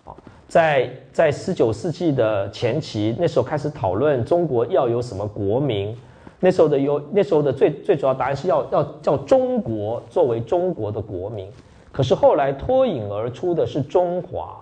[0.05, 0.15] 啊
[0.51, 5.97] 在在十九世纪的前期，那时候开始讨论中国要有什么国民，
[6.41, 11.49] 那时候的有那时候的最最主要答案是要要叫中国作为中国的国民，
[11.93, 14.57] 可是后来脱颖而出的是中华，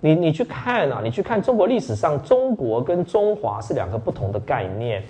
[0.00, 5.02] 你你去看啊，你去看中国历史上中国跟中华是两个不同的概念，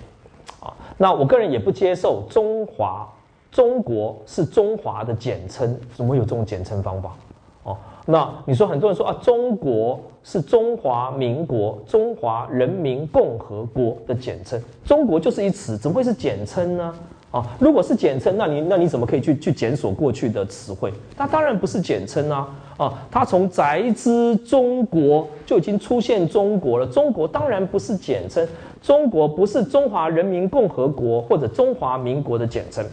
[0.97, 3.07] 那我个人也不接受中华
[3.51, 7.15] 中国是中华的简称，怎么有这种简称方法？
[7.63, 7.77] 哦。
[8.07, 16.93] 那你说很多人说啊，中国是中华民国、中华人民共和国的简称，中国就是一词，怎么会是简称呢？
[17.31, 20.93] 啊，如果是简称，那你那你怎么可以去去检索过去的词汇？
[21.17, 22.47] 那当然不是简称啊！
[22.77, 28.47] 啊，它从宅之中国就已经出现中国了，中国当然不是简称，
[28.85, 32.85] 中国不是中华人民共和国或者中华民国的简称，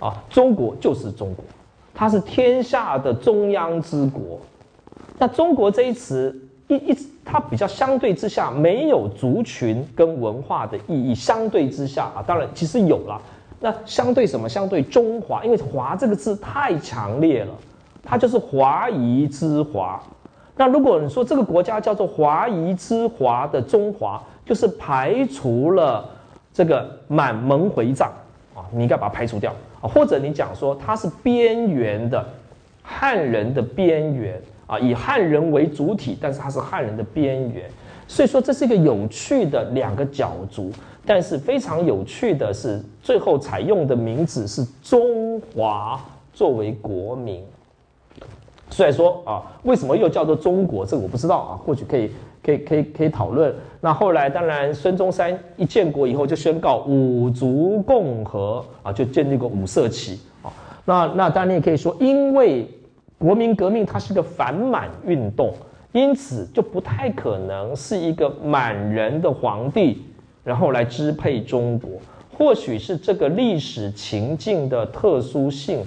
[0.00, 1.44] 啊，中国就是中国。
[1.94, 4.40] 它是天下的中央之国，
[5.18, 6.36] 那中国这一词
[6.66, 13.22] 一一它比较相对之下没有族群跟文化的意义，相对之下啊，当然其实有了。
[13.60, 14.48] 那相对什么？
[14.48, 17.52] 相对中华，因为“华”这个字太强烈了，
[18.02, 20.02] 它就是华夷之华。
[20.56, 24.20] 那如果你说这个国家叫做华夷之华的中华，
[24.50, 26.04] 就是排除了
[26.52, 28.10] 这个满蒙回藏
[28.52, 29.54] 啊，你应该把它排除掉。
[29.80, 32.28] 啊，或者你讲说它是边缘的
[32.82, 37.70] 汉人的边缘啊，以汉人为主体，但是它是汉人的边缘，
[38.08, 40.72] 所以说这是一个有趣的两个角逐，
[41.06, 47.44] 但是非常有趣的是，最后采用的名字是中华作为国名。
[48.68, 50.84] 所以说啊，为什么又叫做中国？
[50.84, 52.10] 这个我不知道啊，或许可以。
[52.42, 53.54] 可以可以可以讨论。
[53.80, 60.52] 那后来当然，孙中山一建国以后就宣告五族共和啊，就建立个五色旗啊。
[60.84, 62.66] 那那当然也可以说，因为
[63.18, 65.52] 国民革命它是个反满运动，
[65.92, 70.02] 因此就不太可能是一个满人的皇帝
[70.42, 71.90] 然后来支配中国。
[72.36, 75.84] 或许是这个历史情境的特殊性，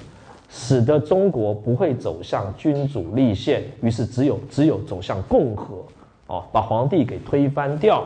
[0.49, 5.83] 使得中国不会走向君主立宪，于是只有只有走向共和，
[6.27, 8.03] 哦，把皇帝给推翻掉。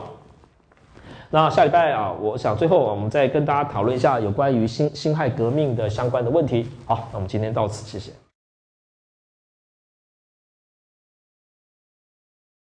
[1.30, 6.68] 那下礼拜啊，我想最后我们再跟大家讨论一下有关于辛辛亥革命的相关的问题。
[6.86, 8.27] 好，那我们今天到此，谢谢。